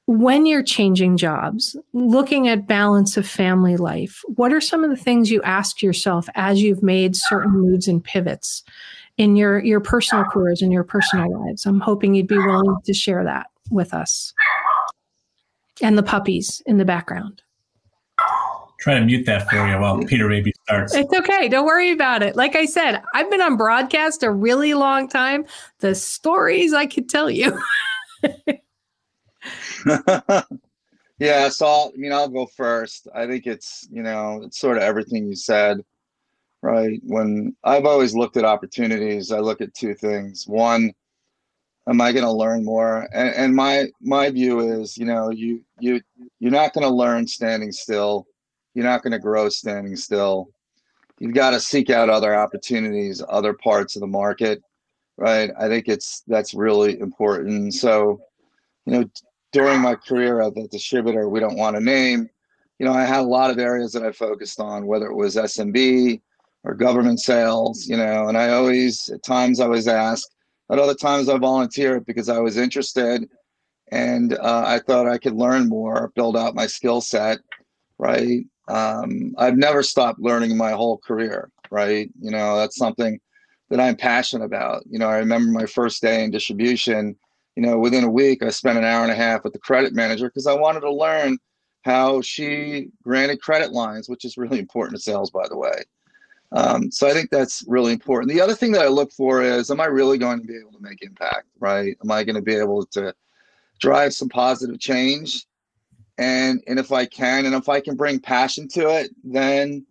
when 0.09 0.47
you're 0.47 0.63
changing 0.63 1.19
jobs, 1.19 1.77
looking 1.93 2.49
at 2.49 2.67
balance 2.67 3.19
of 3.19 3.29
family 3.29 3.77
life, 3.77 4.23
what 4.37 4.55
are 4.55 4.61
some 4.61 4.83
of 4.83 4.89
the 4.89 4.97
things 4.97 5.31
you 5.31 5.43
ask 5.43 5.83
yourself 5.83 6.27
as 6.35 6.63
you've 6.63 6.83
made 6.83 7.15
certain 7.15 7.53
moves 7.53 7.87
and 7.87 8.03
pivots 8.03 8.65
in 9.19 9.37
your 9.37 9.63
your 9.63 9.81
personal 9.81 10.25
careers 10.25 10.63
and 10.63 10.73
your 10.73 10.83
personal 10.83 11.45
lives? 11.45 11.67
I'm 11.67 11.79
hoping 11.79 12.15
you'd 12.15 12.27
be 12.27 12.39
willing 12.39 12.75
to 12.87 12.95
share 12.95 13.23
that 13.23 13.49
with 13.71 13.93
us. 13.93 14.33
And 15.83 15.99
the 15.99 16.03
puppies 16.03 16.63
in 16.65 16.79
the 16.79 16.87
background. 16.87 17.43
Try 18.81 18.95
to 18.95 19.05
mute 19.05 19.27
that 19.27 19.47
for 19.51 19.57
you 19.57 19.79
while 19.79 20.03
Peter 20.05 20.27
maybe 20.27 20.55
starts. 20.63 20.95
It's 20.95 21.13
okay. 21.13 21.51
Don't 21.51 21.67
worry 21.67 21.91
about 21.91 22.23
it. 22.23 22.35
Like 22.35 22.57
I 22.57 22.65
said, 22.65 23.03
I've 23.13 23.31
been 23.31 23.43
on 23.43 23.59
broadcast 23.59 24.23
a 24.23 24.31
really 24.31 24.73
long 24.73 25.07
time. 25.07 25.45
The 25.81 25.95
stories 25.95 26.73
I 26.73 26.87
could 26.87 27.11
tell 27.11 27.29
you. 27.31 27.61
yeah, 31.19 31.49
so 31.49 31.67
I'll, 31.67 31.93
I 31.95 31.99
mean, 31.99 32.13
I'll 32.13 32.29
go 32.29 32.47
first. 32.47 33.09
I 33.15 33.27
think 33.27 33.47
it's 33.47 33.89
you 33.91 34.03
know 34.03 34.43
it's 34.45 34.59
sort 34.59 34.77
of 34.77 34.83
everything 34.83 35.27
you 35.27 35.37
said, 35.37 35.81
right? 36.63 37.01
When 37.05 37.57
I've 37.65 37.87
always 37.87 38.15
looked 38.15 38.37
at 38.37 38.45
opportunities, 38.45 39.33
I 39.33 39.39
look 39.39 39.61
at 39.61 39.75
two 39.75 39.95
things. 39.95 40.47
One, 40.47 40.93
am 41.89 42.01
I 42.01 42.13
going 42.13 42.25
to 42.25 42.33
learn 42.33 42.65
more? 42.65 43.09
And, 43.13 43.35
and 43.35 43.55
my 43.55 43.87
my 44.01 44.31
view 44.31 44.61
is, 44.61 44.97
you 44.97 45.07
know, 45.07 45.31
you 45.31 45.65
you 45.81 46.01
you're 46.39 46.53
not 46.53 46.73
going 46.73 46.87
to 46.87 46.95
learn 46.95 47.27
standing 47.27 47.73
still. 47.73 48.27
You're 48.75 48.85
not 48.85 49.03
going 49.03 49.13
to 49.13 49.19
grow 49.19 49.49
standing 49.49 49.97
still. 49.97 50.51
You've 51.19 51.35
got 51.35 51.51
to 51.51 51.61
seek 51.61 51.91
out 51.91 52.09
other 52.09 52.35
opportunities, 52.35 53.23
other 53.29 53.53
parts 53.53 53.97
of 53.97 54.01
the 54.01 54.07
market, 54.07 54.63
right? 55.17 55.51
I 55.59 55.69
think 55.69 55.89
it's 55.89 56.23
that's 56.29 56.55
really 56.55 56.99
important. 57.01 57.75
So, 57.75 58.21
you 58.87 58.93
know, 58.93 59.11
during 59.53 59.81
my 59.81 59.95
career 59.95 60.41
at 60.41 60.55
the 60.55 60.69
distributor 60.69 61.29
we 61.29 61.41
don't 61.41 61.57
want 61.57 61.77
to 61.77 61.83
name, 61.83 62.29
you 62.79 62.87
know, 62.87 62.93
I 62.93 63.05
had 63.05 63.21
a 63.21 63.23
lot 63.23 63.51
of 63.51 63.59
areas 63.59 63.93
that 63.93 64.05
I 64.05 64.13
focused 64.13 64.61
on, 64.61 64.87
whether 64.87 65.07
it 65.07 65.17
was 65.17 65.37
SMB 65.37 66.21
or 66.65 66.75
government 66.75 67.21
sales, 67.21 67.87
you 67.89 67.97
know, 67.97 68.29
and 68.29 68.37
I 68.37 68.51
always, 68.51 69.09
at 69.11 69.23
times 69.23 69.61
I 69.61 69.67
was 69.67 69.89
asked, 69.89 70.35
at 70.71 70.79
other 70.79 70.95
times 70.95 71.29
I 71.29 71.39
volunteered 71.39 72.07
because 72.07 72.29
I 72.29 72.39
was 72.39 72.57
interested 72.57 73.29
and 73.91 74.35
uh, 74.35 74.65
I 74.67 74.81
thought 74.81 75.09
I 75.09 75.19
could 75.19 75.35
learn 75.35 75.69
more, 75.69 76.13
build 76.15 76.37
out 76.37 76.55
my 76.55 76.67
skill 76.67 77.01
set, 77.01 77.39
right? 77.99 78.45
Um, 78.69 79.35
I've 79.39 79.57
never 79.57 79.83
stopped 79.83 80.21
learning 80.21 80.57
my 80.57 80.73
whole 80.73 80.99
career, 80.99 81.51
right? 81.71 82.11
You 82.21 82.31
know, 82.31 82.57
that's 82.57 82.77
something 82.77 83.19
that 83.71 83.81
I'm 83.81 83.97
passionate 83.97 84.45
about. 84.45 84.85
You 84.89 84.99
know, 84.99 85.09
I 85.09 85.19
remember 85.19 85.51
my 85.51 85.67
first 85.67 86.03
day 86.03 86.23
in 86.23 86.31
distribution 86.31 87.17
you 87.59 87.67
know, 87.67 87.77
within 87.77 88.05
a 88.05 88.09
week, 88.09 88.45
I 88.45 88.51
spent 88.51 88.79
an 88.79 88.85
hour 88.85 89.03
and 89.03 89.11
a 89.11 89.17
half 89.17 89.43
with 89.43 89.53
the 89.53 89.59
credit 89.59 89.93
manager 89.93 90.29
because 90.29 90.47
I 90.47 90.55
wanted 90.55 90.83
to 90.83 90.93
learn 90.93 91.39
how 91.83 92.21
she 92.21 92.91
granted 93.03 93.43
credit 93.43 93.73
lines, 93.73 94.09
which 94.09 94.25
is 94.25 94.37
really 94.37 94.61
important 94.61 94.95
to 94.95 95.03
sales, 95.03 95.33
by 95.33 95.49
the 95.49 95.57
way. 95.57 95.83
Um, 96.53 96.93
so 96.93 97.09
I 97.09 97.13
think 97.13 97.31
that's 97.31 97.65
really 97.67 97.93
important. 97.93 98.31
The 98.31 98.41
other 98.41 98.55
thing 98.55 98.71
that 98.73 98.83
I 98.83 98.87
look 98.87 99.11
for 99.11 99.43
is, 99.43 99.73
am 99.73 99.81
I 99.81 99.87
really 99.87 100.19
going 100.19 100.41
to 100.41 100.47
be 100.47 100.57
able 100.57 100.71
to 100.71 100.81
make 100.81 101.03
impact? 101.03 101.49
Right? 101.59 101.97
Am 102.01 102.13
I 102.13 102.23
going 102.23 102.37
to 102.37 102.43
be 102.43 102.55
able 102.55 102.87
to 102.93 103.13
drive 103.81 104.15
some 104.15 104.29
positive 104.29 104.79
change? 104.79 105.45
And 106.17 106.63
and 106.69 106.79
if 106.79 106.93
I 106.93 107.07
can, 107.07 107.45
and 107.45 107.57
if 107.57 107.69
I 107.69 107.81
can 107.81 107.97
bring 107.97 108.21
passion 108.21 108.69
to 108.69 108.89
it, 109.01 109.11
then 109.25 109.85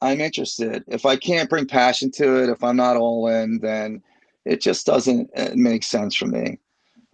I'm 0.00 0.22
interested. 0.22 0.82
If 0.88 1.04
I 1.04 1.16
can't 1.16 1.50
bring 1.50 1.66
passion 1.66 2.10
to 2.12 2.42
it, 2.42 2.48
if 2.48 2.64
I'm 2.64 2.76
not 2.76 2.96
all 2.96 3.28
in, 3.28 3.58
then 3.58 4.02
it 4.46 4.62
just 4.62 4.86
doesn't 4.86 5.28
uh, 5.36 5.50
make 5.54 5.84
sense 5.84 6.16
for 6.16 6.26
me 6.26 6.58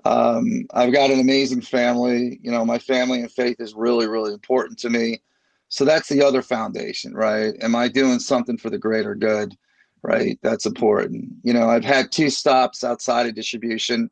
Um, 0.05 0.67
I've 0.73 0.93
got 0.93 1.11
an 1.11 1.21
amazing 1.21 1.63
family. 1.63 2.39
You 2.43 2.51
know, 2.51 2.65
my 2.65 2.79
family 2.79 3.21
and 3.21 3.31
faith 3.31 3.57
is 3.61 3.75
really, 3.75 4.07
really 4.07 4.33
important 4.33 4.79
to 4.81 4.91
me. 4.91 5.23
So 5.69 5.85
that's 5.85 6.09
the 6.09 6.23
other 6.23 6.43
foundation, 6.43 7.15
right? 7.15 7.55
Am 7.61 7.75
I 7.75 7.89
doing 7.89 8.19
something 8.19 8.57
for 8.57 8.71
the 8.71 8.79
greater 8.79 9.15
good? 9.15 9.57
Right. 10.03 10.39
That's 10.43 10.65
important. 10.65 11.29
You 11.43 11.53
know, 11.53 11.69
I've 11.69 11.85
had 11.85 12.13
two 12.13 12.31
stops 12.31 12.85
outside 12.85 13.27
of 13.27 13.35
distribution. 13.35 14.09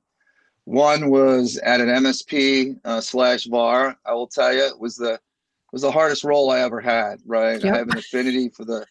One 0.64 1.10
was 1.10 1.58
at 1.58 1.80
an 1.80 1.88
MSP 1.88 2.76
uh, 2.84 3.00
slash 3.00 3.44
VAR. 3.44 3.96
I 4.04 4.12
will 4.12 4.26
tell 4.26 4.52
you, 4.52 4.64
it 4.66 4.80
was 4.80 4.96
the 4.96 5.18
was 5.72 5.82
the 5.82 5.92
hardest 5.92 6.24
role 6.24 6.50
I 6.50 6.60
ever 6.60 6.80
had. 6.80 7.20
Right. 7.24 7.62
Yep. 7.62 7.72
I 7.72 7.78
have 7.78 7.88
an 7.88 7.98
affinity 7.98 8.48
for 8.48 8.64
the 8.64 8.84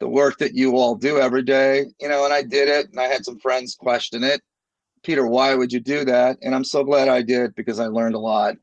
the 0.00 0.08
work 0.08 0.38
that 0.38 0.54
you 0.54 0.76
all 0.76 0.94
do 0.94 1.18
every 1.18 1.42
day. 1.42 1.84
You 2.00 2.08
know, 2.08 2.24
and 2.24 2.32
I 2.32 2.42
did 2.42 2.68
it, 2.68 2.88
and 2.88 2.98
I 2.98 3.08
had 3.08 3.26
some 3.26 3.38
friends 3.38 3.74
question 3.74 4.24
it. 4.24 4.40
Peter, 5.08 5.26
why 5.26 5.54
would 5.54 5.72
you 5.72 5.80
do 5.80 6.04
that? 6.04 6.36
And 6.42 6.54
I'm 6.54 6.64
so 6.64 6.84
glad 6.84 7.08
I 7.08 7.22
did 7.22 7.54
because 7.54 7.80
I 7.80 7.86
learned 7.86 8.14
a 8.14 8.18
lot 8.18 8.56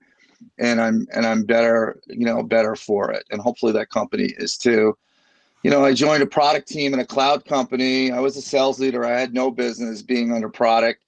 and 0.60 0.80
I'm 0.80 1.08
and 1.12 1.26
I'm 1.26 1.43
better, 1.43 2.00
you 2.06 2.24
know, 2.24 2.43
better 2.43 2.76
for 2.76 3.12
it. 3.12 3.24
And 3.32 3.41
hopefully 3.41 3.72
that 3.72 3.89
company 3.89 4.32
is 4.38 4.56
too. 4.56 4.96
You 5.64 5.72
know, 5.72 5.84
I 5.84 5.96
joined 5.96 6.22
a 6.22 6.28
product 6.28 6.68
team 6.68 6.93
in 6.93 7.00
a 7.00 7.06
cloud 7.06 7.46
company. 7.46 8.12
I 8.12 8.20
was 8.20 8.38
a 8.38 8.43
sales 8.43 8.80
leader. 8.80 9.04
I 9.04 9.20
had 9.20 9.34
no 9.34 9.50
business 9.50 10.04
being 10.04 10.32
under 10.32 10.48
product. 10.48 11.02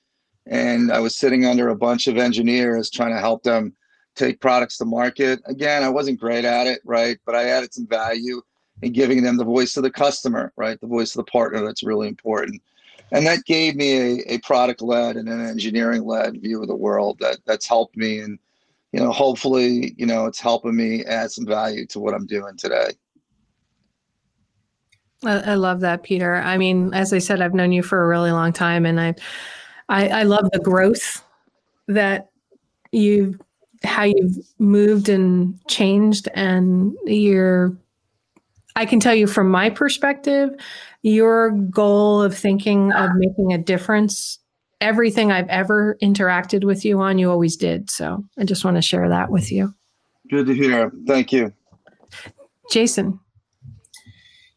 And 0.47 0.91
I 0.91 0.99
was 0.99 1.15
sitting 1.15 1.45
under 1.45 1.69
a 1.69 1.75
bunch 1.75 2.07
of 2.07 2.17
engineers 2.17 2.89
trying 2.89 3.13
to 3.13 3.19
help 3.19 3.43
them 3.43 3.75
take 4.15 4.41
products 4.41 4.79
to 4.79 4.85
market. 4.85 5.39
Again, 5.45 5.83
I 5.83 5.89
wasn't 5.89 6.19
great 6.19 6.45
at 6.45 6.65
it, 6.65 6.81
right? 6.83 7.19
But 7.27 7.35
I 7.35 7.49
added 7.49 7.75
some 7.75 7.85
value 7.85 8.41
in 8.81 8.91
giving 8.91 9.21
them 9.21 9.37
the 9.37 9.45
voice 9.45 9.77
of 9.77 9.83
the 9.83 9.91
customer, 9.91 10.51
right? 10.55 10.81
The 10.81 10.87
voice 10.87 11.15
of 11.15 11.23
the 11.23 11.31
partner 11.31 11.63
that's 11.63 11.83
really 11.83 12.07
important. 12.07 12.59
And 13.11 13.25
that 13.25 13.45
gave 13.45 13.75
me 13.75 14.21
a, 14.21 14.33
a 14.33 14.37
product 14.39 14.81
led 14.81 15.15
and 15.15 15.29
an 15.29 15.45
engineering 15.45 16.05
led 16.05 16.41
view 16.41 16.61
of 16.61 16.67
the 16.67 16.75
world 16.75 17.17
that 17.19 17.37
that's 17.45 17.67
helped 17.67 17.95
me 17.95 18.19
and 18.19 18.37
you 18.91 18.99
know, 18.99 19.11
hopefully, 19.11 19.93
you 19.97 20.05
know, 20.05 20.25
it's 20.25 20.39
helping 20.39 20.75
me 20.75 21.03
add 21.05 21.31
some 21.31 21.45
value 21.45 21.85
to 21.87 21.99
what 21.99 22.13
I'm 22.13 22.25
doing 22.25 22.55
today. 22.57 22.91
I, 25.23 25.39
I 25.39 25.53
love 25.55 25.81
that, 25.81 26.03
Peter. 26.03 26.35
I 26.35 26.57
mean, 26.57 26.93
as 26.93 27.11
I 27.11 27.19
said, 27.19 27.41
I've 27.41 27.53
known 27.53 27.71
you 27.71 27.83
for 27.83 28.03
a 28.03 28.07
really 28.07 28.31
long 28.31 28.53
time, 28.53 28.85
and 28.85 28.99
I, 28.99 29.15
I, 29.89 30.07
I 30.09 30.23
love 30.23 30.49
the 30.51 30.59
growth 30.59 31.23
that 31.87 32.29
you've, 32.91 33.39
how 33.83 34.03
you've 34.03 34.37
moved 34.59 35.09
and 35.09 35.59
changed, 35.67 36.27
and 36.33 36.95
you're. 37.05 37.75
I 38.77 38.85
can 38.85 38.99
tell 38.99 39.15
you 39.15 39.25
from 39.25 39.49
my 39.49 39.71
perspective, 39.71 40.51
your 41.01 41.49
goal 41.49 42.21
of 42.21 42.37
thinking 42.37 42.93
of 42.93 43.09
making 43.15 43.51
a 43.51 43.57
difference 43.57 44.37
everything 44.79 45.31
I've 45.31 45.49
ever 45.49 45.97
interacted 46.03 46.63
with 46.63 46.85
you 46.85 46.99
on, 47.01 47.17
you 47.17 47.31
always 47.31 47.55
did. 47.55 47.89
So 47.89 48.23
I 48.37 48.43
just 48.45 48.63
want 48.63 48.77
to 48.77 48.81
share 48.83 49.09
that 49.09 49.31
with 49.31 49.51
you. 49.51 49.73
Good 50.29 50.45
to 50.45 50.53
hear. 50.53 50.91
Thank 51.07 51.33
you. 51.33 51.51
Jason. 52.71 53.19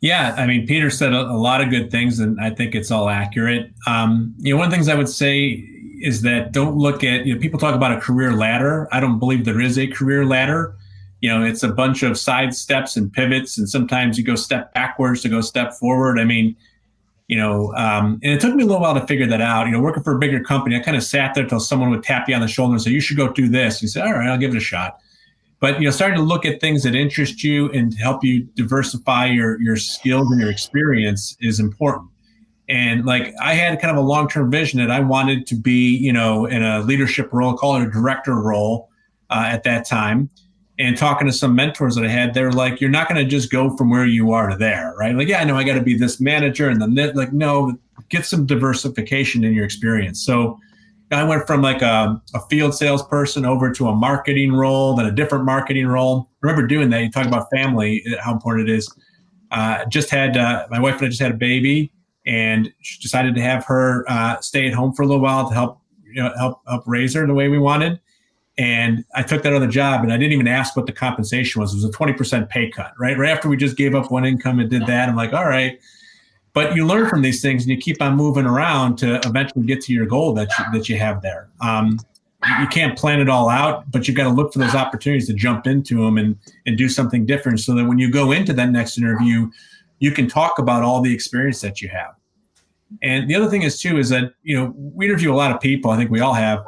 Yeah, 0.02 0.34
I 0.36 0.46
mean, 0.46 0.66
Peter 0.66 0.90
said 0.90 1.14
a, 1.14 1.22
a 1.22 1.38
lot 1.38 1.62
of 1.62 1.70
good 1.70 1.90
things, 1.90 2.20
and 2.20 2.38
I 2.40 2.50
think 2.50 2.74
it's 2.74 2.90
all 2.90 3.08
accurate. 3.08 3.72
Um, 3.86 4.34
you 4.38 4.52
know, 4.52 4.58
one 4.58 4.66
of 4.66 4.70
the 4.70 4.76
things 4.76 4.88
I 4.88 4.94
would 4.94 5.08
say 5.08 5.64
is 6.02 6.20
that 6.22 6.52
don't 6.52 6.76
look 6.76 7.04
at, 7.04 7.24
you 7.24 7.34
know, 7.34 7.40
people 7.40 7.58
talk 7.58 7.74
about 7.74 7.92
a 7.92 8.00
career 8.00 8.32
ladder. 8.34 8.86
I 8.92 9.00
don't 9.00 9.18
believe 9.18 9.46
there 9.46 9.60
is 9.60 9.78
a 9.78 9.86
career 9.86 10.26
ladder. 10.26 10.76
You 11.20 11.28
know, 11.28 11.44
it's 11.44 11.62
a 11.62 11.68
bunch 11.72 12.02
of 12.02 12.18
side 12.18 12.54
steps 12.54 12.96
and 12.96 13.12
pivots, 13.12 13.58
and 13.58 13.68
sometimes 13.68 14.16
you 14.16 14.24
go 14.24 14.36
step 14.36 14.72
backwards 14.72 15.20
to 15.22 15.28
go 15.28 15.40
step 15.40 15.74
forward. 15.74 16.18
I 16.18 16.24
mean, 16.24 16.56
you 17.28 17.36
know, 17.36 17.72
um, 17.74 18.18
and 18.22 18.32
it 18.32 18.40
took 18.40 18.54
me 18.54 18.64
a 18.64 18.66
little 18.66 18.80
while 18.80 18.94
to 18.94 19.06
figure 19.06 19.26
that 19.26 19.40
out. 19.40 19.66
You 19.66 19.72
know, 19.72 19.80
working 19.80 20.02
for 20.02 20.16
a 20.16 20.18
bigger 20.18 20.42
company, 20.42 20.76
I 20.76 20.80
kind 20.80 20.96
of 20.96 21.02
sat 21.02 21.34
there 21.34 21.46
till 21.46 21.60
someone 21.60 21.90
would 21.90 22.02
tap 22.02 22.28
you 22.28 22.34
on 22.34 22.40
the 22.40 22.48
shoulder 22.48 22.72
and 22.72 22.82
say, 22.82 22.90
"You 22.90 23.00
should 23.00 23.18
go 23.18 23.30
do 23.32 23.48
this." 23.48 23.82
You 23.82 23.88
say, 23.88 24.00
"All 24.00 24.12
right, 24.12 24.28
I'll 24.28 24.38
give 24.38 24.54
it 24.54 24.56
a 24.56 24.60
shot." 24.60 24.98
But 25.60 25.78
you 25.78 25.84
know, 25.84 25.90
starting 25.90 26.16
to 26.16 26.24
look 26.24 26.46
at 26.46 26.58
things 26.58 26.82
that 26.84 26.94
interest 26.94 27.44
you 27.44 27.70
and 27.70 27.94
help 27.94 28.24
you 28.24 28.44
diversify 28.54 29.26
your 29.26 29.60
your 29.60 29.76
skills 29.76 30.30
and 30.30 30.40
your 30.40 30.50
experience 30.50 31.36
is 31.40 31.60
important. 31.60 32.08
And 32.70 33.04
like 33.04 33.34
I 33.42 33.54
had 33.54 33.78
kind 33.78 33.96
of 33.96 34.02
a 34.02 34.06
long 34.06 34.26
term 34.26 34.50
vision 34.50 34.78
that 34.80 34.90
I 34.90 35.00
wanted 35.00 35.46
to 35.48 35.54
be, 35.54 35.96
you 35.98 36.14
know, 36.14 36.46
in 36.46 36.62
a 36.62 36.80
leadership 36.80 37.28
role, 37.30 37.54
call 37.54 37.76
it 37.76 37.86
a 37.86 37.90
director 37.90 38.36
role 38.36 38.88
uh, 39.28 39.44
at 39.46 39.64
that 39.64 39.86
time 39.86 40.30
and 40.80 40.96
talking 40.96 41.26
to 41.26 41.32
some 41.32 41.54
mentors 41.54 41.94
that 41.94 42.04
I 42.04 42.08
had, 42.08 42.32
they're 42.32 42.50
like, 42.50 42.80
you're 42.80 42.90
not 42.90 43.06
going 43.06 43.22
to 43.22 43.30
just 43.30 43.52
go 43.52 43.76
from 43.76 43.90
where 43.90 44.06
you 44.06 44.32
are 44.32 44.48
to 44.48 44.56
there, 44.56 44.94
right? 44.98 45.14
Like, 45.14 45.28
yeah, 45.28 45.40
I 45.40 45.44
know 45.44 45.56
I 45.56 45.62
got 45.62 45.74
to 45.74 45.82
be 45.82 45.94
this 45.94 46.20
manager 46.20 46.70
and 46.70 46.80
then 46.80 47.14
like, 47.14 47.34
no, 47.34 47.78
get 48.08 48.24
some 48.24 48.46
diversification 48.46 49.44
in 49.44 49.52
your 49.52 49.66
experience. 49.66 50.24
So 50.24 50.58
I 51.10 51.22
went 51.22 51.46
from 51.46 51.60
like 51.60 51.82
a, 51.82 52.20
a, 52.34 52.40
field 52.48 52.74
salesperson 52.74 53.44
over 53.44 53.70
to 53.72 53.88
a 53.88 53.94
marketing 53.94 54.52
role, 54.52 54.96
then 54.96 55.04
a 55.04 55.12
different 55.12 55.44
marketing 55.44 55.86
role. 55.86 56.30
I 56.42 56.46
remember 56.46 56.66
doing 56.66 56.88
that. 56.90 57.02
You 57.02 57.10
talk 57.10 57.26
about 57.26 57.48
family, 57.54 58.02
how 58.20 58.32
important 58.32 58.68
it 58.68 58.74
is. 58.74 58.90
Uh, 59.50 59.84
just 59.86 60.08
had 60.08 60.36
uh, 60.36 60.66
my 60.70 60.80
wife 60.80 60.96
and 60.96 61.06
I 61.06 61.08
just 61.08 61.20
had 61.20 61.32
a 61.32 61.36
baby, 61.36 61.92
and 62.26 62.72
decided 63.02 63.34
to 63.34 63.40
have 63.42 63.64
her 63.64 64.04
uh, 64.08 64.40
stay 64.40 64.68
at 64.68 64.74
home 64.74 64.92
for 64.92 65.02
a 65.02 65.06
little 65.06 65.22
while 65.22 65.48
to 65.48 65.54
help 65.54 65.80
you 66.04 66.22
know 66.22 66.32
help 66.38 66.60
help 66.68 66.84
raise 66.86 67.14
her 67.14 67.26
the 67.26 67.34
way 67.34 67.48
we 67.48 67.58
wanted. 67.58 67.98
And 68.60 69.06
I 69.14 69.22
took 69.22 69.42
that 69.44 69.54
other 69.54 69.66
job 69.66 70.02
and 70.02 70.12
I 70.12 70.18
didn't 70.18 70.34
even 70.34 70.46
ask 70.46 70.76
what 70.76 70.84
the 70.84 70.92
compensation 70.92 71.62
was. 71.62 71.72
It 71.72 71.76
was 71.76 71.84
a 71.86 71.90
20% 71.90 72.50
pay 72.50 72.68
cut, 72.68 72.92
right? 72.98 73.16
Right 73.16 73.30
after 73.30 73.48
we 73.48 73.56
just 73.56 73.74
gave 73.74 73.94
up 73.94 74.10
one 74.10 74.26
income 74.26 74.60
and 74.60 74.68
did 74.68 74.86
that, 74.86 75.08
I'm 75.08 75.16
like, 75.16 75.32
all 75.32 75.46
right. 75.46 75.80
But 76.52 76.76
you 76.76 76.86
learn 76.86 77.08
from 77.08 77.22
these 77.22 77.40
things 77.40 77.62
and 77.62 77.70
you 77.70 77.78
keep 77.78 78.02
on 78.02 78.16
moving 78.16 78.44
around 78.44 78.96
to 78.96 79.18
eventually 79.24 79.64
get 79.64 79.80
to 79.84 79.94
your 79.94 80.04
goal 80.04 80.34
that 80.34 80.50
you, 80.58 80.64
that 80.74 80.90
you 80.90 80.98
have 80.98 81.22
there. 81.22 81.48
Um, 81.62 81.98
you 82.60 82.66
can't 82.66 82.98
plan 82.98 83.18
it 83.18 83.30
all 83.30 83.48
out, 83.48 83.90
but 83.90 84.06
you've 84.06 84.16
got 84.18 84.24
to 84.24 84.30
look 84.30 84.52
for 84.52 84.58
those 84.58 84.74
opportunities 84.74 85.26
to 85.28 85.32
jump 85.32 85.66
into 85.66 86.04
them 86.04 86.18
and, 86.18 86.36
and 86.66 86.76
do 86.76 86.90
something 86.90 87.24
different 87.24 87.60
so 87.60 87.74
that 87.74 87.86
when 87.86 87.98
you 87.98 88.10
go 88.10 88.30
into 88.30 88.52
that 88.52 88.68
next 88.68 88.98
interview, 88.98 89.50
you 90.00 90.10
can 90.10 90.28
talk 90.28 90.58
about 90.58 90.82
all 90.82 91.00
the 91.00 91.14
experience 91.14 91.62
that 91.62 91.80
you 91.80 91.88
have. 91.88 92.14
And 93.02 93.30
the 93.30 93.36
other 93.36 93.48
thing 93.48 93.62
is 93.62 93.80
too 93.80 93.96
is 93.96 94.10
that, 94.10 94.34
you 94.42 94.54
know, 94.54 94.74
we 94.76 95.06
interview 95.06 95.32
a 95.32 95.36
lot 95.36 95.50
of 95.50 95.62
people. 95.62 95.90
I 95.90 95.96
think 95.96 96.10
we 96.10 96.20
all 96.20 96.34
have 96.34 96.62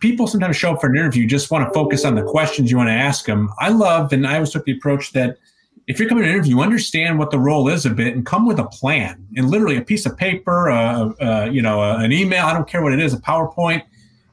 people 0.00 0.26
sometimes 0.26 0.56
show 0.56 0.72
up 0.72 0.80
for 0.80 0.88
an 0.88 0.96
interview 0.96 1.26
just 1.26 1.50
want 1.50 1.66
to 1.66 1.72
focus 1.72 2.04
on 2.04 2.14
the 2.14 2.22
questions 2.22 2.70
you 2.70 2.76
want 2.76 2.88
to 2.88 2.94
ask 2.94 3.26
them. 3.26 3.50
I 3.58 3.68
love, 3.68 4.12
and 4.12 4.26
I 4.26 4.34
always 4.34 4.50
took 4.50 4.64
the 4.64 4.72
approach 4.72 5.12
that 5.12 5.38
if 5.86 5.98
you're 5.98 6.08
coming 6.08 6.24
to 6.24 6.30
an 6.30 6.34
interview, 6.34 6.60
understand 6.60 7.18
what 7.18 7.30
the 7.30 7.38
role 7.38 7.68
is 7.68 7.84
a 7.84 7.90
bit 7.90 8.14
and 8.14 8.24
come 8.24 8.46
with 8.46 8.58
a 8.58 8.66
plan 8.66 9.26
and 9.36 9.50
literally 9.50 9.76
a 9.76 9.82
piece 9.82 10.06
of 10.06 10.16
paper, 10.16 10.70
uh, 10.70 11.10
uh, 11.20 11.48
you 11.50 11.60
know, 11.60 11.82
uh, 11.82 11.98
an 11.98 12.12
email, 12.12 12.46
I 12.46 12.52
don't 12.52 12.68
care 12.68 12.82
what 12.82 12.92
it 12.92 13.00
is, 13.00 13.12
a 13.12 13.18
PowerPoint, 13.18 13.82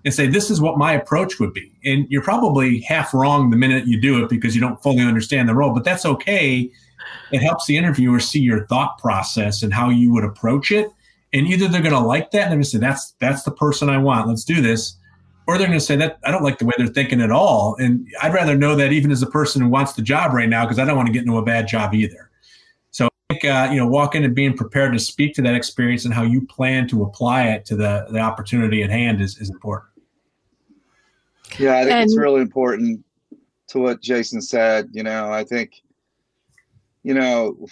and 0.05 0.13
say, 0.13 0.28
this 0.28 0.49
is 0.49 0.61
what 0.61 0.78
my 0.78 0.93
approach 0.93 1.39
would 1.39 1.53
be. 1.53 1.72
And 1.84 2.07
you're 2.09 2.24
probably 2.24 2.82
half 2.82 3.13
wrong 3.13 3.49
the 3.49 3.57
minute 3.57 3.88
you 3.88 3.99
do 3.99 4.24
it 4.24 4.30
because 4.30 4.55
you 4.55 4.61
don't 4.61 4.82
fully 4.82 5.03
understand 5.03 5.49
the 5.49 5.55
role, 5.55 5.74
but 5.74 5.84
that's 5.84 6.05
okay. 6.05 6.72
It 7.32 7.39
helps 7.39 7.65
the 7.65 7.76
interviewer 7.76 8.20
see 8.20 8.39
your 8.39 8.65
thought 8.68 8.99
process 8.99 9.63
and 9.63 9.74
how 9.74 9.89
you 9.89 10.13
would 10.13 10.24
approach 10.24 10.72
it. 10.72 10.89
And 11.34 11.47
either 11.47 11.68
they're 11.68 11.82
going 11.82 11.93
to 11.93 11.99
like 11.99 12.32
that 12.32 12.43
and 12.43 12.51
they're 12.51 12.57
going 12.57 12.63
to 12.63 12.70
say, 12.70 12.78
that's, 12.78 13.11
that's 13.20 13.43
the 13.43 13.51
person 13.51 13.89
I 13.89 13.97
want. 13.97 14.28
Let's 14.28 14.45
do 14.45 14.61
this 14.61 14.97
or 15.48 15.58
they're 15.58 15.68
going 15.68 15.80
to 15.80 15.86
say 15.86 15.95
that 15.95 16.20
I 16.26 16.32
don't 16.32 16.43
like 16.43 16.60
the 16.60 16.66
way 16.66 16.74
they're 16.78 16.88
thinking 16.88 17.22
at 17.22 17.32
all. 17.32 17.76
And 17.80 18.06
I'd 18.22 18.34
rather 18.34 18.56
know 18.56 18.76
that 18.76 18.91
even 18.91 19.12
as 19.12 19.24
a 19.24 19.28
person 19.28 19.62
who 19.62 19.70
wants 19.70 19.93
the 19.93 20.02
job 20.02 20.34
right 20.34 20.50
now, 20.50 20.66
because 20.66 20.78
I 20.78 20.86
don't 20.86 20.98
want 20.98 21.08
to 21.08 21.14
get 21.14 21.22
into 21.22 21.38
a 21.38 21.43
bad 21.43 21.68
job 21.68 21.93
either. 21.93 22.30
So 22.91 23.06
I 23.08 23.34
think, 23.34 23.45
uh, 23.45 23.70
you 23.72 23.78
know, 23.78 23.88
walk 23.88 24.14
in 24.14 24.26
and 24.26 24.36
being 24.36 24.58
prepared 24.58 24.91
to 24.91 25.00
speak 25.00 25.34
to 25.36 25.41
that 25.43 25.56
experience 25.56 26.04
and 26.04 26.14
how 26.14 26.24
you 26.24 26.45
plan 26.45 26.88
to 26.89 27.04
apply 27.04 27.48
it 27.48 27.66
to 27.66 27.78
the, 27.78 28.08
the 28.12 28.20
opportunity 28.20 28.84
at 28.84 28.89
hand 28.89 29.22
is, 29.22 29.38
is 29.38 29.50
important. 29.50 29.89
Yeah, 31.58 31.78
I 31.78 31.84
think 31.84 31.91
and, 31.93 32.04
it's 32.04 32.18
really 32.18 32.41
important 32.41 33.04
to 33.68 33.80
what 33.80 34.02
Jason 34.02 34.41
said. 34.41 34.89
You 34.91 35.04
know, 35.04 35.32
I 35.32 35.45
think, 35.45 35.82
you 37.04 37.14
know, 37.14 37.68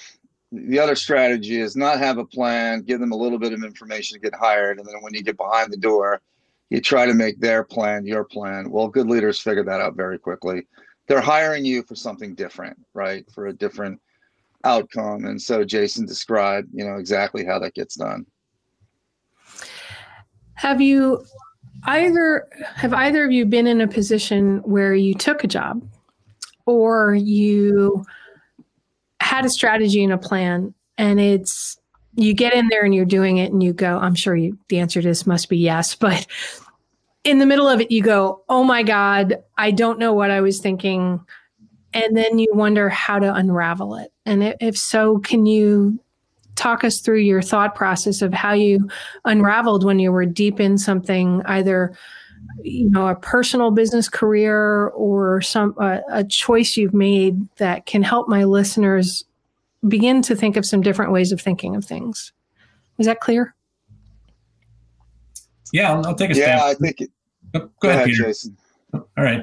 the 0.53 0.79
other 0.79 0.95
strategy 0.95 1.59
is 1.59 1.75
not 1.75 1.99
have 1.99 2.19
a 2.19 2.25
plan, 2.25 2.83
give 2.83 3.01
them 3.01 3.11
a 3.11 3.17
little 3.17 3.37
bit 3.37 3.51
of 3.51 3.65
information 3.65 4.15
to 4.15 4.21
get 4.21 4.33
hired. 4.33 4.79
And 4.79 4.87
then 4.87 4.95
when 5.01 5.13
you 5.13 5.23
get 5.23 5.35
behind 5.35 5.73
the 5.73 5.77
door, 5.77 6.21
you 6.69 6.81
try 6.81 7.05
to 7.05 7.13
make 7.13 7.39
their 7.39 7.63
plan 7.63 8.05
your 8.05 8.23
plan. 8.23 8.69
Well, 8.69 8.87
good 8.87 9.07
leaders 9.07 9.39
figure 9.39 9.63
that 9.63 9.81
out 9.81 9.95
very 9.95 10.17
quickly. 10.17 10.67
They're 11.07 11.21
hiring 11.21 11.65
you 11.65 11.83
for 11.83 11.95
something 11.95 12.33
different, 12.33 12.77
right? 12.93 13.23
For 13.31 13.47
a 13.47 13.53
different 13.53 14.01
outcome. 14.63 15.25
And 15.25 15.39
so 15.39 15.63
Jason 15.63 16.05
described, 16.05 16.69
you 16.73 16.83
know, 16.85 16.97
exactly 16.97 17.45
how 17.45 17.59
that 17.59 17.75
gets 17.75 17.95
done. 17.95 18.25
Have 20.55 20.81
you 20.81 21.23
either 21.83 22.47
have 22.75 22.93
either 22.93 23.25
of 23.25 23.31
you 23.31 23.45
been 23.45 23.67
in 23.67 23.81
a 23.81 23.87
position 23.87 24.57
where 24.59 24.95
you 24.95 25.13
took 25.13 25.43
a 25.43 25.47
job 25.47 25.87
or 26.65 27.13
you 27.13 28.03
had 29.19 29.45
a 29.45 29.49
strategy 29.49 30.03
and 30.03 30.13
a 30.13 30.17
plan 30.17 30.73
and 30.97 31.19
it's 31.19 31.77
you 32.15 32.33
get 32.33 32.53
in 32.53 32.67
there 32.69 32.83
and 32.83 32.93
you're 32.93 33.05
doing 33.05 33.37
it 33.37 33.51
and 33.51 33.61
you 33.61 33.73
go, 33.73 33.97
I'm 33.97 34.15
sure 34.15 34.35
you, 34.35 34.57
the 34.69 34.79
answer 34.79 35.01
to 35.01 35.07
this 35.07 35.27
must 35.27 35.49
be 35.49 35.57
yes, 35.57 35.95
but 36.05 36.25
in 37.23 37.39
the 37.39 37.45
middle 37.45 37.67
of 37.67 37.81
it, 37.81 37.91
you 37.91 38.03
go, 38.03 38.43
Oh 38.49 38.63
my 38.63 38.83
God, 38.83 39.37
I 39.57 39.71
don't 39.71 39.99
know 39.99 40.13
what 40.13 40.31
I 40.31 40.41
was 40.41 40.59
thinking. 40.59 41.19
And 41.93 42.15
then 42.15 42.39
you 42.39 42.47
wonder 42.53 42.89
how 42.89 43.19
to 43.19 43.33
unravel 43.33 43.95
it. 43.95 44.11
And 44.25 44.55
if 44.59 44.77
so, 44.77 45.19
can 45.19 45.45
you 45.45 45.99
talk 46.55 46.83
us 46.83 46.99
through 46.99 47.19
your 47.19 47.41
thought 47.41 47.75
process 47.75 48.21
of 48.21 48.33
how 48.33 48.53
you 48.53 48.89
unraveled 49.23 49.83
when 49.83 49.99
you 49.99 50.11
were 50.11 50.25
deep 50.25 50.59
in 50.59 50.77
something, 50.77 51.41
either 51.45 51.97
you 52.61 52.89
know 52.89 53.07
a 53.07 53.15
personal 53.15 53.71
business 53.71 54.07
career 54.07 54.87
or 54.89 55.41
some 55.41 55.75
uh, 55.79 55.99
a 56.09 56.23
choice 56.23 56.77
you've 56.77 56.93
made 56.93 57.47
that 57.57 57.85
can 57.85 58.03
help 58.03 58.27
my 58.27 58.43
listeners 58.43 59.25
begin 59.87 60.21
to 60.23 60.35
think 60.35 60.57
of 60.57 60.65
some 60.65 60.81
different 60.81 61.11
ways 61.11 61.31
of 61.31 61.41
thinking 61.41 61.75
of 61.75 61.85
things. 61.85 62.31
Is 62.97 63.05
that 63.05 63.19
clear? 63.19 63.55
Yeah 65.73 65.91
i'll, 65.91 66.05
I'll 66.07 66.15
take 66.15 66.31
a 66.31 66.35
yeah 66.35 66.57
stab. 66.57 66.61
i 66.61 66.73
think 66.75 67.01
it, 67.01 67.11
go, 67.53 67.59
go, 67.59 67.69
go 67.81 67.89
ahead, 67.89 68.01
ahead, 68.01 68.09
Peter. 68.09 68.23
jason. 68.23 68.57
All 68.93 69.03
right. 69.17 69.41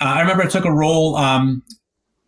Uh, 0.00 0.04
i 0.04 0.20
remember 0.20 0.42
i 0.42 0.46
took 0.48 0.64
a 0.64 0.72
role 0.72 1.16
um, 1.16 1.62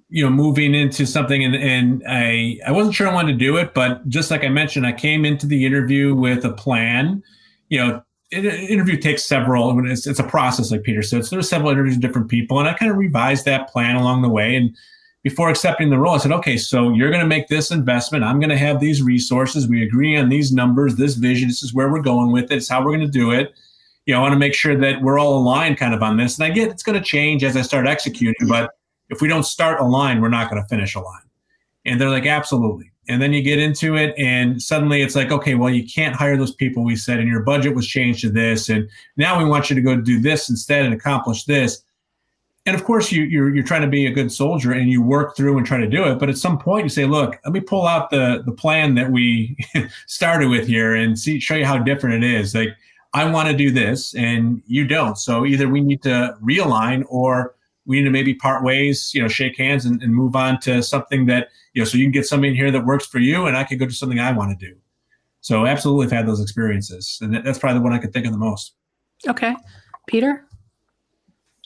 you 0.08 0.22
know 0.22 0.30
moving 0.30 0.74
into 0.74 1.06
something 1.06 1.42
and, 1.44 1.56
and 1.56 2.02
i 2.08 2.58
i 2.66 2.70
wasn't 2.70 2.94
sure 2.94 3.08
i 3.08 3.14
wanted 3.14 3.32
to 3.32 3.38
do 3.38 3.56
it 3.56 3.74
but 3.74 4.06
just 4.08 4.30
like 4.30 4.44
i 4.44 4.48
mentioned 4.48 4.86
i 4.86 4.92
came 4.92 5.24
into 5.24 5.46
the 5.46 5.66
interview 5.66 6.14
with 6.14 6.44
a 6.44 6.52
plan. 6.52 7.22
You 7.68 7.78
know 7.78 8.02
an 8.32 8.44
interview 8.44 8.96
takes 8.96 9.24
several 9.24 9.84
it's, 9.86 10.06
it's 10.06 10.18
a 10.18 10.24
process 10.24 10.70
like 10.70 10.82
peter 10.82 11.02
said. 11.02 11.24
So 11.24 11.36
there's 11.36 11.48
several 11.48 11.70
interviews 11.70 11.96
with 11.96 12.02
different 12.02 12.28
people 12.28 12.60
and 12.60 12.68
i 12.68 12.74
kind 12.74 12.90
of 12.92 12.98
revised 12.98 13.44
that 13.46 13.68
plan 13.68 13.96
along 13.96 14.22
the 14.22 14.28
way 14.28 14.54
and 14.54 14.76
before 15.26 15.50
accepting 15.50 15.90
the 15.90 15.98
role 15.98 16.14
i 16.14 16.18
said 16.18 16.30
okay 16.30 16.56
so 16.56 16.92
you're 16.92 17.10
going 17.10 17.22
to 17.22 17.26
make 17.26 17.48
this 17.48 17.70
investment 17.70 18.22
i'm 18.22 18.38
going 18.38 18.50
to 18.50 18.56
have 18.56 18.78
these 18.78 19.02
resources 19.02 19.66
we 19.66 19.82
agree 19.82 20.16
on 20.16 20.28
these 20.28 20.52
numbers 20.52 20.94
this 20.94 21.14
vision 21.14 21.48
this 21.48 21.62
is 21.62 21.74
where 21.74 21.90
we're 21.90 22.00
going 22.00 22.30
with 22.30 22.44
it 22.44 22.56
it's 22.56 22.68
how 22.68 22.84
we're 22.84 22.96
going 22.96 23.00
to 23.00 23.06
do 23.08 23.30
it 23.32 23.54
you 24.06 24.14
know 24.14 24.20
i 24.20 24.22
want 24.22 24.32
to 24.32 24.38
make 24.38 24.54
sure 24.54 24.76
that 24.76 25.02
we're 25.02 25.18
all 25.18 25.38
aligned 25.38 25.76
kind 25.76 25.94
of 25.94 26.02
on 26.02 26.16
this 26.16 26.38
and 26.38 26.44
i 26.44 26.50
get 26.50 26.68
it's 26.68 26.82
going 26.82 26.98
to 26.98 27.04
change 27.04 27.42
as 27.42 27.56
i 27.56 27.62
start 27.62 27.86
executing 27.86 28.46
but 28.48 28.70
if 29.08 29.20
we 29.20 29.28
don't 29.28 29.44
start 29.44 29.80
aligned, 29.80 30.20
we're 30.20 30.28
not 30.28 30.50
going 30.50 30.62
to 30.62 30.68
finish 30.68 30.94
aligned. 30.94 31.28
And 31.84 32.00
they're 32.00 32.10
like, 32.10 32.26
absolutely. 32.26 32.90
And 33.08 33.22
then 33.22 33.32
you 33.32 33.40
get 33.40 33.60
into 33.60 33.94
it, 33.94 34.14
and 34.18 34.60
suddenly 34.60 35.00
it's 35.00 35.14
like, 35.14 35.30
okay, 35.30 35.54
well, 35.54 35.70
you 35.72 35.86
can't 35.86 36.16
hire 36.16 36.36
those 36.36 36.54
people 36.54 36.82
we 36.82 36.96
said, 36.96 37.20
and 37.20 37.28
your 37.28 37.44
budget 37.44 37.74
was 37.74 37.86
changed 37.86 38.22
to 38.22 38.30
this, 38.30 38.68
and 38.68 38.88
now 39.16 39.38
we 39.38 39.44
want 39.44 39.70
you 39.70 39.76
to 39.76 39.82
go 39.82 39.94
do 39.94 40.18
this 40.18 40.50
instead 40.50 40.84
and 40.84 40.92
accomplish 40.92 41.44
this. 41.44 41.82
And 42.66 42.74
of 42.74 42.84
course, 42.84 43.12
you, 43.12 43.22
you're 43.22 43.54
you're 43.54 43.64
trying 43.64 43.82
to 43.82 43.88
be 43.88 44.06
a 44.06 44.10
good 44.10 44.32
soldier, 44.32 44.72
and 44.72 44.90
you 44.90 45.00
work 45.00 45.36
through 45.36 45.56
and 45.56 45.66
try 45.66 45.78
to 45.78 45.88
do 45.88 46.04
it. 46.04 46.18
But 46.18 46.28
at 46.28 46.36
some 46.36 46.58
point, 46.58 46.84
you 46.84 46.88
say, 46.88 47.04
look, 47.04 47.38
let 47.44 47.52
me 47.52 47.60
pull 47.60 47.86
out 47.86 48.10
the 48.10 48.42
the 48.44 48.52
plan 48.52 48.96
that 48.96 49.10
we 49.10 49.56
started 50.06 50.48
with 50.48 50.66
here 50.66 50.94
and 50.94 51.18
see 51.18 51.38
show 51.38 51.54
you 51.54 51.64
how 51.64 51.78
different 51.78 52.24
it 52.24 52.28
is. 52.28 52.54
Like 52.54 52.70
I 53.14 53.30
want 53.30 53.48
to 53.48 53.56
do 53.56 53.70
this, 53.70 54.14
and 54.14 54.62
you 54.66 54.86
don't. 54.86 55.16
So 55.16 55.46
either 55.46 55.68
we 55.68 55.80
need 55.80 56.02
to 56.02 56.36
realign 56.42 57.04
or 57.08 57.54
we 57.86 57.98
need 57.98 58.04
to 58.04 58.10
maybe 58.10 58.34
part 58.34 58.64
ways, 58.64 59.12
you 59.14 59.22
know, 59.22 59.28
shake 59.28 59.56
hands 59.56 59.84
and, 59.84 60.02
and, 60.02 60.12
move 60.12 60.34
on 60.34 60.58
to 60.60 60.82
something 60.82 61.26
that, 61.26 61.50
you 61.72 61.80
know, 61.80 61.86
so 61.86 61.96
you 61.96 62.04
can 62.04 62.10
get 62.10 62.26
something 62.26 62.50
in 62.50 62.56
here 62.56 62.70
that 62.72 62.84
works 62.84 63.06
for 63.06 63.20
you 63.20 63.46
and 63.46 63.56
I 63.56 63.64
can 63.64 63.78
go 63.78 63.86
to 63.86 63.92
something 63.92 64.18
I 64.18 64.32
want 64.32 64.58
to 64.58 64.66
do. 64.66 64.76
So 65.40 65.66
absolutely 65.66 66.06
I've 66.06 66.12
had 66.12 66.26
those 66.26 66.40
experiences. 66.40 67.18
And 67.22 67.46
that's 67.46 67.58
probably 67.58 67.78
the 67.78 67.84
one 67.84 67.92
I 67.92 67.98
could 67.98 68.12
think 68.12 68.26
of 68.26 68.32
the 68.32 68.38
most. 68.38 68.74
Okay. 69.28 69.54
Peter? 70.08 70.44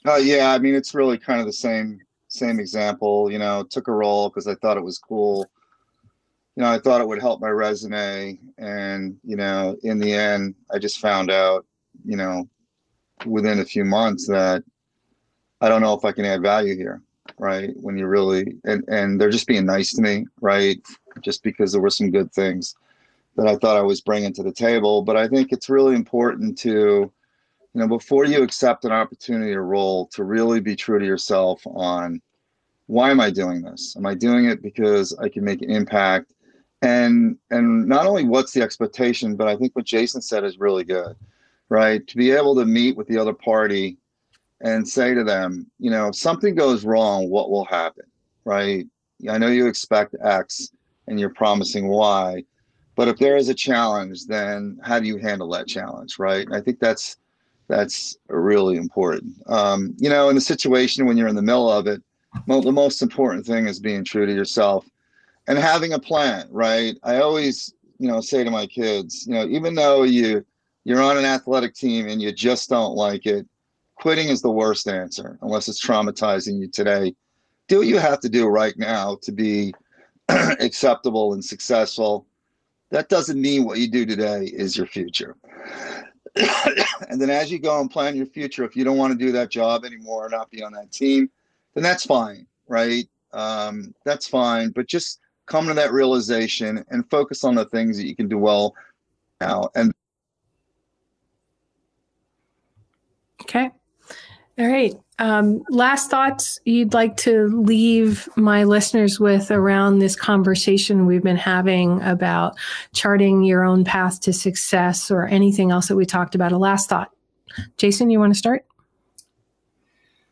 Uh, 0.06 0.16
yeah, 0.16 0.52
I 0.52 0.58
mean 0.58 0.74
it's 0.74 0.94
really 0.94 1.18
kind 1.18 1.40
of 1.40 1.46
the 1.46 1.52
same 1.52 2.00
same 2.28 2.60
example, 2.60 3.30
you 3.30 3.38
know, 3.38 3.64
took 3.64 3.88
a 3.88 3.92
role 3.92 4.28
because 4.28 4.46
I 4.46 4.54
thought 4.56 4.76
it 4.76 4.84
was 4.84 4.98
cool. 4.98 5.50
You 6.56 6.62
know, 6.62 6.70
I 6.70 6.78
thought 6.78 7.00
it 7.00 7.08
would 7.08 7.20
help 7.20 7.40
my 7.40 7.48
resume 7.48 8.38
and, 8.58 9.16
you 9.24 9.36
know, 9.36 9.76
in 9.82 9.98
the 9.98 10.12
end 10.12 10.54
I 10.72 10.78
just 10.78 11.00
found 11.00 11.30
out, 11.30 11.66
you 12.04 12.16
know, 12.16 12.48
within 13.26 13.60
a 13.60 13.64
few 13.64 13.84
months 13.84 14.26
that 14.28 14.62
I 15.60 15.68
don't 15.68 15.82
know 15.82 15.94
if 15.94 16.04
I 16.04 16.12
can 16.12 16.24
add 16.24 16.42
value 16.42 16.76
here, 16.76 17.02
right? 17.38 17.70
When 17.76 17.98
you 17.98 18.06
really 18.06 18.56
and 18.64 18.84
and 18.88 19.20
they're 19.20 19.30
just 19.30 19.46
being 19.46 19.66
nice 19.66 19.92
to 19.94 20.02
me, 20.02 20.26
right? 20.40 20.80
Just 21.20 21.42
because 21.42 21.72
there 21.72 21.82
were 21.82 21.90
some 21.90 22.10
good 22.10 22.32
things 22.32 22.74
that 23.36 23.46
I 23.46 23.56
thought 23.56 23.76
I 23.76 23.82
was 23.82 24.00
bringing 24.00 24.32
to 24.34 24.42
the 24.42 24.52
table. 24.52 25.02
But 25.02 25.16
I 25.16 25.28
think 25.28 25.52
it's 25.52 25.68
really 25.68 25.94
important 25.94 26.56
to, 26.58 27.12
you 27.74 27.80
know, 27.80 27.88
before 27.88 28.24
you 28.24 28.42
accept 28.42 28.84
an 28.84 28.92
opportunity 28.92 29.52
or 29.52 29.64
role, 29.64 30.06
to 30.08 30.24
really 30.24 30.60
be 30.60 30.74
true 30.74 30.98
to 30.98 31.04
yourself 31.04 31.62
on 31.66 32.20
why 32.86 33.10
am 33.10 33.20
I 33.20 33.30
doing 33.30 33.62
this? 33.62 33.94
Am 33.96 34.04
I 34.04 34.14
doing 34.14 34.46
it 34.46 34.62
because 34.62 35.16
I 35.18 35.28
can 35.28 35.44
make 35.44 35.62
an 35.62 35.70
impact? 35.70 36.34
And 36.82 37.36
and 37.50 37.86
not 37.86 38.06
only 38.06 38.24
what's 38.24 38.52
the 38.52 38.62
expectation, 38.62 39.36
but 39.36 39.46
I 39.46 39.54
think 39.54 39.76
what 39.76 39.84
Jason 39.84 40.20
said 40.20 40.44
is 40.44 40.58
really 40.58 40.82
good, 40.82 41.14
right? 41.68 42.04
To 42.06 42.16
be 42.16 42.32
able 42.32 42.56
to 42.56 42.64
meet 42.64 42.96
with 42.96 43.06
the 43.06 43.18
other 43.18 43.34
party 43.34 43.98
and 44.60 44.86
say 44.86 45.14
to 45.14 45.22
them, 45.22 45.70
you 45.78 45.90
know, 45.90 46.08
if 46.08 46.16
something 46.16 46.54
goes 46.54 46.84
wrong, 46.84 47.30
what 47.30 47.50
will 47.50 47.64
happen? 47.66 48.06
Right? 48.44 48.86
I 49.28 49.38
know 49.38 49.48
you 49.48 49.68
expect 49.68 50.16
X 50.24 50.70
and 51.06 51.20
you're 51.20 51.30
promising 51.34 51.86
Y, 51.86 52.42
but 52.96 53.06
if 53.06 53.18
there 53.18 53.36
is 53.36 53.48
a 53.48 53.54
challenge, 53.54 54.26
then 54.26 54.80
how 54.82 54.98
do 54.98 55.06
you 55.06 55.18
handle 55.18 55.48
that 55.50 55.68
challenge? 55.68 56.18
Right? 56.18 56.48
I 56.52 56.60
think 56.60 56.80
that's 56.80 57.18
that's 57.70 58.18
really 58.28 58.76
important. 58.76 59.32
Um, 59.46 59.94
you 59.96 60.10
know, 60.10 60.28
in 60.28 60.34
the 60.34 60.40
situation 60.40 61.06
when 61.06 61.16
you're 61.16 61.28
in 61.28 61.36
the 61.36 61.42
middle 61.42 61.70
of 61.70 61.86
it, 61.86 62.02
well, 62.48 62.60
the 62.60 62.72
most 62.72 63.00
important 63.00 63.46
thing 63.46 63.68
is 63.68 63.78
being 63.78 64.04
true 64.04 64.26
to 64.26 64.34
yourself 64.34 64.84
and 65.46 65.56
having 65.56 65.92
a 65.92 65.98
plan, 65.98 66.48
right? 66.50 66.98
I 67.04 67.20
always, 67.20 67.72
you 67.98 68.08
know, 68.08 68.20
say 68.20 68.42
to 68.42 68.50
my 68.50 68.66
kids, 68.66 69.24
you 69.26 69.34
know, 69.34 69.46
even 69.46 69.76
though 69.76 70.02
you 70.02 70.44
you're 70.84 71.02
on 71.02 71.16
an 71.16 71.24
athletic 71.24 71.74
team 71.74 72.08
and 72.08 72.20
you 72.20 72.32
just 72.32 72.68
don't 72.68 72.96
like 72.96 73.24
it, 73.24 73.46
quitting 73.94 74.28
is 74.28 74.42
the 74.42 74.50
worst 74.50 74.88
answer 74.88 75.38
unless 75.42 75.68
it's 75.68 75.84
traumatizing 75.84 76.58
you 76.58 76.66
today. 76.66 77.14
Do 77.68 77.78
what 77.78 77.86
you 77.86 77.98
have 77.98 78.18
to 78.20 78.28
do 78.28 78.48
right 78.48 78.76
now 78.76 79.16
to 79.22 79.30
be 79.30 79.72
acceptable 80.28 81.34
and 81.34 81.44
successful. 81.44 82.26
That 82.90 83.08
doesn't 83.08 83.40
mean 83.40 83.64
what 83.64 83.78
you 83.78 83.88
do 83.88 84.04
today 84.04 84.46
is 84.46 84.76
your 84.76 84.86
future. 84.86 85.36
and 87.08 87.20
then 87.20 87.30
as 87.30 87.50
you 87.50 87.58
go 87.58 87.80
and 87.80 87.90
plan 87.90 88.16
your 88.16 88.26
future, 88.26 88.64
if 88.64 88.76
you 88.76 88.84
don't 88.84 88.96
want 88.96 89.12
to 89.12 89.18
do 89.18 89.32
that 89.32 89.50
job 89.50 89.84
anymore 89.84 90.26
or 90.26 90.28
not 90.28 90.50
be 90.50 90.62
on 90.62 90.72
that 90.72 90.92
team, 90.92 91.30
then 91.74 91.82
that's 91.82 92.04
fine, 92.04 92.46
right? 92.68 93.08
Um, 93.32 93.94
that's 94.04 94.28
fine. 94.28 94.70
But 94.70 94.86
just 94.86 95.20
come 95.46 95.66
to 95.66 95.74
that 95.74 95.92
realization 95.92 96.84
and 96.90 97.08
focus 97.10 97.44
on 97.44 97.54
the 97.54 97.64
things 97.66 97.96
that 97.96 98.06
you 98.06 98.14
can 98.14 98.28
do 98.28 98.38
well 98.38 98.74
now. 99.40 99.68
And 99.74 99.92
okay. 103.42 103.70
All 104.58 104.66
right. 104.66 104.94
Um, 105.18 105.62
last 105.68 106.10
thoughts 106.10 106.58
you'd 106.64 106.94
like 106.94 107.16
to 107.18 107.48
leave 107.48 108.28
my 108.36 108.64
listeners 108.64 109.20
with 109.20 109.50
around 109.50 109.98
this 109.98 110.16
conversation 110.16 111.06
we've 111.06 111.22
been 111.22 111.36
having 111.36 112.00
about 112.02 112.56
charting 112.94 113.42
your 113.42 113.64
own 113.64 113.84
path 113.84 114.20
to 114.22 114.32
success 114.32 115.10
or 115.10 115.26
anything 115.26 115.70
else 115.70 115.88
that 115.88 115.96
we 115.96 116.06
talked 116.06 116.34
about? 116.34 116.52
A 116.52 116.58
last 116.58 116.88
thought. 116.88 117.10
Jason, 117.76 118.10
you 118.10 118.18
want 118.18 118.32
to 118.32 118.38
start? 118.38 118.64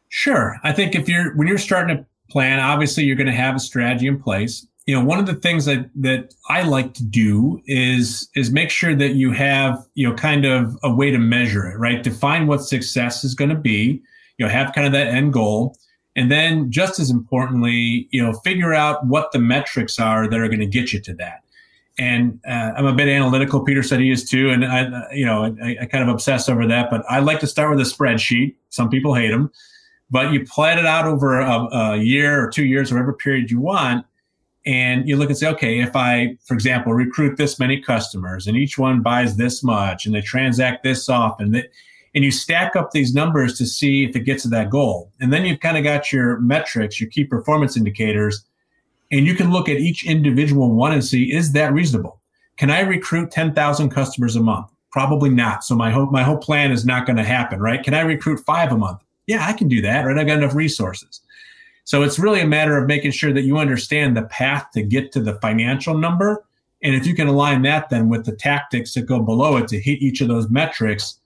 Sure. 0.09 0.59
I 0.63 0.73
think 0.73 0.95
if 0.95 1.09
you're 1.09 1.35
when 1.37 1.47
you're 1.47 1.59
starting 1.59 1.99
to 1.99 2.07
plan, 2.31 2.61
obviously 2.61 3.05
you're 3.05 3.17
going 3.17 3.27
to 3.27 3.33
have 3.33 3.57
a 3.57 3.61
strategy 3.61 4.07
in 4.07 4.21
place. 4.21 4.67
You 4.89 4.95
know, 4.95 5.05
one 5.05 5.19
of 5.19 5.27
the 5.27 5.35
things 5.35 5.67
that 5.67 5.91
that 5.97 6.35
I 6.49 6.63
like 6.63 6.95
to 6.95 7.05
do 7.05 7.61
is 7.67 8.29
is 8.35 8.51
make 8.51 8.71
sure 8.71 8.95
that 8.95 9.11
you 9.11 9.33
have 9.33 9.87
you 9.95 10.09
know 10.09 10.15
kind 10.15 10.47
of 10.47 10.79
a 10.83 10.91
way 10.93 11.11
to 11.11 11.19
measure 11.19 11.67
it, 11.69 11.77
right? 11.77 12.03
Define 12.03 12.47
what 12.47 12.63
success 12.63 13.23
is 13.23 13.35
going 13.35 13.51
to 13.51 13.57
be 13.57 14.03
you 14.39 14.47
know, 14.47 14.51
have 14.53 14.73
kind 14.73 14.87
of 14.87 14.93
that 14.93 15.09
end 15.09 15.33
goal. 15.33 15.77
And 16.17 16.31
then 16.31 16.71
just 16.71 16.99
as 16.99 17.11
importantly, 17.11 18.09
you 18.11 18.23
know, 18.23 18.33
figure 18.33 18.73
out 18.73 19.07
what 19.07 19.31
the 19.33 19.39
metrics 19.39 19.99
are 19.99 20.29
that 20.29 20.41
are 20.41 20.49
going 20.49 20.61
to 20.61 20.67
get 20.67 20.93
you 20.93 21.01
to 21.01 21.15
that. 21.15 21.43
And 21.99 22.41
uh, 22.47 22.73
I'm 22.77 22.87
a 22.87 22.93
bit 22.93 23.09
analytical. 23.09 23.65
Peter 23.65 23.83
said 23.83 24.01
he 24.01 24.11
is 24.11 24.29
too. 24.29 24.51
And 24.51 24.65
I, 24.65 25.13
you 25.13 25.27
know, 25.27 25.57
I, 25.63 25.79
I 25.83 25.87
kind 25.87 26.03
of 26.03 26.09
obsess 26.09 26.49
over 26.49 26.67
that, 26.67 26.91
but 26.91 27.05
I 27.09 27.19
like 27.19 27.41
to 27.41 27.47
start 27.47 27.77
with 27.77 27.85
a 27.85 27.91
spreadsheet. 27.91 28.55
Some 28.71 28.89
people 28.89 29.15
hate 29.15 29.31
them, 29.31 29.51
but 30.11 30.33
you 30.33 30.45
plan 30.45 30.79
it 30.79 30.87
out 30.87 31.07
over 31.07 31.41
a, 31.41 31.69
a 31.73 31.97
year 31.97 32.45
or 32.45 32.49
two 32.49 32.65
years, 32.65 32.93
whatever 32.93 33.13
period 33.13 33.51
you 33.51 33.61
want. 33.61 34.07
And 34.69 35.09
you 35.09 35.17
look 35.17 35.31
and 35.31 35.39
say, 35.39 35.49
okay, 35.49 35.81
if 35.81 35.97
I, 35.97 36.37
for 36.45 36.53
example, 36.53 36.93
recruit 36.93 37.39
this 37.39 37.59
many 37.59 37.81
customers 37.81 38.47
and 38.47 38.55
each 38.55 38.77
one 38.77 39.01
buys 39.01 39.37
this 39.37 39.65
much 39.65 40.05
and 40.05 40.15
they 40.15 40.21
transact 40.21 40.85
this 40.85 41.09
often, 41.09 41.53
that 41.53 41.71
and 42.15 42.23
you 42.23 42.31
stack 42.31 42.77
up 42.77 42.91
these 42.91 43.15
numbers 43.15 43.57
to 43.57 43.65
see 43.65 44.05
if 44.05 44.15
it 44.15 44.21
gets 44.21 44.43
to 44.43 44.49
that 44.49 44.69
goal. 44.71 45.11
And 45.21 45.33
then 45.33 45.47
you've 45.47 45.61
kind 45.61 45.79
of 45.79 45.85
got 45.85 46.13
your 46.13 46.39
metrics, 46.41 47.01
your 47.01 47.09
key 47.09 47.25
performance 47.25 47.77
indicators, 47.77 48.45
and 49.11 49.27
you 49.27 49.35
can 49.35 49.51
look 49.51 49.71
at 49.71 49.79
each 49.79 50.05
individual 50.05 50.71
one 50.71 50.93
and 50.93 51.05
see 51.05 51.33
is 51.33 51.53
that 51.53 51.73
reasonable? 51.73 52.21
Can 52.59 52.71
I 52.71 52.81
recruit 52.81 53.31
10,000 53.31 53.89
customers 53.89 54.37
a 54.37 54.41
month? 54.41 54.69
Probably 54.91 55.31
not. 55.31 55.65
So 55.65 55.77
my 55.77 55.91
whole 55.91 56.07
my 56.07 56.23
whole 56.23 56.37
plan 56.37 56.73
is 56.73 56.85
not 56.85 57.07
going 57.07 57.17
to 57.17 57.25
happen, 57.25 57.61
right? 57.61 57.83
Can 57.83 57.95
I 57.95 58.01
recruit 58.01 58.45
5 58.45 58.73
a 58.73 58.77
month? 58.77 59.01
Yeah, 59.27 59.47
I 59.47 59.55
can 59.55 59.69
do 59.69 59.81
that, 59.83 60.05
right? 60.05 60.19
I've 60.19 60.27
got 60.27 60.39
enough 60.39 60.55
resources. 60.55 61.21
So 61.89 62.03
it's 62.03 62.19
really 62.19 62.43
a 62.43 62.47
matter 62.47 62.77
of 62.77 62.87
making 62.87 63.13
sure 63.13 63.33
that 63.33 63.45
you 63.45 63.57
understand 63.57 64.15
the 64.15 64.25
path 64.25 64.73
to 64.75 64.83
get 64.83 65.11
to 65.13 65.23
the 65.23 65.37
financial 65.37 65.97
number. 65.97 66.45
And 66.83 66.95
if 66.95 67.07
you 67.07 67.15
can 67.15 67.29
align 67.29 67.63
that 67.63 67.89
then 67.89 68.11
with 68.11 68.27
the 68.27 68.37
tactics 68.37 68.93
that 68.93 69.07
go 69.07 69.21
below 69.21 69.57
it 69.57 69.69
to 69.69 69.81
hit 69.81 70.03
each 70.03 70.21
of 70.21 70.29
those 70.29 70.51
metrics, 70.51 71.19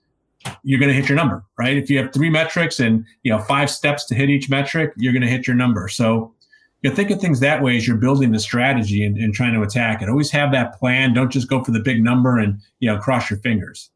you're 0.63 0.79
going 0.79 0.87
to 0.87 0.95
hit 0.95 1.09
your 1.09 1.17
number, 1.17 1.43
right? 1.59 1.75
If 1.75 1.89
you 1.89 1.97
have 1.97 2.13
three 2.13 2.29
metrics 2.29 2.79
and 2.79 3.05
you 3.23 3.31
know 3.33 3.39
five 3.39 3.69
steps 3.69 4.05
to 4.05 4.15
hit 4.15 4.29
each 4.29 4.49
metric, 4.49 4.93
you're 4.95 5.11
going 5.11 5.23
to 5.23 5.27
hit 5.27 5.47
your 5.47 5.55
number. 5.57 5.89
So 5.89 6.33
you 6.81 6.91
think 6.91 7.11
of 7.11 7.19
things 7.19 7.41
that 7.41 7.61
way 7.61 7.75
as 7.75 7.85
you're 7.85 7.97
building 7.97 8.31
the 8.31 8.39
strategy 8.39 9.03
and, 9.03 9.17
and, 9.17 9.33
trying 9.33 9.55
to 9.55 9.63
attack 9.63 10.01
it. 10.01 10.07
Always 10.07 10.31
have 10.31 10.53
that 10.53 10.79
plan. 10.79 11.13
Don't 11.13 11.29
just 11.29 11.49
go 11.49 11.61
for 11.61 11.71
the 11.71 11.81
big 11.81 12.01
number 12.01 12.39
and 12.39 12.57
you 12.79 12.89
know 12.89 12.97
cross 12.99 13.29
your 13.29 13.39
fingers. 13.39 13.91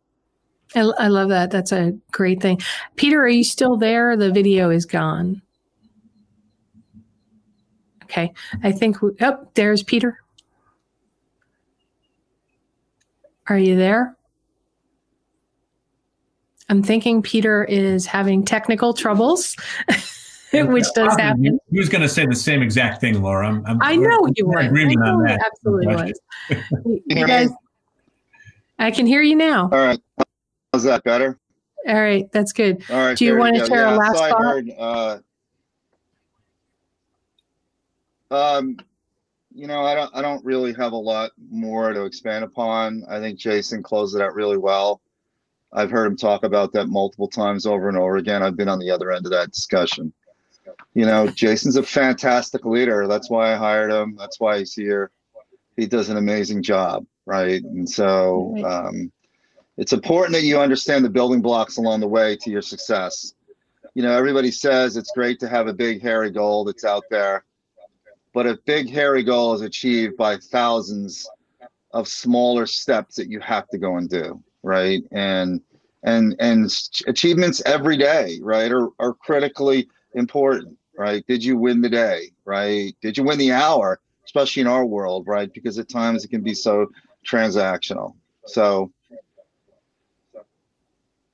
I, 0.76 0.82
I 0.82 1.08
love 1.08 1.30
that. 1.30 1.50
That's 1.50 1.72
a 1.72 1.94
great 2.12 2.42
thing. 2.42 2.60
Peter, 2.98 3.22
are 3.22 3.30
you 3.30 3.46
still 3.46 3.78
there? 3.78 4.18
The 4.18 4.34
video 4.34 4.70
is 4.70 4.86
gone. 4.86 5.42
Okay. 8.08 8.34
I 8.64 8.72
think, 8.72 9.02
we, 9.02 9.12
oh, 9.20 9.48
there's 9.56 9.84
Peter. 9.84 10.22
Are 13.48 13.58
you 13.58 13.76
there? 13.76 14.16
I'm 16.70 16.82
thinking 16.82 17.22
Peter 17.22 17.66
is 17.66 18.06
having 18.06 18.46
technical 18.46 18.94
troubles, 18.94 19.56
which 20.54 20.86
does 20.96 21.18
happen. 21.18 21.60
He 21.70 21.78
was 21.78 21.90
going 21.90 22.02
to 22.02 22.10
say 22.10 22.26
the 22.26 22.36
same 22.36 22.62
exact 22.62 23.02
thing, 23.02 23.22
Laura. 23.22 23.48
I'm, 23.48 23.66
I'm, 23.66 23.78
i 23.82 23.96
know 23.96 24.28
you 24.36 24.46
were. 24.46 24.60
Agreement 24.60 25.02
on 25.04 25.24
that. 25.24 25.40
Absolutely 25.46 25.96
was. 25.96 26.22
you 27.06 27.28
guys, 27.28 27.50
I 28.80 28.92
can 28.92 29.06
hear 29.06 29.22
you 29.22 29.36
now. 29.36 29.64
All 29.64 29.70
right. 29.70 30.02
How's 30.74 30.84
that 30.84 31.04
better? 31.04 31.38
All 31.88 31.96
right, 31.96 32.30
that's 32.32 32.54
good. 32.54 32.84
All 32.90 32.98
right. 32.98 33.18
Do 33.18 33.26
you 33.26 33.38
want 33.38 33.56
to 33.58 33.66
share 33.66 33.82
yeah, 33.82 33.96
a 33.96 33.98
last 33.98 34.18
so 34.18 34.30
thought? 34.30 34.64
Uh, 34.78 35.20
um, 38.32 38.78
you 39.54 39.68
know, 39.68 39.82
I 39.82 39.96
don't, 39.96 40.16
I 40.16 40.22
don't 40.22 40.44
really 40.46 40.74
have 40.74 40.92
a 40.92 40.98
lot 40.98 41.32
more 41.50 41.94
to 41.94 42.06
expand 42.06 42.44
upon. 42.44 43.04
I 43.10 43.20
think 43.20 43.40
Jason 43.40 43.82
closed 43.82 44.16
it 44.16 44.22
out 44.22 44.36
really 44.36 44.58
well. 44.58 45.02
I've 45.74 45.92
heard 45.92 46.08
him 46.08 46.18
talk 46.18 46.44
about 46.44 46.72
that 46.74 46.88
multiple 46.88 47.28
times 47.28 47.66
over 47.66 47.90
and 47.90 47.98
over 47.98 48.18
again. 48.18 48.44
I've 48.44 48.56
been 48.56 48.70
on 48.70 48.80
the 48.80 48.92
other 48.92 49.12
end 49.12 49.26
of 49.26 49.32
that 49.32 49.52
discussion. 49.52 50.14
You 50.94 51.06
know, 51.06 51.28
Jason's 51.28 51.76
a 51.76 51.84
fantastic 51.84 52.66
leader. 52.66 53.08
That's 53.08 53.30
why 53.30 53.54
I 53.54 53.58
hired 53.58 53.92
him. 53.92 54.16
That's 54.18 54.40
why 54.40 54.60
he's 54.60 54.74
here. 54.74 55.12
He 55.76 55.86
does 55.86 56.10
an 56.10 56.18
amazing 56.18 56.64
job, 56.64 57.06
right? 57.26 57.62
And 57.62 57.90
so, 57.90 58.56
um, 58.66 59.12
it's 59.78 59.94
important 59.94 60.34
that 60.34 60.44
you 60.44 60.60
understand 60.60 61.06
the 61.06 61.10
building 61.10 61.42
blocks 61.42 61.78
along 61.78 62.00
the 62.00 62.08
way 62.08 62.36
to 62.38 62.50
your 62.50 62.64
success. 62.64 63.34
You 63.94 64.04
know, 64.04 64.12
everybody 64.12 64.52
says 64.52 64.98
it's 64.98 65.12
great 65.12 65.40
to 65.40 65.48
have 65.48 65.68
a 65.68 65.74
big 65.74 66.02
hairy 66.02 66.32
goal 66.32 66.66
that's 66.66 66.84
out 66.84 67.04
there, 67.12 67.46
but 68.38 68.46
a 68.46 68.60
big 68.68 68.88
hairy 68.88 69.24
goal 69.24 69.56
is 69.56 69.62
achieved 69.62 70.16
by 70.16 70.38
thousands 70.38 71.28
of 71.90 72.08
smaller 72.08 72.68
steps 72.68 73.16
that 73.16 73.32
you 73.32 73.40
have 73.40 73.68
to 73.68 73.80
go 73.80 73.98
and 73.98 74.12
do, 74.12 74.40
right? 74.62 75.02
And 75.12 75.60
and 76.04 76.36
and 76.40 76.72
achievements 77.08 77.64
every 77.66 77.98
day, 77.98 78.38
right, 78.44 78.72
are 78.72 78.90
are 79.00 79.16
critically 79.16 79.90
important, 80.14 80.78
right? 80.96 81.26
Did 81.26 81.44
you 81.44 81.58
win 81.58 81.82
the 81.82 81.90
day, 81.90 82.30
right? 82.46 82.96
Did 83.02 83.18
you 83.18 83.24
win 83.24 83.40
the 83.40 83.54
hour, 83.54 84.00
especially 84.24 84.62
in 84.62 84.68
our 84.68 84.86
world, 84.86 85.26
right? 85.26 85.52
Because 85.52 85.80
at 85.80 85.90
times 85.90 86.24
it 86.24 86.28
can 86.28 86.42
be 86.42 86.54
so 86.54 86.86
transactional. 87.26 88.14
So 88.46 88.92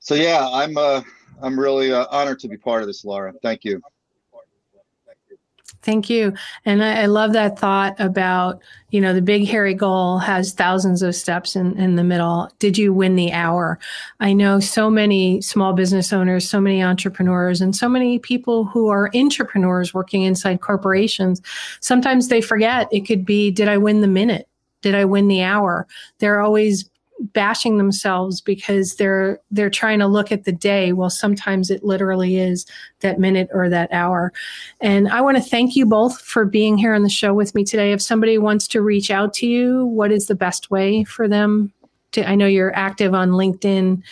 so 0.00 0.14
yeah, 0.14 0.48
I'm 0.50 0.78
uh, 0.78 1.02
I'm 1.42 1.60
really 1.60 1.92
uh, 1.92 2.06
honored 2.10 2.38
to 2.38 2.48
be 2.48 2.56
part 2.56 2.80
of 2.80 2.86
this, 2.86 3.04
Laura. 3.04 3.34
Thank 3.42 3.62
you. 3.62 3.82
Thank 5.84 6.08
you. 6.08 6.32
And 6.64 6.82
I, 6.82 7.02
I, 7.02 7.06
love 7.06 7.34
that 7.34 7.58
thought 7.58 7.94
about, 8.00 8.62
you 8.88 9.02
know, 9.02 9.12
the 9.12 9.20
big 9.20 9.46
hairy 9.46 9.74
goal 9.74 10.16
has 10.16 10.54
thousands 10.54 11.02
of 11.02 11.14
steps 11.14 11.56
in, 11.56 11.78
in 11.78 11.96
the 11.96 12.02
middle. 12.02 12.50
Did 12.58 12.78
you 12.78 12.92
win 12.94 13.16
the 13.16 13.32
hour? 13.32 13.78
I 14.18 14.32
know 14.32 14.60
so 14.60 14.88
many 14.88 15.42
small 15.42 15.74
business 15.74 16.10
owners, 16.10 16.48
so 16.48 16.58
many 16.58 16.82
entrepreneurs, 16.82 17.60
and 17.60 17.76
so 17.76 17.86
many 17.86 18.18
people 18.18 18.64
who 18.64 18.88
are 18.88 19.10
entrepreneurs 19.14 19.92
working 19.92 20.22
inside 20.22 20.62
corporations. 20.62 21.42
Sometimes 21.80 22.28
they 22.28 22.40
forget 22.40 22.88
it 22.90 23.06
could 23.06 23.26
be, 23.26 23.50
did 23.50 23.68
I 23.68 23.76
win 23.76 24.00
the 24.00 24.08
minute? 24.08 24.48
Did 24.80 24.94
I 24.94 25.04
win 25.04 25.28
the 25.28 25.42
hour? 25.42 25.86
They're 26.18 26.40
always 26.40 26.88
bashing 27.20 27.78
themselves 27.78 28.40
because 28.40 28.96
they're 28.96 29.40
they're 29.50 29.70
trying 29.70 29.98
to 30.00 30.06
look 30.06 30.32
at 30.32 30.44
the 30.44 30.52
day. 30.52 30.92
Well 30.92 31.10
sometimes 31.10 31.70
it 31.70 31.84
literally 31.84 32.38
is 32.38 32.66
that 33.00 33.18
minute 33.18 33.48
or 33.52 33.68
that 33.68 33.92
hour. 33.92 34.32
And 34.80 35.08
i 35.08 35.20
want 35.20 35.36
to 35.36 35.42
thank 35.42 35.76
you 35.76 35.86
both 35.86 36.20
for 36.20 36.44
being 36.44 36.76
here 36.76 36.94
on 36.94 37.02
the 37.02 37.08
show 37.08 37.32
with 37.32 37.54
me 37.54 37.64
today. 37.64 37.92
If 37.92 38.02
somebody 38.02 38.38
wants 38.38 38.66
to 38.68 38.82
reach 38.82 39.10
out 39.10 39.32
to 39.34 39.46
you 39.46 39.86
what 39.86 40.12
is 40.12 40.26
the 40.26 40.34
best 40.34 40.70
way 40.70 41.04
for 41.04 41.28
them 41.28 41.72
to 42.12 42.28
i 42.28 42.34
know 42.34 42.46
you're 42.46 42.74
active 42.76 43.14
on 43.14 43.30
linkedin. 43.30 44.02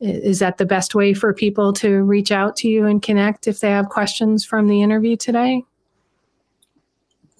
Is 0.00 0.40
that 0.40 0.58
the 0.58 0.66
best 0.66 0.94
way 0.94 1.14
for 1.14 1.32
people 1.32 1.72
to 1.74 2.02
reach 2.02 2.30
out 2.30 2.56
to 2.56 2.68
you 2.68 2.84
and 2.84 3.00
connect 3.00 3.46
if 3.46 3.60
they 3.60 3.70
have 3.70 3.88
questions 3.88 4.44
from 4.44 4.66
the 4.66 4.82
interview 4.82 5.16
today 5.16 5.64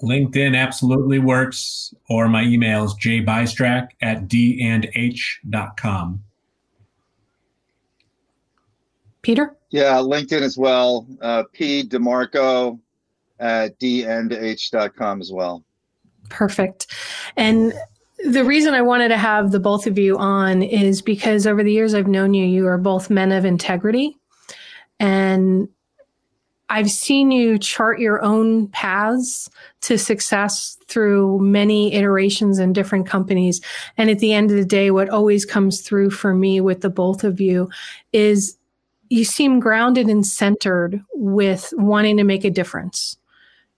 LinkedIn 0.05 0.57
absolutely 0.57 1.19
works, 1.19 1.95
or 2.09 2.29
my 2.29 2.43
email 2.45 2.85
is 2.85 2.95
jbystrak 2.95 3.89
at 4.01 4.29
dandh.com. 4.29 6.23
Peter? 9.23 9.57
Yeah, 9.71 9.95
LinkedIn 9.95 10.43
as 10.43 10.57
well. 10.59 11.07
Uh, 11.21 11.45
P 11.53 11.83
DeMarco 11.83 12.79
at 13.41 13.79
dandh.com 13.81 15.21
as 15.21 15.33
well. 15.33 15.65
Perfect. 16.29 16.87
And 17.37 17.73
the 18.25 18.45
reason 18.45 18.75
I 18.75 18.83
wanted 18.83 19.09
to 19.09 19.17
have 19.17 19.51
the 19.51 19.61
both 19.61 19.87
of 19.87 19.99
you 19.99 20.17
on 20.19 20.63
is 20.63 21.03
because 21.03 21.47
over 21.47 21.63
the 21.63 21.73
years 21.73 21.95
I've 21.95 22.07
known 22.07 22.35
you, 22.35 22.45
you 22.47 22.67
are 22.67 22.79
both 22.79 23.11
men 23.11 23.33
of 23.33 23.45
integrity. 23.45 24.17
And 25.01 25.69
I've 26.71 26.91
seen 26.91 27.31
you 27.31 27.59
chart 27.59 28.01
your 28.01 28.23
own 28.23 28.69
paths 28.69 29.51
to 29.85 29.99
success 29.99 30.78
through 30.89 31.39
many 31.41 31.93
iterations 31.93 32.59
in 32.59 32.72
different 32.72 33.07
companies. 33.07 33.61
And 33.99 34.09
at 34.09 34.18
the 34.18 34.32
end 34.32 34.51
of 34.51 34.57
the 34.57 34.64
day, 34.64 34.91
what 34.91 35.11
always 35.11 35.45
comes 35.45 35.82
through 35.82 36.11
for 36.11 36.35
me 36.35 36.61
with 36.61 36.80
the 36.80 36.89
both 36.89 37.22
of 37.22 37.39
you 37.39 37.68
is 38.12 38.57
you 39.11 39.24
seem 39.24 39.61
grounded 39.61 40.09
and 40.09 40.26
centered 40.26 41.03
with 41.12 41.72
wanting 41.76 42.16
to 42.16 42.24
make 42.24 42.45
a 42.45 42.51
difference 42.51 43.18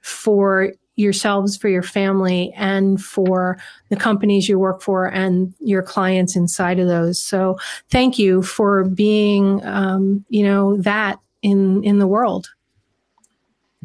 for 0.00 0.72
yourselves, 0.94 1.57
for 1.57 1.68
your 1.68 1.82
family, 1.82 2.52
and 2.57 3.02
for 3.02 3.59
the 3.90 3.96
companies 3.96 4.48
you 4.48 4.61
work 4.61 4.82
for 4.82 5.07
and 5.07 5.52
your 5.59 5.82
clients 5.82 6.36
inside 6.36 6.78
of 6.78 6.86
those. 6.86 7.22
So 7.22 7.59
thank 7.90 8.16
you 8.16 8.42
for 8.42 8.84
being, 8.84 9.62
um, 9.64 10.24
you 10.28 10.44
know, 10.44 10.76
that 10.78 11.18
in 11.42 11.82
in 11.82 11.98
the 11.98 12.07
world. 12.07 12.48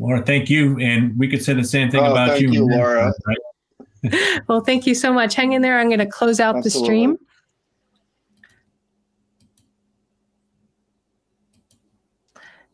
Laura, 0.01 0.23
thank 0.23 0.49
you. 0.49 0.79
And 0.79 1.17
we 1.17 1.27
could 1.27 1.43
say 1.43 1.53
the 1.53 1.63
same 1.63 1.91
thing 1.91 2.01
oh, 2.01 2.11
about 2.11 2.29
thank 2.29 2.41
you. 2.41 2.51
you 2.51 2.65
Laura. 2.65 3.13
Right? 3.27 4.41
well, 4.47 4.61
thank 4.61 4.87
you 4.87 4.95
so 4.95 5.13
much. 5.13 5.35
Hang 5.35 5.53
in 5.53 5.61
there. 5.61 5.79
I'm 5.79 5.89
going 5.89 5.99
to 5.99 6.07
close 6.07 6.39
out 6.39 6.55
Absolutely. 6.55 6.79
the 6.79 6.85
stream. 6.85 7.17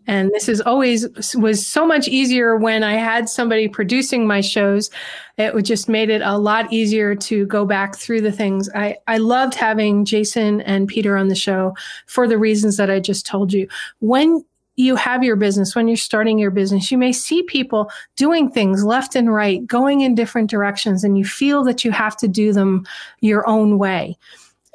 And 0.10 0.32
this 0.34 0.48
is 0.48 0.62
always 0.62 1.06
was 1.36 1.68
so 1.68 1.86
much 1.86 2.08
easier 2.08 2.56
when 2.56 2.82
I 2.82 2.94
had 2.94 3.28
somebody 3.28 3.68
producing 3.68 4.26
my 4.26 4.40
shows. 4.40 4.90
It 5.38 5.54
just 5.64 5.90
made 5.90 6.10
it 6.10 6.22
a 6.22 6.38
lot 6.38 6.72
easier 6.72 7.14
to 7.14 7.46
go 7.48 7.66
back 7.66 7.98
through 7.98 8.22
the 8.22 8.32
things. 8.32 8.70
I, 8.74 8.96
I 9.08 9.18
loved 9.18 9.54
having 9.54 10.06
Jason 10.06 10.62
and 10.62 10.88
Peter 10.88 11.18
on 11.18 11.28
the 11.28 11.36
show 11.36 11.76
for 12.06 12.26
the 12.26 12.38
reasons 12.38 12.78
that 12.78 12.90
I 12.90 13.02
just 13.02 13.26
told 13.26 13.52
you. 13.52 13.68
When 14.00 14.46
you 14.78 14.96
have 14.96 15.24
your 15.24 15.36
business, 15.36 15.76
when 15.76 15.88
you're 15.88 15.98
starting 15.98 16.38
your 16.38 16.52
business, 16.52 16.92
you 16.92 16.98
may 16.98 17.12
see 17.12 17.44
people 17.44 17.92
doing 18.16 18.50
things 18.50 18.86
left 18.86 19.16
and 19.16 19.34
right, 19.34 19.66
going 19.66 20.02
in 20.02 20.16
different 20.16 20.50
directions, 20.50 21.04
and 21.04 21.18
you 21.18 21.26
feel 21.26 21.64
that 21.64 21.84
you 21.84 21.92
have 21.92 22.16
to 22.18 22.28
do 22.28 22.54
them 22.54 22.88
your 23.20 23.48
own 23.50 23.80
way. 23.80 24.18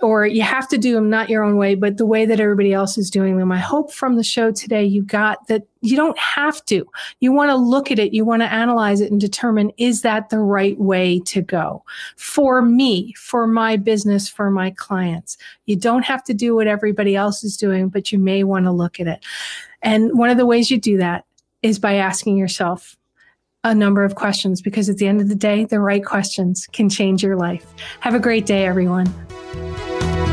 Or 0.03 0.27
you 0.27 0.43
have 0.43 0.69
to 0.69 0.79
do 0.79 0.95
them 0.95 1.09
not 1.09 1.31
your 1.31 1.45
own 1.45 1.57
way, 1.57 1.77
but 1.77 1.97
the 1.97 2.05
way 2.05 2.27
that 2.27 2.41
everybody 2.41 2.73
else 2.73 2.99
is 2.99 3.09
doing 3.09 3.39
them. 3.39 3.53
I 3.53 3.59
hope 3.59 3.93
from 3.93 4.17
the 4.17 4.25
show 4.25 4.51
today 4.51 4.85
you 4.85 5.03
got 5.03 5.47
that 5.47 5.63
you 5.81 5.97
don't 5.97 6.19
have 6.19 6.65
to. 6.67 6.85
You 7.21 7.33
want 7.33 7.51
to 7.51 7.57
look 7.57 7.91
at 7.91 8.01
it, 8.01 8.13
you 8.13 8.25
want 8.25 8.43
to 8.43 8.53
analyze 8.53 9.01
it 9.01 9.13
and 9.13 9.21
determine 9.21 9.71
is 9.79 10.03
that 10.03 10.29
the 10.31 10.41
right 10.41 10.79
way 10.79 11.21
to 11.27 11.41
go 11.41 11.85
for 12.17 12.63
me, 12.63 13.13
for 13.17 13.47
my 13.47 13.77
business, 13.77 14.29
for 14.29 14.51
my 14.51 14.71
clients. 14.73 15.39
You 15.67 15.77
don't 15.77 16.05
have 16.05 16.25
to 16.25 16.35
do 16.35 16.57
what 16.57 16.67
everybody 16.67 17.15
else 17.15 17.45
is 17.45 17.57
doing, 17.57 17.89
but 17.89 18.11
you 18.11 18.19
may 18.19 18.43
want 18.43 18.65
to 18.65 18.73
look 18.73 18.99
at 18.99 19.07
it. 19.07 19.25
And 19.83 20.19
one 20.19 20.31
of 20.31 20.37
the 20.37 20.47
ways 20.47 20.71
you 20.71 20.79
do 20.79 20.97
that 20.99 21.25
is 21.63 21.79
by 21.79 21.95
asking 21.95 22.37
yourself 22.37 22.97
a 23.65 23.75
number 23.75 24.05
of 24.05 24.17
questions 24.17 24.61
because 24.61 24.89
at 24.89 24.97
the 24.97 25.07
end 25.07 25.21
of 25.21 25.29
the 25.29 25.35
day, 25.35 25.65
the 25.65 25.81
right 25.81 26.05
questions 26.05 26.67
can 26.73 26.89
change 26.89 27.23
your 27.23 27.37
life. 27.37 27.65
Have 28.01 28.15
a 28.15 28.21
great 28.21 28.47
day, 28.47 28.67
everyone. 28.67 29.13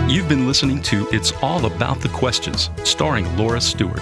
You've 0.09 0.27
been 0.27 0.47
listening 0.47 0.81
to 0.83 1.07
It's 1.11 1.33
All 1.33 1.67
About 1.67 2.01
the 2.01 2.09
Questions, 2.09 2.71
starring 2.83 3.37
Laura 3.37 3.61
Stewart. 3.61 4.01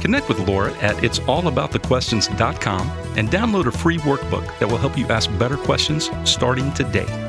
Connect 0.00 0.28
with 0.28 0.38
Laura 0.38 0.72
at 0.74 0.94
it'sallaboutthequestions.com 0.98 2.90
and 3.16 3.28
download 3.28 3.66
a 3.66 3.72
free 3.72 3.98
workbook 3.98 4.56
that 4.60 4.68
will 4.70 4.78
help 4.78 4.96
you 4.96 5.08
ask 5.08 5.36
better 5.36 5.56
questions 5.56 6.10
starting 6.22 6.72
today. 6.74 7.27